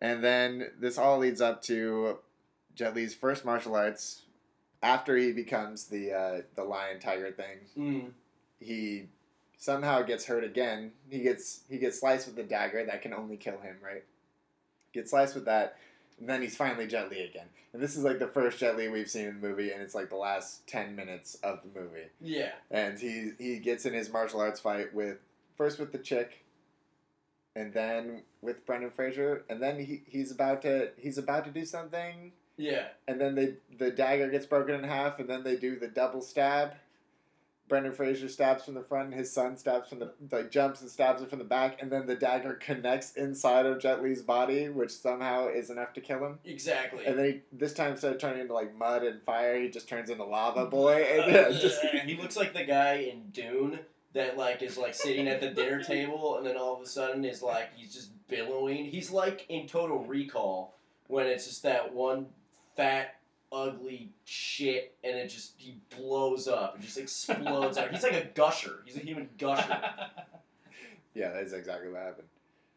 And 0.00 0.22
then 0.22 0.70
this 0.78 0.98
all 0.98 1.18
leads 1.18 1.40
up 1.40 1.62
to 1.62 2.18
Jet 2.74 2.94
Li's 2.94 3.14
first 3.14 3.44
martial 3.44 3.74
arts. 3.74 4.22
After 4.82 5.16
he 5.16 5.32
becomes 5.32 5.86
the 5.86 6.12
uh, 6.12 6.40
the 6.54 6.64
lion 6.64 7.00
tiger 7.00 7.32
thing, 7.32 7.58
Mm. 7.76 8.10
he 8.60 9.06
somehow 9.58 10.02
gets 10.02 10.24
hurt 10.26 10.44
again. 10.44 10.92
He 11.10 11.20
gets 11.20 11.60
he 11.68 11.78
gets 11.78 11.98
sliced 12.00 12.28
with 12.28 12.38
a 12.38 12.44
dagger 12.44 12.84
that 12.86 13.02
can 13.02 13.12
only 13.12 13.36
kill 13.36 13.58
him, 13.58 13.76
right? 13.82 14.04
Gets 14.92 15.10
sliced 15.10 15.34
with 15.34 15.46
that, 15.46 15.76
and 16.20 16.28
then 16.28 16.42
he's 16.42 16.56
finally 16.56 16.86
Jet 16.86 17.10
Li 17.10 17.22
again. 17.22 17.46
And 17.72 17.82
this 17.82 17.96
is 17.96 18.04
like 18.04 18.18
the 18.20 18.28
first 18.28 18.58
Jet 18.58 18.76
Li 18.76 18.88
we've 18.88 19.10
seen 19.10 19.26
in 19.26 19.40
the 19.40 19.46
movie, 19.48 19.72
and 19.72 19.82
it's 19.82 19.94
like 19.96 20.10
the 20.10 20.16
last 20.16 20.66
ten 20.68 20.94
minutes 20.94 21.34
of 21.42 21.60
the 21.62 21.80
movie. 21.80 22.06
Yeah. 22.20 22.52
And 22.70 22.98
he 23.00 23.32
he 23.38 23.58
gets 23.58 23.84
in 23.84 23.94
his 23.94 24.10
martial 24.12 24.40
arts 24.40 24.60
fight 24.60 24.94
with 24.94 25.18
first 25.56 25.80
with 25.80 25.90
the 25.90 25.98
chick, 25.98 26.44
and 27.56 27.72
then 27.74 28.22
with 28.42 28.64
Brendan 28.64 28.90
Fraser, 28.90 29.44
and 29.50 29.60
then 29.60 29.80
he, 29.84 30.02
he's 30.06 30.30
about 30.30 30.62
to 30.62 30.90
he's 30.96 31.18
about 31.18 31.44
to 31.46 31.50
do 31.50 31.64
something, 31.64 32.30
Yeah. 32.58 32.88
and 33.06 33.20
then 33.20 33.34
they 33.34 33.54
the 33.78 33.90
dagger 33.90 34.28
gets 34.28 34.46
broken 34.46 34.74
in 34.74 34.84
half, 34.84 35.18
and 35.18 35.28
then 35.28 35.44
they 35.44 35.56
do 35.56 35.78
the 35.78 35.88
double 35.88 36.20
stab. 36.20 36.72
Brendan 37.68 37.92
Fraser 37.92 38.28
stabs 38.28 38.64
from 38.64 38.74
the 38.74 38.82
front, 38.82 39.12
his 39.12 39.30
son 39.30 39.56
stabs 39.56 39.90
from 39.90 39.98
the 39.98 40.12
like 40.32 40.50
jumps 40.50 40.80
and 40.80 40.90
stabs 40.90 41.22
it 41.22 41.28
from 41.30 41.38
the 41.38 41.44
back, 41.44 41.80
and 41.80 41.92
then 41.92 42.06
the 42.06 42.14
dagger 42.14 42.54
connects 42.54 43.12
inside 43.12 43.66
of 43.66 43.78
Jet 43.78 44.02
Li's 44.02 44.22
body, 44.22 44.68
which 44.68 44.90
somehow 44.90 45.48
is 45.48 45.70
enough 45.70 45.92
to 45.92 46.00
kill 46.00 46.24
him. 46.24 46.38
Exactly. 46.44 47.04
And 47.04 47.18
then 47.18 47.24
he, 47.26 47.40
this 47.52 47.74
time 47.74 47.92
instead 47.92 48.12
of 48.12 48.18
turning 48.18 48.40
into 48.40 48.54
like 48.54 48.74
mud 48.76 49.02
and 49.02 49.22
fire, 49.22 49.60
he 49.60 49.68
just 49.68 49.88
turns 49.88 50.08
into 50.10 50.24
lava 50.24 50.66
boy, 50.66 50.94
and 51.12 51.32
yeah, 51.32 51.50
just 51.50 51.84
he 52.04 52.16
looks 52.16 52.36
like 52.36 52.54
the 52.54 52.64
guy 52.64 52.94
in 52.94 53.30
Dune 53.30 53.78
that 54.14 54.38
like 54.38 54.62
is 54.62 54.78
like 54.78 54.94
sitting 54.94 55.28
at 55.28 55.40
the 55.40 55.50
dinner 55.50 55.82
table 55.82 56.38
and 56.38 56.46
then 56.46 56.56
all 56.56 56.74
of 56.74 56.80
a 56.80 56.86
sudden 56.86 57.24
is 57.24 57.42
like 57.42 57.70
he's 57.76 57.92
just 57.92 58.10
billowing. 58.28 58.86
He's 58.86 59.10
like 59.10 59.44
in 59.50 59.66
Total 59.66 59.98
Recall 59.98 60.74
when 61.08 61.26
it's 61.26 61.46
just 61.46 61.62
that 61.64 61.94
one 61.94 62.26
fat 62.78 63.16
ugly 63.50 64.10
shit 64.24 64.94
and 65.02 65.16
it 65.16 65.28
just 65.28 65.54
he 65.56 65.78
blows 65.96 66.46
up 66.46 66.74
and 66.76 66.84
just 66.84 66.96
explodes 66.98 67.76
out. 67.76 67.90
He's 67.90 68.02
like 68.04 68.12
a 68.12 68.26
gusher. 68.34 68.82
He's 68.86 68.96
a 68.96 69.00
human 69.00 69.28
gusher. 69.36 69.80
Yeah, 71.14 71.32
that's 71.32 71.52
exactly 71.52 71.90
what 71.90 72.00
happened. 72.02 72.28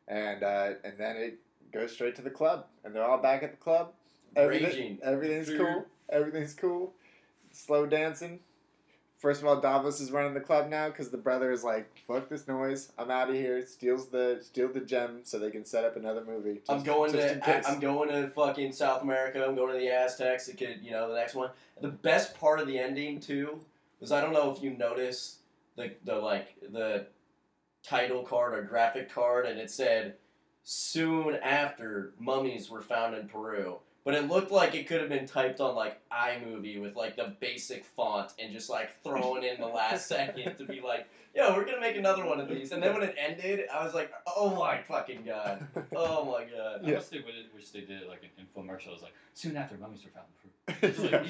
And 0.07 0.41
uh, 0.41 0.69
and 0.83 0.93
then 0.97 1.15
it 1.17 1.37
goes 1.71 1.91
straight 1.91 2.15
to 2.15 2.23
the 2.23 2.31
club, 2.31 2.65
and 2.83 2.95
they're 2.95 3.03
all 3.03 3.21
back 3.21 3.43
at 3.43 3.51
the 3.51 3.57
club. 3.57 3.91
Everything, 4.35 4.65
Raging. 4.69 4.97
everything's 5.03 5.47
Dude. 5.47 5.59
cool. 5.59 5.85
Everything's 6.09 6.53
cool. 6.55 6.93
Slow 7.51 7.85
dancing. 7.85 8.39
First 9.22 9.41
of 9.41 9.47
all, 9.47 9.61
Davos 9.61 10.01
is 10.01 10.09
running 10.09 10.34
the 10.34 10.39
club 10.39 10.67
now 10.67 10.88
because 10.88 11.11
the 11.11 11.17
brother 11.17 11.51
is 11.51 11.63
like, 11.63 11.95
"Fuck 12.07 12.28
this 12.28 12.47
noise! 12.47 12.91
I'm 12.97 13.11
out 13.11 13.30
of 13.30 13.36
here." 13.36 13.63
Steals 13.63 14.07
the 14.07 14.39
steal 14.41 14.67
the 14.67 14.80
gem 14.80 15.19
so 15.22 15.38
they 15.38 15.51
can 15.51 15.63
set 15.63 15.86
up 15.86 15.95
another 15.95 16.26
movie. 16.26 16.55
Just, 16.55 16.72
I'm 16.72 16.82
going 16.82 17.11
to. 17.11 17.47
I, 17.47 17.72
am 17.72 17.80
going 17.80 18.09
to 18.09 18.32
fucking 18.32 18.74
South 18.74 19.03
America. 19.03 19.45
I'm 19.45 19.53
going 19.53 19.74
to 19.74 19.80
the 19.80 19.91
Aztecs. 19.91 20.47
It 20.47 20.57
could, 20.57 20.80
you 20.82 20.89
know, 20.89 21.07
the 21.07 21.13
next 21.13 21.36
one. 21.36 21.51
The 21.82 21.89
best 21.89 22.34
part 22.39 22.59
of 22.59 22.65
the 22.65 22.80
ending 22.80 23.19
too 23.19 23.59
was 23.99 24.11
I 24.11 24.22
don't 24.22 24.34
know 24.34 24.51
if 24.51 24.63
you 24.63 24.72
noticed 24.72 25.41
the 25.76 25.93
the 26.03 26.15
like 26.15 26.55
the 26.72 27.05
title 27.84 28.24
card 28.24 28.57
or 28.57 28.63
graphic 28.63 29.13
card, 29.13 29.45
and 29.45 29.59
it 29.59 29.69
said 29.69 30.15
soon 30.63 31.36
after 31.36 32.13
mummies 32.17 32.72
were 32.72 32.82
found 32.82 33.13
in 33.13 33.28
Peru. 33.28 33.78
But 34.03 34.15
it 34.15 34.27
looked 34.27 34.51
like 34.51 34.73
it 34.73 34.87
could 34.87 34.99
have 34.99 35.09
been 35.09 35.27
typed 35.27 35.59
on 35.61 35.75
like 35.75 35.99
iMovie 36.11 36.81
with 36.81 36.95
like 36.95 37.15
the 37.15 37.35
basic 37.39 37.85
font 37.85 38.33
and 38.39 38.51
just 38.51 38.69
like 38.69 38.89
thrown 39.03 39.43
in 39.43 39.59
the 39.59 39.67
last 39.67 40.07
second 40.07 40.57
to 40.57 40.65
be 40.65 40.81
like, 40.81 41.07
yo, 41.35 41.53
we're 41.55 41.65
gonna 41.65 41.79
make 41.79 41.95
another 41.95 42.25
one 42.25 42.39
of 42.39 42.49
these. 42.49 42.71
And 42.71 42.81
then 42.81 42.93
when 42.93 43.03
it 43.03 43.15
ended, 43.17 43.67
I 43.71 43.83
was 43.83 43.93
like, 43.93 44.11
oh 44.35 44.55
my 44.55 44.79
fucking 44.81 45.23
god. 45.23 45.67
Oh 45.95 46.25
my 46.25 46.45
god. 46.45 46.81
I 46.83 46.93
must 46.93 47.11
they 47.11 47.19
wish 47.53 47.69
they 47.69 47.81
did 47.81 48.07
like 48.07 48.23
an 48.23 48.43
infomercial. 48.43 48.87
It 48.87 48.93
was 48.93 49.01
like 49.03 49.13
soon 49.35 49.55
after 49.55 49.77
mummies 49.77 50.01
were 50.03 50.09
found 50.09 50.25
in 50.43 50.73
Peru. 50.73 50.89
It's 50.89 50.99
like- 50.99 51.21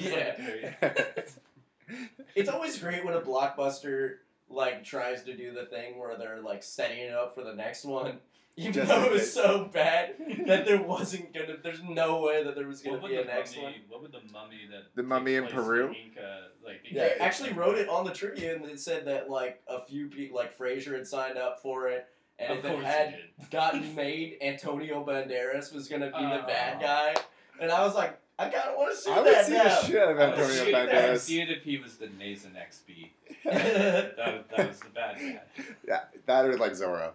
it's 0.80 0.82
like- 0.82 1.28
It's 2.34 2.48
always 2.48 2.78
great 2.78 3.04
when 3.04 3.12
a 3.14 3.20
blockbuster 3.20 4.14
like 4.48 4.82
tries 4.84 5.22
to 5.24 5.34
do 5.36 5.52
the 5.52 5.64
thing 5.66 5.98
where 5.98 6.16
they're 6.16 6.40
like 6.40 6.62
setting 6.62 6.98
it 6.98 7.12
up 7.12 7.34
for 7.34 7.42
the 7.44 7.54
next 7.54 7.84
one. 7.84 8.18
Even 8.56 8.72
Just 8.74 8.88
though 8.88 8.98
in 9.00 9.04
it 9.06 9.12
was 9.12 9.20
case. 9.22 9.32
so 9.32 9.64
bad 9.72 10.14
that 10.46 10.66
there 10.66 10.82
wasn't 10.82 11.32
gonna 11.32 11.56
there's 11.62 11.82
no 11.82 12.20
way 12.20 12.44
that 12.44 12.54
there 12.54 12.66
was 12.66 12.82
gonna 12.82 12.96
What 12.96 13.02
would 13.04 13.08
be 13.10 13.16
a 13.16 13.22
the 13.22 13.28
next 13.28 13.56
mummy? 13.56 13.64
one. 13.66 13.74
What 13.88 14.02
would 14.02 14.12
the 14.12 14.20
mummy 14.30 14.60
that 14.70 14.94
The 14.94 15.02
mummy 15.02 15.36
in 15.36 15.44
place 15.44 15.54
Peru? 15.54 15.86
Inca, 15.94 16.48
like 16.64 16.80
Yeah, 16.84 17.00
They 17.04 17.12
Inca- 17.12 17.22
actually 17.22 17.52
wrote 17.54 17.78
it 17.78 17.88
on 17.88 18.04
the 18.04 18.12
trivia 18.12 18.54
and 18.56 18.64
it 18.66 18.78
said 18.78 19.06
that 19.06 19.30
like 19.30 19.62
a 19.68 19.82
few 19.86 20.08
people 20.08 20.36
like 20.36 20.58
Frasier 20.58 20.92
had 20.94 21.06
signed 21.06 21.38
up 21.38 21.62
for 21.62 21.88
it 21.88 22.06
and 22.38 22.52
Of 22.52 22.58
if 22.58 22.64
it 22.66 22.72
course 22.74 22.84
had 22.84 23.06
he 23.10 23.16
did. 23.40 23.50
gotten 23.50 23.94
made, 23.96 24.36
Antonio 24.42 25.02
Banderas 25.02 25.72
was 25.72 25.88
gonna 25.88 26.06
be 26.06 26.12
the 26.22 26.44
bad 26.46 26.76
Oh. 26.76 26.82
guy. 26.82 27.14
And 27.58 27.70
I 27.70 27.82
was 27.86 27.94
like, 27.94 28.18
I 28.38 28.50
kinda 28.50 28.74
wanna 28.76 28.94
see 28.94 29.10
I 29.12 29.20
would 29.20 29.32
that 29.32 29.46
see 29.46 29.52
now. 29.54 29.64
the 29.64 29.86
shit 29.86 29.96
out 29.96 30.10
of 30.10 30.18
I 30.18 30.26
would 30.26 30.38
Antonio 30.40 30.64
see- 30.64 30.74
I 30.74 30.84
would 30.84 30.92
Banderas. 30.92 31.18
see 31.20 31.40
it 31.40 31.50
if 31.50 31.62
he 31.62 31.78
was 31.78 31.96
the 31.96 32.08
Nathan 32.18 32.52
XB. 32.52 33.10
that, 33.44 34.16
that 34.18 34.68
was 34.68 34.78
the 34.80 34.90
bad 34.90 35.16
guy. 35.18 35.40
Yeah, 35.88 36.00
that 36.26 36.44
or 36.44 36.58
like 36.58 36.72
Zorro. 36.72 37.12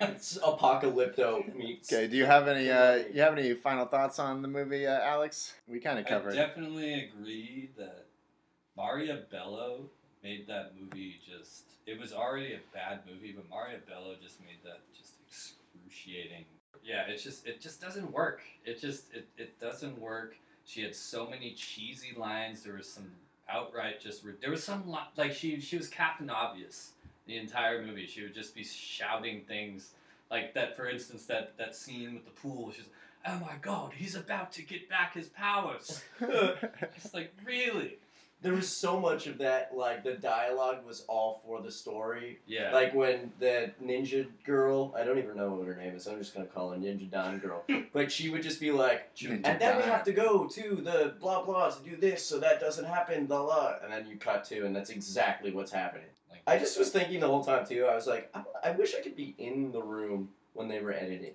It's 0.00 0.38
Apocalypto 0.38 1.54
meets 1.54 1.92
Okay, 1.92 2.06
do 2.06 2.16
you 2.16 2.24
have 2.24 2.48
any 2.48 2.70
uh, 2.70 3.04
you 3.12 3.20
have 3.20 3.36
any 3.36 3.54
final 3.54 3.86
thoughts 3.86 4.18
on 4.18 4.42
the 4.42 4.48
movie, 4.48 4.86
uh, 4.86 5.00
Alex? 5.00 5.54
We 5.66 5.80
kind 5.80 5.98
of 5.98 6.06
covered. 6.06 6.34
I 6.34 6.36
definitely 6.36 6.94
agree 6.94 7.70
that 7.76 8.06
Maria 8.76 9.22
Bello 9.30 9.86
made 10.22 10.46
that 10.46 10.72
movie 10.80 11.20
just. 11.26 11.64
It 11.86 11.98
was 11.98 12.12
already 12.12 12.52
a 12.52 12.60
bad 12.72 13.00
movie, 13.10 13.32
but 13.32 13.48
Maria 13.50 13.78
Bello 13.88 14.14
just 14.22 14.40
made 14.40 14.58
that 14.64 14.80
just 14.96 15.14
excruciating. 15.26 16.44
Yeah, 16.84 17.04
it's 17.08 17.22
just 17.22 17.46
it 17.46 17.60
just 17.60 17.80
doesn't 17.80 18.10
work. 18.12 18.42
It 18.64 18.80
just 18.80 19.12
it, 19.12 19.26
it 19.36 19.58
doesn't 19.60 19.98
work. 19.98 20.36
She 20.64 20.82
had 20.82 20.94
so 20.94 21.28
many 21.28 21.54
cheesy 21.54 22.14
lines. 22.16 22.62
There 22.62 22.74
was 22.74 22.88
some 22.88 23.10
outright 23.48 24.00
just 24.00 24.22
there 24.40 24.50
was 24.50 24.62
some 24.62 24.94
like 25.16 25.32
she 25.32 25.58
she 25.60 25.76
was 25.76 25.88
Captain 25.88 26.28
Obvious 26.30 26.92
the 27.28 27.36
entire 27.36 27.80
movie. 27.86 28.06
She 28.06 28.22
would 28.22 28.34
just 28.34 28.54
be 28.56 28.64
shouting 28.64 29.42
things 29.46 29.90
like 30.30 30.54
that. 30.54 30.76
For 30.76 30.88
instance, 30.88 31.24
that 31.26 31.56
that 31.58 31.76
scene 31.76 32.14
with 32.14 32.24
the 32.24 32.32
pool. 32.32 32.72
She's 32.72 32.84
like, 32.86 33.34
oh 33.36 33.40
my 33.40 33.56
god, 33.62 33.92
he's 33.94 34.16
about 34.16 34.50
to 34.52 34.62
get 34.62 34.88
back 34.88 35.14
his 35.14 35.28
powers. 35.28 36.02
It's 36.96 37.14
like 37.14 37.32
really. 37.44 37.98
there 38.40 38.52
was 38.52 38.68
so 38.68 38.98
much 39.00 39.26
of 39.26 39.38
that 39.38 39.72
like 39.76 40.04
the 40.04 40.12
dialogue 40.14 40.84
was 40.86 41.04
all 41.08 41.40
for 41.44 41.60
the 41.60 41.70
story 41.72 42.38
Yeah. 42.46 42.72
like 42.72 42.94
when 42.94 43.32
the 43.40 43.72
ninja 43.84 44.26
girl 44.44 44.94
i 44.96 45.02
don't 45.02 45.18
even 45.18 45.36
know 45.36 45.50
what 45.54 45.66
her 45.66 45.74
name 45.74 45.96
is 45.96 46.06
i'm 46.06 46.18
just 46.18 46.34
gonna 46.34 46.46
call 46.46 46.70
her 46.70 46.76
ninja 46.78 47.10
don 47.10 47.38
girl 47.38 47.64
but 47.92 48.12
she 48.12 48.30
would 48.30 48.42
just 48.44 48.60
be 48.60 48.70
like 48.70 49.12
Ninja 49.16 49.40
and 49.44 49.60
then 49.60 49.76
we 49.76 49.82
Don. 49.82 49.90
have 49.90 50.04
to 50.04 50.12
go 50.12 50.46
to 50.46 50.76
the 50.88 51.14
blah 51.20 51.44
blah 51.44 51.68
to 51.70 51.82
do 51.82 51.96
this 51.96 52.24
so 52.24 52.38
that 52.38 52.60
doesn't 52.60 52.84
happen 52.84 53.26
blah 53.26 53.42
blah 53.42 53.74
and 53.82 53.92
then 53.92 54.06
you 54.08 54.16
cut 54.16 54.44
to 54.50 54.64
and 54.66 54.74
that's 54.76 54.90
exactly 54.90 55.50
what's 55.52 55.72
happening 55.72 56.04
Like, 56.06 56.17
i 56.48 56.58
just 56.58 56.78
was 56.78 56.90
thinking 56.90 57.20
the 57.20 57.26
whole 57.26 57.44
time 57.44 57.66
too 57.66 57.84
i 57.86 57.94
was 57.94 58.06
like 58.06 58.30
i, 58.34 58.42
I 58.64 58.70
wish 58.72 58.94
i 58.94 59.00
could 59.00 59.16
be 59.16 59.34
in 59.38 59.70
the 59.72 59.82
room 59.82 60.30
when 60.54 60.68
they 60.68 60.80
were 60.80 60.92
editing 60.92 61.34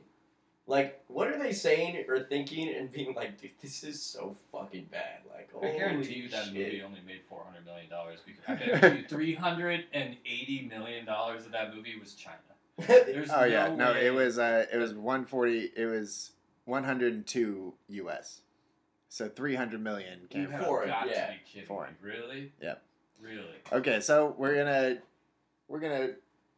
like 0.67 1.03
what 1.07 1.27
are 1.27 1.37
they 1.37 1.51
saying 1.53 2.05
or 2.07 2.19
thinking 2.19 2.73
and 2.73 2.91
being 2.91 3.13
like 3.15 3.39
dude 3.39 3.51
this 3.61 3.83
is 3.83 4.01
so 4.01 4.35
fucking 4.51 4.87
bad 4.91 5.19
like 5.33 5.49
I 5.61 5.77
guarantee 5.77 6.15
you 6.15 6.29
that 6.29 6.45
shit. 6.45 6.53
movie 6.53 6.81
only 6.81 6.99
made 7.05 7.21
four 7.29 7.43
hundred 7.45 7.63
million 7.65 7.87
dollars. 7.89 8.19
I 8.47 8.55
guarantee 8.55 9.01
you, 9.01 9.07
three 9.09 9.35
hundred 9.35 9.85
and 9.93 10.17
eighty 10.25 10.67
million 10.67 11.05
dollars 11.05 11.45
of 11.45 11.51
that 11.51 11.73
movie 11.75 11.97
was 11.99 12.15
China. 12.15 12.37
There's 13.05 13.29
Oh 13.31 13.43
yeah, 13.45 13.67
no, 13.69 13.75
no, 13.75 13.91
way. 13.93 14.07
it 14.07 14.13
was 14.13 14.39
uh, 14.39 14.65
it 14.73 14.77
was 14.77 14.93
one 14.93 15.25
forty. 15.25 15.71
It 15.75 15.85
was 15.85 16.31
one 16.65 16.83
hundred 16.83 17.13
and 17.13 17.25
two 17.25 17.75
U.S. 17.89 18.41
So 19.09 19.29
three 19.29 19.55
hundred 19.55 19.81
million 19.81 20.21
came 20.29 20.41
You 20.41 20.47
from. 20.47 20.55
have 20.57 20.65
Foreign, 20.65 20.89
got 20.89 21.07
yeah. 21.09 21.27
to 21.27 21.31
be 21.33 21.37
kidding 21.45 21.67
Foreign. 21.67 21.91
me. 22.03 22.09
Really? 22.11 22.51
Yep. 22.61 22.81
Really? 23.23 23.61
Okay, 23.71 24.01
so 24.01 24.35
we're 24.37 24.55
gonna 24.55 24.97
we're 25.67 25.79
gonna 25.79 26.09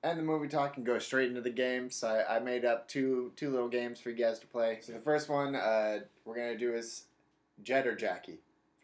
end 0.03 0.19
the 0.19 0.23
movie 0.23 0.47
talk 0.47 0.77
and 0.77 0.85
go 0.85 0.97
straight 0.99 1.29
into 1.29 1.41
the 1.41 1.49
game. 1.49 1.89
So 1.91 2.07
I, 2.07 2.37
I 2.37 2.39
made 2.39 2.65
up 2.65 2.87
two 2.87 3.31
two 3.35 3.51
little 3.51 3.69
games 3.69 3.99
for 3.99 4.09
you 4.09 4.15
guys 4.15 4.39
to 4.39 4.47
play. 4.47 4.79
So 4.81 4.93
the 4.93 4.99
first 4.99 5.29
one 5.29 5.55
uh, 5.55 5.99
we're 6.25 6.35
gonna 6.35 6.57
do 6.57 6.73
is 6.73 7.03
Jet 7.63 7.85
or 7.85 7.95
Jackie. 7.95 8.39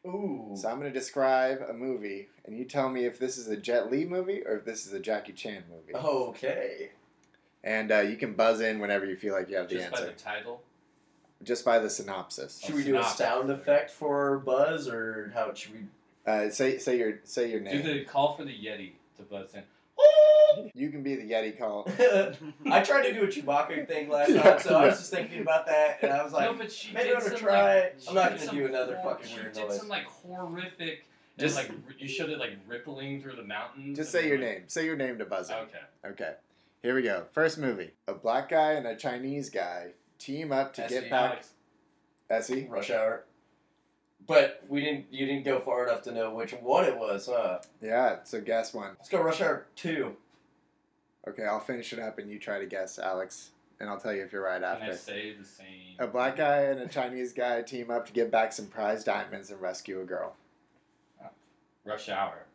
Ooh. 0.06 0.52
So 0.56 0.70
I'm 0.70 0.78
gonna 0.78 0.92
describe 0.92 1.66
a 1.68 1.74
movie, 1.74 2.30
and 2.46 2.58
you 2.58 2.66
tell 2.66 2.90
me 2.90 3.06
if 3.06 3.18
this 3.20 3.38
is 3.38 3.48
a 3.48 3.58
Jet 3.58 3.92
Li 3.92 4.06
movie 4.06 4.42
or 4.46 4.58
if 4.58 4.66
this 4.66 4.86
is 4.86 4.94
a 4.94 5.00
Jackie 5.00 5.34
Chan 5.34 5.64
movie. 5.70 5.94
Okay. 5.96 6.92
And 7.64 7.92
uh, 7.92 8.00
you 8.00 8.16
can 8.16 8.34
buzz 8.34 8.60
in 8.62 8.80
whenever 8.80 9.06
you 9.06 9.16
feel 9.16 9.34
like 9.36 9.50
you 9.50 9.58
have 9.58 9.70
the 9.70 9.84
answer. 9.84 9.90
Just 9.90 10.02
by 10.02 10.08
the 10.08 10.14
title. 10.14 10.62
just 11.44 11.66
by 11.66 11.78
the 11.80 11.90
synopsis. 11.90 12.60
Should 12.64 12.76
we 12.76 12.84
do 12.84 12.98
a 12.98 13.04
sound 13.04 13.50
effect 13.52 13.92
for 13.92 14.40
Buzz, 14.40 14.88
or 14.88 15.32
how 15.36 15.54
should 15.54 15.74
we? 15.74 15.80
Uh, 16.26 16.50
say 16.50 16.78
say 16.78 16.98
your 16.98 17.20
say 17.24 17.50
your 17.50 17.60
name. 17.62 17.78
Do 17.78 17.84
name. 17.84 17.98
the 18.00 18.06
call 18.06 18.36
for 18.36 18.44
the 18.44 18.52
Yeti 18.52 18.92
to 19.18 19.24
buzz 19.24 19.54
in. 19.54 19.64
You 20.74 20.90
can 20.90 21.02
be 21.02 21.16
the 21.16 21.24
Yeti 21.32 21.58
call. 21.58 21.88
I 22.70 22.82
tried 22.82 23.04
to 23.04 23.14
do 23.14 23.24
a 23.24 23.28
Chewbacca 23.28 23.88
thing 23.88 24.10
last 24.10 24.32
Yeah, 24.32 24.42
time, 24.44 24.60
so 24.60 24.76
I 24.76 24.86
was 24.88 24.98
just 24.98 25.10
thinking 25.12 25.42
about 25.42 25.66
that, 25.68 26.00
and 26.04 26.12
I 26.12 26.22
was 26.24 26.34
like, 26.34 26.52
no, 26.52 26.58
but 26.58 26.70
she 26.72 26.94
maybe 26.94 27.16
I'm 27.16 27.22
gonna 27.24 27.38
try 27.38 27.76
like, 27.76 27.84
it. 27.86 28.06
I'm 28.10 28.16
not 28.16 28.30
gonna 28.32 28.42
some 28.42 28.56
do 28.58 28.66
another 28.66 28.98
hor- 28.98 29.12
fucking 29.14 29.28
she 29.30 29.36
weird 29.40 29.54
did 29.54 29.72
some 29.72 29.88
like 29.88 30.06
horrific. 30.08 31.06
Just- 31.38 31.58
and, 31.58 31.84
like 31.88 32.02
you 32.02 32.08
showed 32.10 32.30
it 32.30 32.38
like 32.38 32.52
rippling 32.68 33.22
through 33.22 33.38
the 33.38 33.44
mountains. 33.44 33.98
Just 33.98 34.12
say 34.12 34.28
your 34.28 34.38
like- 34.38 34.48
name. 34.48 34.64
Say 34.68 34.86
your 34.86 34.98
name 34.98 35.18
to 35.20 35.26
buzz 35.26 35.50
in. 35.50 35.56
Okay. 35.56 35.80
Okay. 36.06 36.34
Here 36.84 36.96
we 36.96 37.02
go. 37.04 37.26
First 37.32 37.58
movie. 37.58 37.92
A 38.08 38.14
black 38.14 38.50
guy 38.50 38.74
and 38.74 38.86
a 38.86 38.96
Chinese 38.96 39.50
guy 39.50 39.92
team 40.20 40.52
up 40.52 40.74
to 40.74 40.84
Essie, 40.84 40.96
get 40.96 41.10
back. 41.10 41.32
Alex. 41.32 41.50
Essie. 42.30 42.68
Rush 42.70 42.92
Hour. 42.92 43.24
But 44.28 44.64
we 44.70 44.82
didn't. 44.82 45.06
You 45.12 45.26
didn't 45.26 45.44
go 45.46 45.60
far 45.60 45.88
enough 45.88 46.04
to 46.04 46.12
know 46.12 46.34
which 46.34 46.52
one 46.54 46.86
it 46.86 46.98
was, 46.98 47.28
huh? 47.32 47.60
Yeah. 47.82 48.18
So 48.24 48.40
guess 48.42 48.74
one. 48.74 48.92
Let's 48.98 49.10
go 49.10 49.22
Rush 49.22 49.42
Hour 49.42 49.66
Two. 49.76 50.16
Okay, 51.28 51.44
I'll 51.44 51.60
finish 51.60 51.94
it 51.94 52.00
up 52.00 52.18
and 52.20 52.30
you 52.30 52.40
try 52.40 52.60
to 52.60 52.66
guess, 52.66 52.98
Alex. 52.98 53.52
and 53.80 53.90
I'll 53.90 54.00
tell 54.00 54.14
you 54.14 54.24
if 54.24 54.32
you're 54.32 54.44
right 54.44 54.62
after. 54.64 54.86
Can 54.86 54.94
I 54.94 54.98
say 54.98 55.34
the 55.38 55.46
same? 55.46 55.96
A 56.00 56.08
black 56.08 56.36
guy 56.38 56.62
and 56.64 56.80
a 56.80 56.88
Chinese 56.88 57.32
guy 57.34 57.62
team 57.62 57.92
up 57.92 58.06
to 58.08 58.14
get 58.14 58.32
back 58.32 58.54
some 58.54 58.68
prize 58.68 59.04
diamonds 59.04 59.52
and 59.52 59.62
rescue 59.62 60.02
a 60.02 60.04
girl. 60.04 60.36
Uh, 61.24 61.28
rush 61.86 62.10
Hour. 62.10 62.46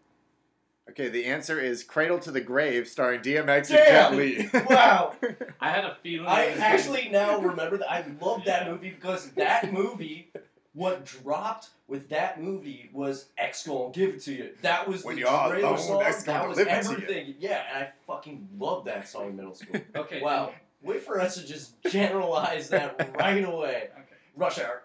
Okay, 0.90 1.08
the 1.08 1.24
answer 1.26 1.60
is 1.60 1.82
Cradle 1.82 2.18
to 2.20 2.30
the 2.30 2.40
Grave, 2.40 2.86
starring 2.86 3.20
DMX 3.20 3.68
Damn! 3.68 4.14
and 4.14 4.50
Jet 4.52 4.62
Li. 4.62 4.64
Wow. 4.70 5.14
I 5.60 5.70
had 5.70 5.84
a 5.84 5.96
feeling. 6.02 6.28
I 6.28 6.46
actually 6.58 7.08
now 7.08 7.40
remember 7.40 7.78
that 7.78 7.90
I 7.90 8.04
love 8.20 8.44
that 8.46 8.68
movie 8.70 8.90
because 8.90 9.30
that 9.32 9.72
movie, 9.72 10.30
what 10.76 11.06
dropped 11.06 11.70
with 11.88 12.10
that 12.10 12.40
movie 12.40 12.90
was 12.92 13.26
X 13.38 13.66
gonna 13.66 13.90
give 13.92 14.10
it 14.10 14.20
to 14.24 14.32
you. 14.32 14.50
That 14.60 14.86
was 14.86 15.04
When 15.04 15.14
the 15.14 15.22
you're 15.22 15.30
all 15.30 15.48
trailer 15.48 15.68
alone, 15.68 15.78
song. 15.78 16.02
X 16.02 16.22
that 16.24 16.46
was 16.46 16.58
deliver 16.58 16.82
to 16.82 16.88
you. 16.90 16.92
everything. 17.06 17.34
Yeah, 17.40 17.62
and 17.74 17.84
I 17.84 17.90
fucking 18.06 18.46
loved 18.58 18.86
that 18.86 19.08
song 19.08 19.30
in 19.30 19.36
middle 19.36 19.54
school. 19.54 19.80
Okay. 19.96 20.20
wow. 20.20 20.52
Wait 20.82 21.02
for 21.02 21.18
us 21.18 21.36
to 21.36 21.46
just 21.46 21.82
generalize 21.90 22.68
that 22.68 23.16
right 23.18 23.42
away. 23.42 23.88
Okay. 23.94 24.16
Rush 24.36 24.58
Hour. 24.58 24.82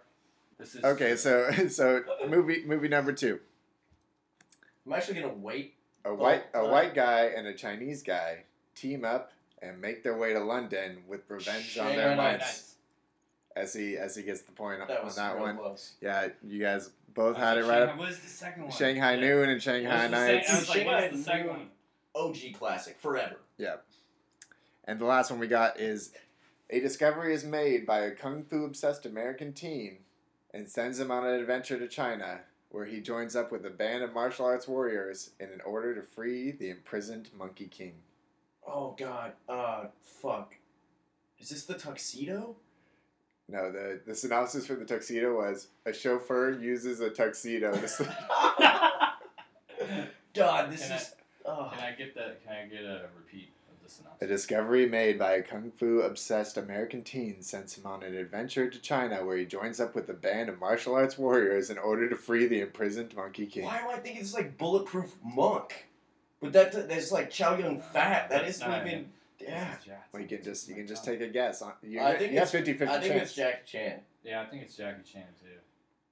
This 0.57 0.75
is 0.75 0.83
okay, 0.83 1.17
so 1.17 1.51
so 1.69 2.03
movie 2.27 2.63
movie 2.65 2.87
number 2.87 3.11
two. 3.11 3.39
I'm 4.85 4.93
actually 4.93 5.15
gonna 5.21 5.33
wait. 5.33 5.73
A 6.05 6.13
white 6.13 6.43
a 6.53 6.61
uh, 6.61 6.71
white 6.71 6.95
guy 6.95 7.31
and 7.35 7.45
a 7.47 7.53
Chinese 7.53 8.01
guy 8.01 8.45
team 8.75 9.03
up 9.03 9.33
and 9.61 9.79
make 9.81 10.03
their 10.03 10.17
way 10.17 10.33
to 10.33 10.39
London 10.39 10.99
with 11.07 11.29
revenge 11.29 11.77
on 11.77 11.87
their 11.87 11.95
Shanghai 12.09 12.15
minds. 12.15 12.70
Nice. 13.55 13.63
As 13.65 13.73
he 13.73 13.97
as 13.97 14.15
he 14.15 14.23
gets 14.23 14.41
the 14.41 14.51
point 14.51 14.79
That 14.87 14.99
on 14.99 15.05
was 15.05 15.15
that 15.15 15.33
real 15.35 15.43
one. 15.43 15.57
close. 15.57 15.93
Yeah, 16.01 16.29
you 16.43 16.59
guys 16.61 16.89
both 17.13 17.37
had 17.37 17.57
it 17.57 17.61
right. 17.61 17.67
Shanghai- 17.67 17.91
up. 17.91 17.97
What 17.97 18.07
was 18.07 18.19
the 18.19 18.27
second 18.27 18.63
one? 18.63 18.71
Shanghai 18.71 19.13
Yeah. 19.15 19.19
Noon 19.21 19.49
and 19.49 19.61
Shanghai 19.61 20.03
was 20.03 20.11
the 20.11 20.17
same- 20.17 20.35
Nights. 20.35 20.49
I 20.53 20.59
was 20.59 20.69
like, 20.69 20.85
what 20.85 21.11
was 21.11 21.19
the 21.19 21.23
second 21.31 21.45
Noon. 21.47 21.55
one? 21.57 21.69
OG 22.15 22.53
classic 22.53 22.97
forever. 22.99 23.37
Yeah. 23.57 23.77
And 24.85 24.99
the 24.99 25.05
last 25.05 25.31
one 25.31 25.39
we 25.39 25.47
got 25.47 25.79
is 25.79 26.13
a 26.69 26.79
discovery 26.79 27.33
is 27.33 27.43
made 27.43 27.85
by 27.85 27.99
a 27.99 28.11
kung 28.11 28.43
fu 28.43 28.63
obsessed 28.65 29.05
American 29.05 29.53
teen 29.53 29.99
and 30.53 30.69
sends 30.69 30.99
him 30.99 31.11
on 31.11 31.25
an 31.25 31.39
adventure 31.39 31.77
to 31.79 31.87
China 31.87 32.41
where 32.69 32.85
he 32.85 33.01
joins 33.01 33.35
up 33.35 33.51
with 33.51 33.65
a 33.65 33.69
band 33.69 34.03
of 34.03 34.13
martial 34.13 34.45
arts 34.45 34.67
warriors 34.67 35.31
in 35.39 35.49
an 35.49 35.61
order 35.61 35.93
to 35.93 36.01
free 36.01 36.51
the 36.51 36.69
imprisoned 36.69 37.29
Monkey 37.37 37.67
King. 37.67 37.95
Oh 38.65 38.91
God. 38.97 39.33
Uh, 39.49 39.85
fuck. 40.01 40.55
Is 41.39 41.49
this 41.49 41.65
the 41.65 41.73
tuxedo? 41.75 42.55
No, 43.51 43.71
the, 43.71 43.99
the 44.05 44.15
synopsis 44.15 44.65
for 44.65 44.75
the 44.75 44.85
tuxedo 44.85 45.35
was 45.35 45.67
a 45.85 45.91
chauffeur 45.93 46.51
uses 46.51 47.01
a 47.01 47.09
tuxedo 47.09 47.71
to 47.73 47.87
sleep. 47.87 48.09
God, 50.33 50.71
this 50.71 50.83
Can 50.83 50.91
I- 50.93 50.95
is. 50.95 51.15
Oh. 51.43 51.71
Can 51.75 51.83
I 51.83 51.91
get 51.97 52.13
that? 52.15 52.43
Can 52.45 52.53
I 52.53 52.67
get 52.67 52.83
a 52.83 53.07
repeat 53.17 53.49
of 53.69 53.83
the 53.83 53.89
synopsis? 53.91 54.21
A 54.21 54.27
discovery 54.27 54.87
made 54.87 55.17
by 55.17 55.33
a 55.33 55.41
kung 55.41 55.71
fu 55.71 56.01
obsessed 56.01 56.55
American 56.57 57.03
teen 57.03 57.41
sends 57.41 57.75
him 57.75 57.85
on 57.87 58.03
an 58.03 58.15
adventure 58.15 58.69
to 58.69 58.79
China 58.79 59.25
where 59.25 59.37
he 59.37 59.45
joins 59.45 59.79
up 59.79 59.95
with 59.95 60.07
a 60.09 60.13
band 60.13 60.49
of 60.49 60.59
martial 60.59 60.93
arts 60.93 61.17
warriors 61.17 61.71
in 61.71 61.79
order 61.79 62.07
to 62.07 62.15
free 62.15 62.45
the 62.45 62.61
imprisoned 62.61 63.15
Monkey 63.15 63.47
King. 63.47 63.65
Why 63.65 63.79
am 63.79 63.89
I 63.89 63.97
thinking 63.97 64.21
it's 64.21 64.35
like 64.35 64.55
bulletproof 64.57 65.15
monk? 65.23 65.87
But 66.41 66.53
that 66.53 66.87
that's 66.87 67.11
like 67.11 67.31
Chow 67.31 67.57
Yun 67.57 67.81
Fat. 67.81 68.29
That's 68.29 68.57
isn't 68.57 68.69
not 68.69 68.85
even. 68.87 69.09
Him. 69.41 69.51
Yeah. 69.51 69.69
This 69.69 69.79
is 69.79 69.85
Jack- 69.85 70.07
Well, 70.13 70.21
you 70.21 70.27
can 70.27 70.43
just 70.43 70.69
you 70.69 70.75
can 70.75 70.87
just 70.87 71.03
take 71.05 71.21
a 71.21 71.27
guess. 71.27 71.61
On, 71.61 71.73
you, 71.83 71.99
I 72.01 72.17
think 72.17 72.31
you 72.33 72.39
have 72.39 72.47
it's- 72.47 72.51
50 72.51 72.73
50 72.73 72.85
I 72.95 72.99
think 72.99 73.13
chance. 73.13 73.23
it's 73.23 73.33
Jackie 73.35 73.61
Chan. 73.65 73.99
Yeah, 74.23 74.41
I 74.41 74.45
think 74.45 74.63
it's 74.63 74.75
Jackie 74.75 75.03
Chan 75.11 75.23
too. 75.41 75.47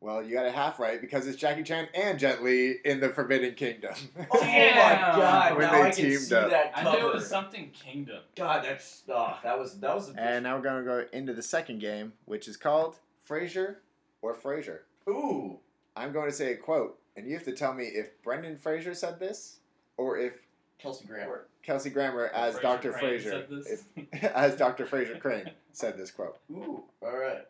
Well, 0.01 0.23
you 0.23 0.33
got 0.33 0.45
a 0.45 0.51
half 0.51 0.79
right 0.79 1.01
because 1.01 1.27
it's 1.27 1.35
Jackie 1.37 1.61
Chan 1.63 1.89
and 1.93 2.17
Jet 2.17 2.41
Li 2.41 2.75
in 2.85 3.01
the 3.01 3.09
Forbidden 3.09 3.53
Kingdom. 3.55 3.93
Oh 4.31 4.39
Damn. 4.39 4.75
my 5.15 5.21
God! 5.21 5.57
When 5.57 5.67
now 5.67 5.71
they 5.73 5.81
I 5.81 5.91
can 5.91 6.05
teamed 6.05 6.19
see 6.21 6.35
up. 6.35 6.49
that 6.49 6.71
I 6.73 6.83
cover. 6.83 6.97
knew 6.99 7.07
it 7.09 7.13
was 7.15 7.27
something 7.27 7.69
Kingdom. 7.71 8.21
God, 8.37 8.63
that's 8.63 9.03
oh, 9.09 9.37
that 9.43 9.59
was 9.59 9.77
that 9.81 9.93
was 9.93 10.09
a 10.09 10.19
and 10.19 10.43
now 10.43 10.55
we're 10.55 10.63
going 10.63 10.77
to 10.83 10.89
go 10.89 11.05
into 11.11 11.33
the 11.33 11.41
second 11.43 11.79
game, 11.81 12.13
which 12.25 12.47
is 12.47 12.55
called 12.55 12.95
Frasier 13.27 13.75
or 14.21 14.33
Frasier. 14.35 14.79
ooh. 15.09 15.57
I'm 15.97 16.13
going 16.13 16.29
to 16.29 16.35
say 16.35 16.53
a 16.53 16.55
quote, 16.55 16.97
and 17.17 17.27
you 17.27 17.33
have 17.33 17.43
to 17.43 17.51
tell 17.51 17.73
me 17.73 17.83
if 17.85 18.21
Brendan 18.23 18.55
Fraser 18.57 18.93
said 18.93 19.19
this 19.19 19.57
or 19.97 20.17
if 20.17 20.39
Kelsey 20.81 21.05
Grammer. 21.05 21.45
Kelsey 21.63 21.89
Grammer 21.89 22.27
as 22.27 22.53
Fraser 22.53 22.61
Dr. 22.67 22.91
Crane 22.91 23.01
Fraser, 23.01 23.29
said 23.29 23.47
this? 23.49 23.83
if, 23.95 24.23
as 24.35 24.55
Dr. 24.55 24.85
Frasier 24.85 25.19
Crane 25.19 25.51
said 25.73 25.97
this 25.97 26.09
quote. 26.11 26.37
Ooh. 26.51 26.83
All 27.01 27.17
right. 27.17 27.45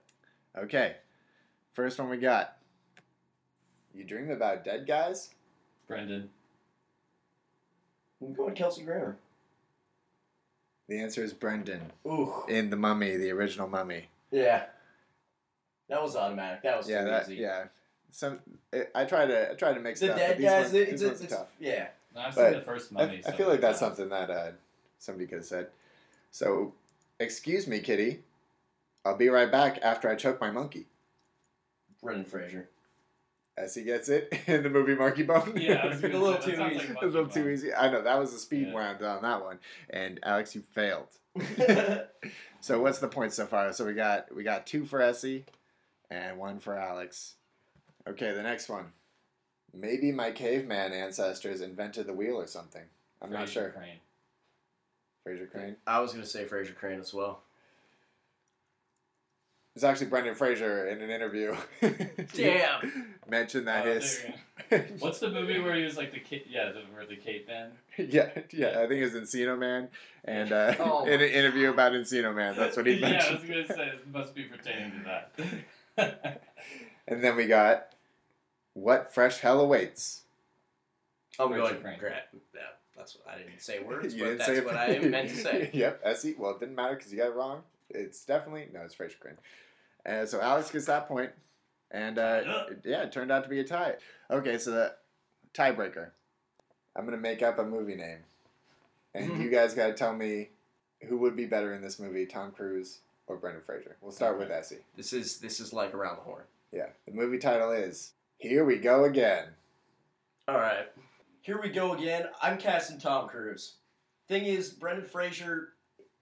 Okay, 0.58 0.96
first 1.74 2.00
one 2.00 2.10
we 2.10 2.18
got. 2.18 2.58
You 3.94 4.04
dream 4.04 4.30
about 4.32 4.64
dead 4.64 4.86
guys? 4.88 5.30
Brendan. 5.88 6.30
I'm 8.22 8.34
going 8.34 8.56
Kelsey 8.56 8.84
Grammer. 8.84 9.18
The 10.88 11.00
answer 11.00 11.24
is 11.24 11.34
Brendan 11.34 11.92
Ooh. 12.06 12.34
in 12.48 12.70
The 12.72 12.76
Mummy, 12.76 13.16
the 13.16 13.32
original 13.32 13.68
Mummy. 13.68 14.10
Yeah. 14.32 14.66
That 15.88 16.02
was 16.02 16.16
automatic. 16.16 16.64
That 16.64 16.78
was 16.78 16.90
yeah, 16.90 17.04
too 17.04 17.10
that 17.10 17.24
easy. 17.26 17.36
yeah. 17.36 17.66
Some 18.12 18.40
it, 18.74 18.92
I 18.96 19.06
try 19.06 19.26
to 19.28 19.52
I 19.52 19.54
try 19.54 19.74
to 19.74 19.80
mix 19.80 20.00
The 20.00 20.08
it 20.08 20.10
up. 20.12 20.18
but 20.18 20.22
dead 20.28 20.42
guys. 20.42 20.64
ones, 20.64 20.74
it's, 20.74 20.92
these 20.92 21.02
it's, 21.02 21.04
ones 21.04 21.22
are 21.22 21.24
it's, 21.26 21.34
tough. 21.34 21.48
No. 22.16 22.22
I've 22.22 22.36
But 22.36 22.52
seen 22.52 22.60
the 22.60 22.66
first 22.66 22.92
I, 22.92 23.06
Mummy. 23.06 23.22
I 23.26 23.30
so 23.32 23.38
feel 23.38 23.48
like 23.50 23.62
that's 23.62 23.80
counts. 23.80 23.98
something 23.98 24.10
that 24.10 24.30
uh, 24.30 24.52
somebody 24.98 25.28
could 25.28 25.40
have 25.40 25.46
said. 25.46 25.68
So, 26.32 26.74
excuse 27.20 27.68
me, 27.68 27.80
kitty. 27.80 28.24
I'll 29.06 29.16
be 29.18 29.30
right 29.30 29.52
back 29.52 29.80
after 29.82 30.10
I 30.10 30.16
choke 30.16 30.42
my 30.42 30.52
monkey. 30.52 30.88
Brendan 32.04 32.26
Fraser. 32.26 32.70
As 33.58 33.76
he 33.76 33.84
gets 33.84 34.08
it 34.10 34.34
in 34.48 34.64
the 34.64 34.70
movie 34.70 34.96
Monkey 34.96 35.24
Bone. 35.24 35.54
Yeah, 35.56 35.76
I 35.84 35.88
was 35.88 36.04
A 36.04 36.08
little 36.08 36.36
too 36.38 36.52
that 36.52 36.58
sounds 36.58 36.76
easy. 36.76 36.88
like 36.94 37.02
a 37.02 37.06
little 37.06 37.22
Monkey 37.24 37.42
too 37.42 37.50
easy. 37.50 37.74
I 37.74 37.90
know 37.92 38.02
that 38.02 38.20
was 38.20 38.34
a 38.34 38.40
speed 38.40 38.68
Yeah. 38.72 38.78
round 38.78 39.02
on 39.04 39.22
that 39.24 39.44
one, 39.44 39.60
and 39.90 40.20
Alex, 40.24 40.56
you 40.56 40.62
failed. 40.62 41.08
So 42.62 42.82
what's 42.82 43.00
the 43.00 43.08
point 43.08 43.32
so 43.32 43.46
far? 43.46 43.72
So 43.72 43.86
we 43.86 43.94
got 43.94 44.36
we 44.36 44.44
got 44.44 44.68
two 44.68 44.86
for 44.86 45.02
Essie, 45.02 45.46
and 46.12 46.38
one 46.38 46.60
for 46.60 46.76
Alex. 46.78 47.36
Okay, 48.06 48.34
the 48.34 48.44
next 48.44 48.68
one. 48.68 48.92
Maybe 49.74 50.12
my 50.12 50.32
caveman 50.32 50.94
ancestors 50.94 51.62
invented 51.62 52.08
the 52.08 52.14
wheel 52.14 52.36
or 52.36 52.48
something. 52.48 52.84
I'm 53.22 53.32
not 53.32 53.50
sure. 53.50 53.70
Crane. 53.70 54.00
Frasier 55.28 55.52
Crane. 55.52 55.76
I 55.86 56.00
was 56.00 56.12
gonna 56.14 56.26
say 56.26 56.46
Frasier 56.46 56.76
Crane 56.76 57.00
as 57.00 57.14
well. 57.14 57.42
It's 59.76 59.84
actually 59.84 60.08
Brendan 60.08 60.36
Fraser 60.36 60.88
in 60.88 61.02
an 61.02 61.10
interview. 61.10 61.56
Damn. 62.34 63.16
Mentioned 63.30 63.68
that 63.68 63.86
Oh, 63.88 63.94
his. 63.94 64.26
What's 65.00 65.20
the 65.20 65.30
movie 65.30 65.60
where 65.60 65.76
he 65.76 65.84
was 65.84 65.96
like 65.96 66.12
the 66.12 66.20
kid? 66.20 66.42
Yeah, 66.50 66.72
the, 66.72 66.82
where 66.94 67.06
the 67.06 67.16
Cape 67.16 67.48
Man. 67.48 67.72
yeah, 67.98 68.30
yeah, 68.52 68.70
I 68.82 68.88
think 68.88 69.02
it 69.02 69.04
was 69.04 69.14
Encino 69.14 69.58
Man, 69.58 69.88
and 70.26 70.52
uh, 70.52 70.74
Oh 70.80 71.06
in 71.06 71.22
an 71.22 71.30
interview 71.30 71.70
about 71.70 71.94
Encino 71.94 72.36
Man, 72.36 72.56
that's 72.58 72.76
what 72.76 72.88
he 72.88 72.94
yeah, 72.94 73.08
I 73.08 73.12
mentioned. 73.12 73.40
was 73.40 73.50
gonna 73.50 73.68
say 73.68 73.88
it 73.90 74.08
must 74.12 74.36
be 74.36 74.44
pertaining 74.44 74.92
to 74.92 75.24
that. 75.98 76.42
and 77.08 77.24
then 77.24 77.36
we 77.36 77.46
got 77.48 77.88
what 78.80 79.14
fresh 79.14 79.40
hell 79.40 79.60
awaits. 79.62 80.24
I'm 81.40 81.50
Fraser 81.50 81.62
going 81.72 81.82
Crane. 81.82 82.00
Grant. 82.00 82.24
Yeah, 82.54 82.62
that's 82.98 83.16
what 83.16 83.34
I 83.34 83.38
didn't 83.38 83.62
say 83.62 83.80
words, 83.80 84.14
You 84.16 84.24
but 84.24 84.26
didn't 84.26 84.38
that's 84.40 84.50
say 84.52 84.66
what 84.66 84.76
I 84.76 85.00
meant 85.08 85.30
to 85.30 85.36
say. 85.36 85.70
yep, 85.74 86.02
Essie. 86.04 86.36
Well, 86.38 86.52
it 86.52 86.60
didn't 86.60 86.76
matter 86.76 86.96
because 86.96 87.12
you 87.12 87.18
got 87.18 87.28
it 87.28 87.36
wrong. 87.36 87.62
It's 87.90 88.24
definitely 88.26 88.68
no, 88.74 88.82
it's 88.82 88.96
Frasier 88.96 89.20
Crane. 89.20 89.38
And 90.06 90.28
so 90.28 90.42
Alex 90.42 90.72
gets 90.72 90.86
that 90.86 91.08
point. 91.08 91.32
point, 91.32 91.32
and 91.92 92.18
uh, 92.20 92.42
yeah, 92.86 93.04
it 93.04 93.12
turned 93.12 93.32
out 93.32 93.44
to 93.44 93.50
be 93.50 93.60
a 93.60 93.64
tie. 93.64 93.96
Okay, 94.30 94.58
so 94.58 94.72
the 94.72 94.94
tiebreaker. 95.54 96.10
I'm 96.96 97.06
gonna 97.06 97.18
make 97.18 97.42
up 97.42 97.60
a 97.60 97.64
movie 97.64 97.96
name, 97.96 98.20
and 99.14 99.32
Mhm. 99.32 99.42
you 99.44 99.50
guys 99.50 99.74
gotta 99.74 99.94
tell 99.94 100.14
me 100.14 100.50
who 101.08 101.18
would 101.20 101.36
be 101.36 101.46
better 101.46 101.74
in 101.74 101.82
this 101.82 102.00
movie, 102.00 102.26
Tom 102.26 102.52
Cruise 102.52 103.00
or 103.28 103.38
Brendan 103.38 103.64
Fraser. 103.64 103.96
We'll 104.02 104.12
start 104.12 104.38
with 104.38 104.52
Essie. 104.52 104.80
This 104.98 105.14
is 105.14 105.38
this 105.40 105.60
is 105.62 105.72
like 105.72 105.94
around 105.94 106.18
the 106.18 106.24
horn. 106.24 106.44
Yeah, 106.74 106.88
the 107.06 107.14
movie 107.14 107.38
title 107.38 107.72
is 107.72 108.12
Here 108.40 108.64
We 108.64 108.78
Go 108.78 109.04
Again. 109.04 109.48
All 110.48 110.56
right, 110.56 110.86
here 111.42 111.62
we 111.62 111.68
go 111.68 111.92
again. 111.92 112.28
I'm 112.42 112.58
casting 112.58 112.98
Tom 112.98 113.28
Cruise. 113.28 113.80
Thing 114.30 114.46
is, 114.46 114.70
Brendan 114.70 115.06
Fraser, 115.06 115.74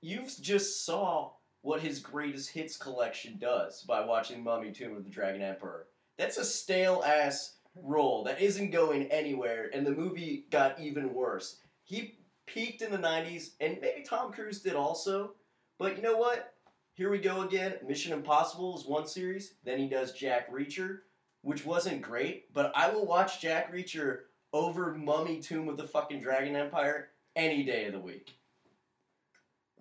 you've 0.02 0.36
just 0.42 0.84
saw 0.84 1.34
what 1.62 1.80
his 1.80 2.00
greatest 2.00 2.50
hits 2.50 2.76
collection 2.76 3.38
does 3.38 3.84
by 3.84 4.04
watching 4.04 4.44
Mummy: 4.44 4.72
Tomb 4.72 4.98
of 4.98 5.04
the 5.04 5.12
Dragon 5.12 5.44
Emperor. 5.44 5.90
That's 6.18 6.38
a 6.38 6.44
stale 6.44 7.04
ass 7.06 7.58
role 7.76 8.24
that 8.24 8.42
isn't 8.42 8.72
going 8.72 9.04
anywhere, 9.12 9.70
and 9.72 9.86
the 9.86 9.92
movie 9.92 10.48
got 10.50 10.80
even 10.80 11.14
worse. 11.14 11.58
He 11.84 12.18
peaked 12.48 12.82
in 12.82 12.92
the 12.92 12.98
'90s, 12.98 13.52
and 13.62 13.78
maybe 13.80 14.02
Tom 14.02 14.34
Cruise 14.34 14.64
did 14.64 14.74
also. 14.74 15.36
But 15.78 15.96
you 15.96 16.02
know 16.02 16.18
what? 16.18 16.56
Here 16.94 17.12
we 17.12 17.20
go 17.20 17.44
again. 17.44 17.76
Mission 17.88 18.12
Impossible 18.12 18.76
is 18.76 18.88
one 18.88 19.06
series. 19.06 19.54
Then 19.64 19.78
he 19.78 19.88
does 19.88 20.14
Jack 20.14 20.52
Reacher, 20.52 21.02
which 21.48 21.66
wasn't 21.66 22.02
great, 22.02 22.54
but 22.54 22.74
I 22.76 22.90
will 22.90 23.06
watch 23.06 23.40
Jack 23.40 23.74
Reacher 23.74 24.24
over 24.52 24.94
Mummy 24.94 25.40
Tomb 25.40 25.70
of 25.70 25.78
the 25.78 25.88
fucking 25.88 26.20
Dragon 26.22 26.58
Empire 26.58 27.08
any 27.38 27.64
day 27.64 27.86
of 27.86 27.94
the 27.94 28.00
week. 28.02 28.34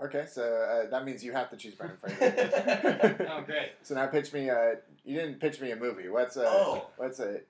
Okay, 0.00 0.26
so 0.30 0.42
uh, 0.44 0.88
that 0.90 1.04
means 1.04 1.24
you 1.24 1.32
have 1.32 1.50
to 1.50 1.56
choose 1.56 1.74
Brendan 1.74 1.98
Fraser. 2.00 3.26
oh, 3.32 3.42
great. 3.42 3.72
So 3.82 3.96
now 3.96 4.06
pitch 4.06 4.32
me. 4.32 4.48
Uh, 4.48 4.76
you 5.04 5.16
didn't 5.18 5.40
pitch 5.40 5.60
me 5.60 5.72
a 5.72 5.76
movie. 5.76 6.08
What's 6.08 6.36
a 6.36 6.46
Oh. 6.46 6.86
what's 6.98 7.18
a? 7.18 7.40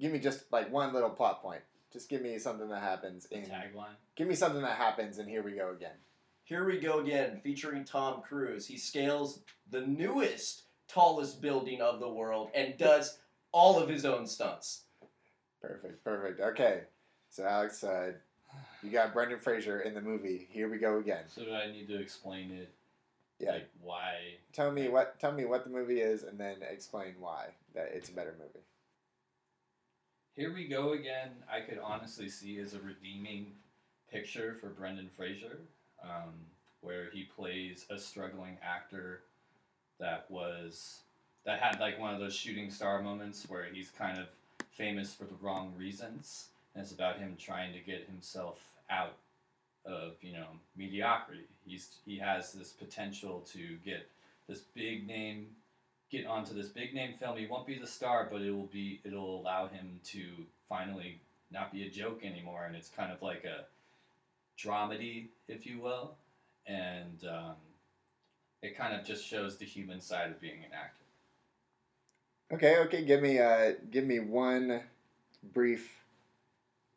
Give 0.00 0.10
me 0.10 0.18
just 0.18 0.50
like 0.50 0.72
one 0.72 0.92
little 0.92 1.10
plot 1.10 1.40
point. 1.40 1.60
Just 1.92 2.08
give 2.08 2.22
me 2.22 2.36
something 2.40 2.68
that 2.70 2.82
happens 2.82 3.28
The 3.28 3.36
in. 3.36 3.44
tagline. 3.44 3.94
Give 4.16 4.26
me 4.26 4.34
something 4.34 4.62
that 4.62 4.76
happens, 4.78 5.18
and 5.18 5.28
here 5.28 5.44
we 5.44 5.52
go 5.52 5.70
again. 5.70 5.94
Here 6.42 6.64
we 6.66 6.80
go 6.80 6.98
again, 6.98 7.38
featuring 7.44 7.84
Tom 7.84 8.20
Cruise. 8.22 8.66
He 8.66 8.78
scales 8.78 9.42
the 9.70 9.82
newest, 9.82 10.62
tallest 10.88 11.40
building 11.40 11.80
of 11.80 12.00
the 12.00 12.08
world 12.08 12.50
and 12.52 12.76
does 12.76 13.18
all 13.54 13.78
of 13.78 13.88
his 13.88 14.04
own 14.04 14.26
stunts. 14.26 14.82
Perfect, 15.62 16.04
perfect. 16.04 16.40
Okay, 16.40 16.80
so 17.30 17.44
Alex, 17.44 17.84
uh, 17.84 18.12
you 18.82 18.90
got 18.90 19.14
Brendan 19.14 19.38
Fraser 19.38 19.80
in 19.80 19.94
the 19.94 20.00
movie. 20.00 20.48
Here 20.50 20.68
we 20.68 20.76
go 20.76 20.98
again. 20.98 21.24
So 21.28 21.44
do 21.44 21.54
I 21.54 21.70
need 21.70 21.88
to 21.88 21.98
explain 21.98 22.50
it? 22.50 22.70
Yeah. 23.38 23.52
Like 23.52 23.70
why? 23.80 24.16
Tell 24.52 24.70
me 24.70 24.88
what 24.88 25.18
tell 25.18 25.32
me 25.32 25.44
what 25.44 25.64
the 25.64 25.70
movie 25.70 26.00
is, 26.00 26.24
and 26.24 26.38
then 26.38 26.56
explain 26.68 27.14
why 27.18 27.46
that 27.74 27.90
it's 27.94 28.10
a 28.10 28.12
better 28.12 28.34
movie. 28.38 28.64
Here 30.36 30.52
we 30.52 30.66
go 30.66 30.92
again. 30.92 31.30
I 31.50 31.60
could 31.60 31.78
honestly 31.82 32.28
see 32.28 32.58
as 32.58 32.74
a 32.74 32.80
redeeming 32.80 33.52
picture 34.12 34.56
for 34.60 34.68
Brendan 34.68 35.08
Fraser, 35.16 35.60
um, 36.02 36.34
where 36.80 37.08
he 37.12 37.24
plays 37.36 37.86
a 37.90 37.98
struggling 37.98 38.58
actor 38.62 39.22
that 40.00 40.26
was 40.28 41.03
that 41.44 41.60
had 41.60 41.80
like 41.80 41.98
one 41.98 42.14
of 42.14 42.20
those 42.20 42.34
shooting 42.34 42.70
star 42.70 43.02
moments 43.02 43.46
where 43.48 43.64
he's 43.72 43.90
kind 43.90 44.18
of 44.18 44.26
famous 44.70 45.14
for 45.14 45.24
the 45.24 45.34
wrong 45.40 45.72
reasons, 45.78 46.48
and 46.74 46.82
it's 46.82 46.92
about 46.92 47.18
him 47.18 47.36
trying 47.38 47.72
to 47.72 47.78
get 47.78 48.06
himself 48.06 48.58
out 48.90 49.14
of 49.84 50.12
you 50.20 50.32
know 50.32 50.46
mediocrity. 50.76 51.46
He's 51.66 51.88
he 52.04 52.18
has 52.18 52.52
this 52.52 52.70
potential 52.70 53.44
to 53.52 53.76
get 53.84 54.08
this 54.48 54.60
big 54.74 55.06
name 55.06 55.46
get 56.10 56.26
onto 56.26 56.54
this 56.54 56.68
big 56.68 56.94
name 56.94 57.14
film. 57.18 57.36
He 57.36 57.46
won't 57.46 57.66
be 57.66 57.78
the 57.78 57.86
star, 57.86 58.28
but 58.30 58.40
it 58.40 58.50
will 58.50 58.68
be 58.72 59.00
it'll 59.04 59.40
allow 59.40 59.66
him 59.66 60.00
to 60.04 60.24
finally 60.68 61.20
not 61.50 61.72
be 61.72 61.86
a 61.86 61.90
joke 61.90 62.20
anymore, 62.24 62.64
and 62.66 62.76
it's 62.76 62.88
kind 62.88 63.12
of 63.12 63.22
like 63.22 63.44
a 63.44 63.64
dramedy, 64.58 65.26
if 65.48 65.66
you 65.66 65.80
will, 65.80 66.14
and 66.66 67.24
um, 67.28 67.54
it 68.62 68.76
kind 68.76 68.98
of 68.98 69.06
just 69.06 69.26
shows 69.26 69.56
the 69.56 69.64
human 69.64 70.00
side 70.00 70.30
of 70.30 70.40
being 70.40 70.58
an 70.58 70.72
actor. 70.72 71.03
Okay, 72.52 72.78
okay. 72.78 73.04
Give 73.04 73.22
me 73.22 73.38
uh, 73.38 73.72
give 73.90 74.04
me 74.04 74.20
one 74.20 74.82
brief 75.52 75.90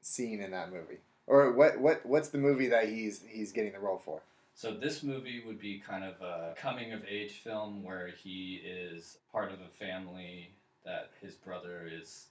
scene 0.02 0.42
in 0.42 0.52
that 0.52 0.72
movie, 0.72 1.00
or 1.26 1.52
what 1.52 1.80
what 1.80 2.06
what's 2.06 2.30
the 2.30 2.38
movie 2.38 2.68
that 2.68 2.90
he's 2.90 3.22
he's 3.28 3.52
getting 3.52 3.74
the 3.74 3.80
role 3.80 4.02
for? 4.04 4.22
So 4.56 4.74
this 4.74 5.04
movie 5.04 5.44
would 5.46 5.60
be 5.60 5.80
kind 5.80 6.04
of 6.04 6.20
a 6.22 6.56
coming 6.58 6.92
of 6.92 7.02
age 7.08 7.34
film 7.44 7.84
where 7.84 8.08
he 8.08 8.62
is 8.66 9.18
part 9.32 9.52
of 9.52 9.60
a 9.62 9.78
family 9.78 10.50
that 10.84 11.12
his 11.22 11.36
brother 11.36 11.88
is 11.92 12.26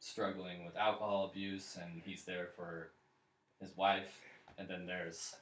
struggling 0.00 0.66
with 0.66 0.76
alcohol 0.76 1.30
abuse 1.32 1.78
and 1.80 2.02
he's 2.04 2.24
there 2.24 2.48
for 2.54 2.90
his 3.58 3.74
wife 3.74 4.20
and 4.58 4.68
then 4.68 4.84
there's 4.84 5.36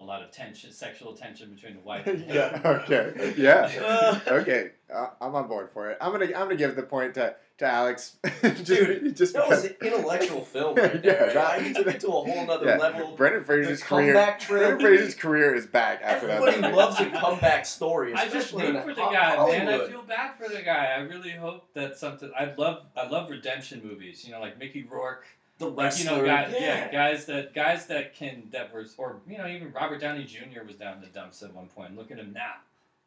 a 0.00 0.04
lot 0.04 0.22
of 0.22 0.30
tension 0.32 0.72
sexual 0.72 1.14
tension 1.14 1.54
between 1.54 1.74
the 1.74 1.80
wife 1.84 2.06
and 2.06 2.20
him. 2.22 2.34
yeah. 2.34 2.60
Okay. 2.64 3.34
Yeah. 3.36 4.20
okay. 4.26 4.70
Uh, 4.92 5.06
I'm 5.20 5.34
on 5.34 5.48
board 5.48 5.70
for 5.72 5.90
it. 5.90 5.98
I'm 6.00 6.12
gonna 6.12 6.26
I'm 6.26 6.32
gonna 6.32 6.56
give 6.56 6.76
the 6.76 6.82
point 6.82 7.14
to 7.14 7.36
to 7.58 7.64
Alex. 7.66 8.16
just, 8.42 8.64
Dude, 8.64 9.16
just 9.16 9.32
That 9.34 9.44
because. 9.48 9.62
was 9.62 9.70
an 9.70 9.76
intellectual 9.80 10.40
film 10.40 10.74
right 10.74 10.94
Yeah, 10.96 11.00
there. 11.12 11.34
that- 11.34 11.62
He 11.62 11.72
took 11.72 11.86
it 11.86 12.00
to 12.00 12.08
a 12.08 12.10
whole 12.10 12.46
nother 12.46 12.66
yeah. 12.66 12.76
level. 12.78 13.14
Brendan 13.16 13.44
Fraser's 13.44 13.80
career. 13.82 14.12
Brendan 14.14 14.40
trilogy. 14.40 14.84
Fraser's 14.84 15.14
career 15.14 15.54
is 15.54 15.64
back 15.66 16.00
after 16.02 16.28
Everybody 16.28 16.60
that. 16.60 16.62
movie. 16.72 16.76
loves 16.76 17.00
a 17.00 17.10
comeback 17.10 17.64
story, 17.64 18.12
I 18.12 18.24
just 18.24 18.34
especially 18.52 18.66
root 18.66 18.76
in 18.76 18.82
for 18.82 18.94
the 18.94 19.02
Ho- 19.02 19.12
guy, 19.12 19.36
man. 19.58 19.68
I 19.68 19.86
feel 19.88 20.02
bad 20.02 20.32
for 20.36 20.48
the 20.52 20.62
guy. 20.62 20.86
I 20.96 21.00
really 21.02 21.30
hope 21.30 21.72
that 21.74 21.96
something. 21.96 22.30
I 22.36 22.52
love, 22.58 22.82
I 22.96 23.06
love 23.06 23.30
redemption 23.30 23.80
movies. 23.84 24.24
You 24.26 24.32
know, 24.32 24.40
like 24.40 24.58
Mickey 24.58 24.82
Rourke, 24.82 25.24
the 25.70 25.76
like 25.76 25.98
you 25.98 26.04
know, 26.04 26.24
guys, 26.24 26.52
yeah. 26.52 26.60
yeah. 26.60 26.92
guys 26.92 27.26
that 27.26 27.54
guys 27.54 27.86
that 27.86 28.14
can 28.14 28.44
that 28.52 28.72
was, 28.74 28.94
or 28.98 29.20
you 29.28 29.38
know, 29.38 29.46
even 29.46 29.72
Robert 29.72 30.00
Downey 30.00 30.24
Jr. 30.24 30.64
was 30.66 30.76
down 30.76 30.96
in 30.96 31.00
the 31.00 31.08
dumps 31.08 31.42
at 31.42 31.54
one 31.54 31.66
point. 31.66 31.96
Look 31.96 32.10
at 32.10 32.18
him 32.18 32.32
now, 32.32 32.54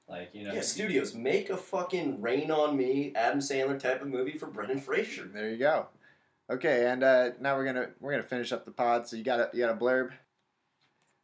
like 0.09 0.29
you 0.33 0.43
know. 0.43 0.53
Yeah, 0.53 0.61
studios 0.61 1.13
make 1.13 1.49
a 1.49 1.57
fucking 1.57 2.21
Rain 2.21 2.51
on 2.51 2.77
Me, 2.77 3.13
Adam 3.15 3.39
Sandler 3.39 3.79
type 3.79 4.01
of 4.01 4.07
movie 4.07 4.37
for 4.37 4.47
Brendan 4.47 4.79
Fraser. 4.79 5.29
There 5.33 5.49
you 5.49 5.57
go. 5.57 5.87
Okay, 6.49 6.89
and 6.89 7.03
uh, 7.03 7.31
now 7.41 7.55
we're 7.55 7.65
gonna 7.65 7.89
we're 7.99 8.11
gonna 8.11 8.23
finish 8.23 8.51
up 8.51 8.65
the 8.65 8.71
pod. 8.71 9.07
So 9.07 9.17
you 9.17 9.23
got 9.23 9.39
a 9.39 9.49
you 9.53 9.59
got 9.59 9.75
a 9.75 9.77
blurb. 9.77 10.11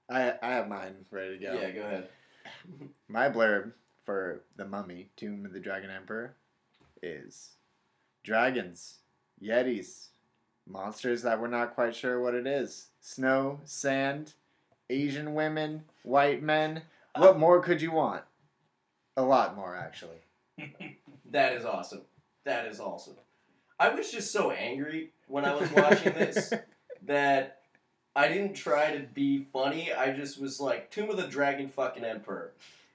I 0.09 0.33
I 0.41 0.53
have 0.53 0.67
mine 0.67 1.05
ready 1.11 1.37
to 1.37 1.45
go. 1.45 1.53
Yeah, 1.53 1.71
go 1.71 1.81
ahead. 1.81 2.09
My 3.07 3.29
blurb 3.29 3.71
for 4.05 4.43
the 4.57 4.65
Mummy, 4.65 5.09
Tomb 5.15 5.45
of 5.45 5.53
the 5.53 5.59
Dragon 5.59 5.89
Emperor, 5.89 6.35
is 7.01 7.51
dragons, 8.23 8.99
yetis, 9.41 10.09
monsters 10.67 11.21
that 11.23 11.39
we're 11.39 11.47
not 11.47 11.75
quite 11.75 11.95
sure 11.95 12.21
what 12.21 12.35
it 12.35 12.47
is, 12.47 12.87
snow, 13.01 13.59
sand, 13.65 14.33
Asian 14.89 15.33
women, 15.33 15.83
white 16.03 16.41
men. 16.41 16.83
What 17.15 17.37
more 17.39 17.61
could 17.61 17.81
you 17.81 17.91
want? 17.91 18.23
A 19.17 19.23
lot 19.23 19.55
more, 19.55 19.75
actually. 19.75 20.17
That 21.31 21.53
is 21.53 21.65
awesome. 21.65 22.01
That 22.45 22.67
is 22.67 22.79
awesome. 22.79 23.15
I 23.79 23.89
was 23.89 24.11
just 24.11 24.31
so 24.31 24.51
angry 24.51 25.13
when 25.27 25.45
I 25.45 25.55
was 25.55 25.71
watching 25.71 26.13
this 26.13 26.53
that 27.07 27.61
I 28.15 28.27
didn't 28.27 28.53
try 28.53 28.95
to 28.95 28.99
be 28.99 29.47
funny. 29.51 29.91
I 29.91 30.11
just 30.13 30.39
was 30.39 30.59
like, 30.59 30.91
Tomb 30.91 31.09
of 31.09 31.17
the 31.17 31.25
Dragon 31.25 31.69
fucking 31.69 32.03
Emperor. 32.03 32.51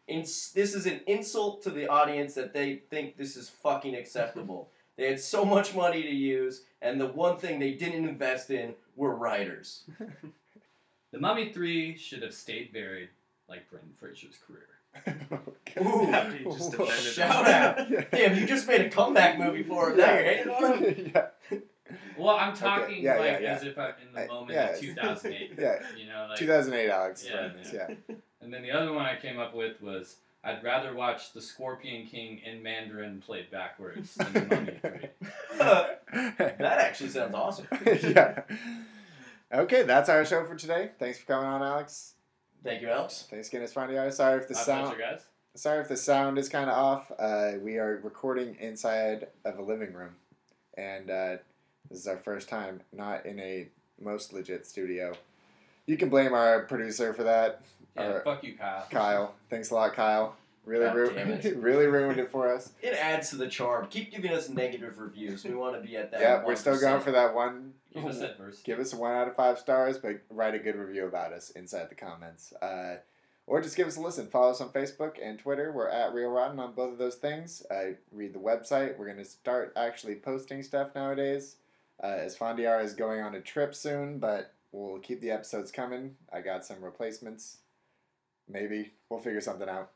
Ins- 0.06 0.52
this 0.52 0.72
is 0.72 0.86
an 0.86 1.00
insult 1.08 1.62
to 1.64 1.70
the 1.70 1.88
audience 1.88 2.34
that 2.34 2.54
they 2.54 2.76
think 2.90 3.16
this 3.16 3.36
is 3.36 3.48
fucking 3.48 3.96
acceptable. 3.96 4.70
They 4.98 5.06
had 5.08 5.20
so 5.20 5.44
much 5.44 5.74
money 5.74 6.02
to 6.02 6.10
use, 6.10 6.64
and 6.82 7.00
the 7.00 7.06
one 7.06 7.38
thing 7.38 7.58
they 7.60 7.70
didn't 7.70 8.06
invest 8.06 8.50
in 8.50 8.74
were 8.96 9.14
writers. 9.14 9.84
The 11.10 11.18
Mummy 11.18 11.50
Three 11.54 11.96
should 11.96 12.22
have 12.22 12.34
stayed 12.34 12.70
buried 12.70 13.08
like 13.48 13.68
Brendan 13.70 13.94
Fraser's 13.98 14.36
career. 14.46 14.66
Ooh, 15.80 16.44
just 16.52 16.72
defended 16.72 17.14
shout 17.14 17.46
him. 17.46 17.96
out. 17.98 18.10
Damn, 18.10 18.36
you 18.36 18.46
just 18.46 18.68
made 18.68 18.82
a 18.82 18.90
comeback 18.90 19.38
movie 19.38 19.62
for 19.62 19.90
him. 19.90 19.96
Now 19.96 20.12
you're 20.12 20.22
hating 20.24 20.52
on 20.52 20.78
him? 20.82 21.12
yeah. 21.50 21.56
Well, 22.18 22.36
I'm 22.36 22.54
talking 22.54 23.02
yeah, 23.02 23.16
like 23.16 23.24
yeah, 23.24 23.38
yeah. 23.40 23.54
as 23.54 23.62
if 23.62 23.78
I'm 23.78 23.94
in 24.06 24.12
the 24.14 24.24
I- 24.24 24.26
moment 24.26 24.50
yeah. 24.52 24.68
of 24.70 24.80
2008. 24.80 25.52
Yeah. 25.58 25.78
You 25.96 26.08
know, 26.08 26.26
like 26.28 26.38
2008, 26.38 26.90
Alex. 26.90 27.22
is 27.22 27.30
Yeah, 27.30 27.50
yeah. 27.72 27.94
And 28.42 28.52
then 28.52 28.62
the 28.62 28.70
other 28.70 28.92
one 28.92 29.06
I 29.06 29.16
came 29.16 29.38
up 29.38 29.54
with 29.54 29.80
was 29.80 30.16
I'd 30.44 30.62
rather 30.62 30.94
watch 30.94 31.32
the 31.32 31.40
Scorpion 31.42 32.06
King 32.06 32.40
in 32.44 32.62
Mandarin 32.62 33.20
played 33.20 33.50
backwards 33.50 34.14
than 34.14 34.32
the 34.32 34.46
Mummy 34.46 34.78
Three. 34.80 35.08
that 35.58 36.60
actually 36.60 37.10
sounds 37.10 37.34
awesome. 37.34 37.66
yeah. 37.86 38.42
Okay, 39.52 39.82
that's 39.82 40.08
our 40.08 40.24
show 40.24 40.44
for 40.44 40.54
today. 40.54 40.90
Thanks 40.98 41.18
for 41.18 41.26
coming 41.26 41.48
on, 41.48 41.62
Alex. 41.62 42.14
Thank 42.62 42.82
you, 42.82 42.88
Alex. 42.88 43.26
Thanks 43.30 43.48
again, 43.48 43.62
Esfandiar. 43.62 44.12
Sorry 44.12 44.40
if 44.40 44.48
the 44.48 44.54
My 44.54 44.60
sound. 44.60 44.86
pleasure, 44.86 45.00
guys. 45.00 45.26
Sorry 45.56 45.80
if 45.80 45.88
the 45.88 45.96
sound 45.96 46.38
is 46.38 46.48
kind 46.48 46.70
of 46.70 46.76
off. 46.76 47.10
Uh, 47.18 47.52
we 47.60 47.78
are 47.78 48.00
recording 48.04 48.56
inside 48.60 49.26
of 49.44 49.58
a 49.58 49.62
living 49.62 49.92
room, 49.92 50.14
and 50.76 51.10
uh, 51.10 51.36
this 51.90 51.98
is 51.98 52.06
our 52.06 52.18
first 52.18 52.48
time 52.48 52.80
not 52.92 53.26
in 53.26 53.40
a 53.40 53.68
most 54.00 54.32
legit 54.32 54.66
studio. 54.66 55.14
You 55.86 55.96
can 55.96 56.10
blame 56.10 56.32
our 56.34 56.60
producer 56.66 57.12
for 57.14 57.24
that, 57.24 57.62
Yeah, 57.98 58.20
fuck 58.22 58.44
you, 58.44 58.56
Kyle. 58.56 58.86
Kyle. 58.90 59.34
Thanks 59.50 59.70
a 59.70 59.74
lot, 59.74 59.94
Kyle. 59.94 60.36
Really, 60.64 60.84
God 60.84 60.96
ru- 60.96 61.08
it. 61.08 61.56
really 61.58 61.86
ruined 61.86 62.20
it 62.20 62.30
for 62.30 62.52
us. 62.54 62.72
It 62.82 62.92
adds 62.92 63.30
to 63.30 63.36
the 63.36 63.48
charm. 63.48 63.86
Keep 63.88 64.12
giving 64.12 64.32
us 64.32 64.50
negative 64.50 64.98
reviews. 64.98 65.42
We 65.44 65.54
want 65.54 65.80
to 65.80 65.86
be 65.86 65.96
at 65.96 66.10
that. 66.10 66.20
Yeah, 66.20 66.44
we're 66.44 66.56
still 66.56 66.78
going 66.78 67.00
for 67.00 67.12
that 67.12 67.34
one. 67.34 67.72
Give 67.94 68.04
us 68.04 68.20
adversity. 68.20 68.70
Give 68.70 68.78
us 68.78 68.92
a 68.92 68.96
one 68.96 69.12
out 69.12 69.28
of 69.28 69.34
five 69.34 69.58
stars, 69.58 69.96
but 69.96 70.20
write 70.28 70.54
a 70.54 70.58
good 70.58 70.76
review 70.76 71.06
about 71.06 71.32
us 71.32 71.50
inside 71.50 71.88
the 71.88 71.94
comments. 71.94 72.52
Uh, 72.60 72.96
or 73.46 73.62
just 73.62 73.76
give 73.76 73.86
us 73.86 73.96
a 73.96 74.00
listen. 74.00 74.26
Follow 74.26 74.50
us 74.50 74.60
on 74.60 74.68
Facebook 74.68 75.14
and 75.22 75.38
Twitter. 75.38 75.72
We're 75.72 75.88
at 75.88 76.12
Real 76.12 76.28
Rotten 76.28 76.58
on 76.60 76.74
both 76.74 76.92
of 76.92 76.98
those 76.98 77.14
things. 77.14 77.62
Uh, 77.70 77.92
read 78.12 78.34
the 78.34 78.38
website. 78.38 78.98
We're 78.98 79.06
going 79.06 79.16
to 79.16 79.24
start 79.24 79.72
actually 79.74 80.16
posting 80.16 80.62
stuff 80.62 80.94
nowadays. 80.94 81.56
Uh, 82.02 82.08
Esfandiar 82.08 82.84
is 82.84 82.92
going 82.92 83.20
on 83.22 83.34
a 83.34 83.40
trip 83.40 83.74
soon, 83.74 84.18
but 84.18 84.52
we'll 84.70 84.98
keep 84.98 85.22
the 85.22 85.30
episodes 85.30 85.72
coming. 85.72 86.14
I 86.30 86.42
got 86.42 86.66
some 86.66 86.84
replacements. 86.84 87.56
Maybe. 88.48 88.92
We'll 89.10 89.20
figure 89.20 89.40
something 89.40 89.68
out. 89.68 89.90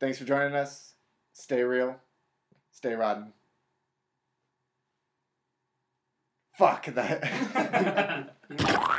Thanks 0.00 0.18
for 0.18 0.24
joining 0.24 0.54
us. 0.54 0.94
Stay 1.32 1.62
real. 1.62 1.96
Stay 2.72 2.94
rotten. 2.94 3.32
Fuck 6.58 6.86
that. 6.94 8.34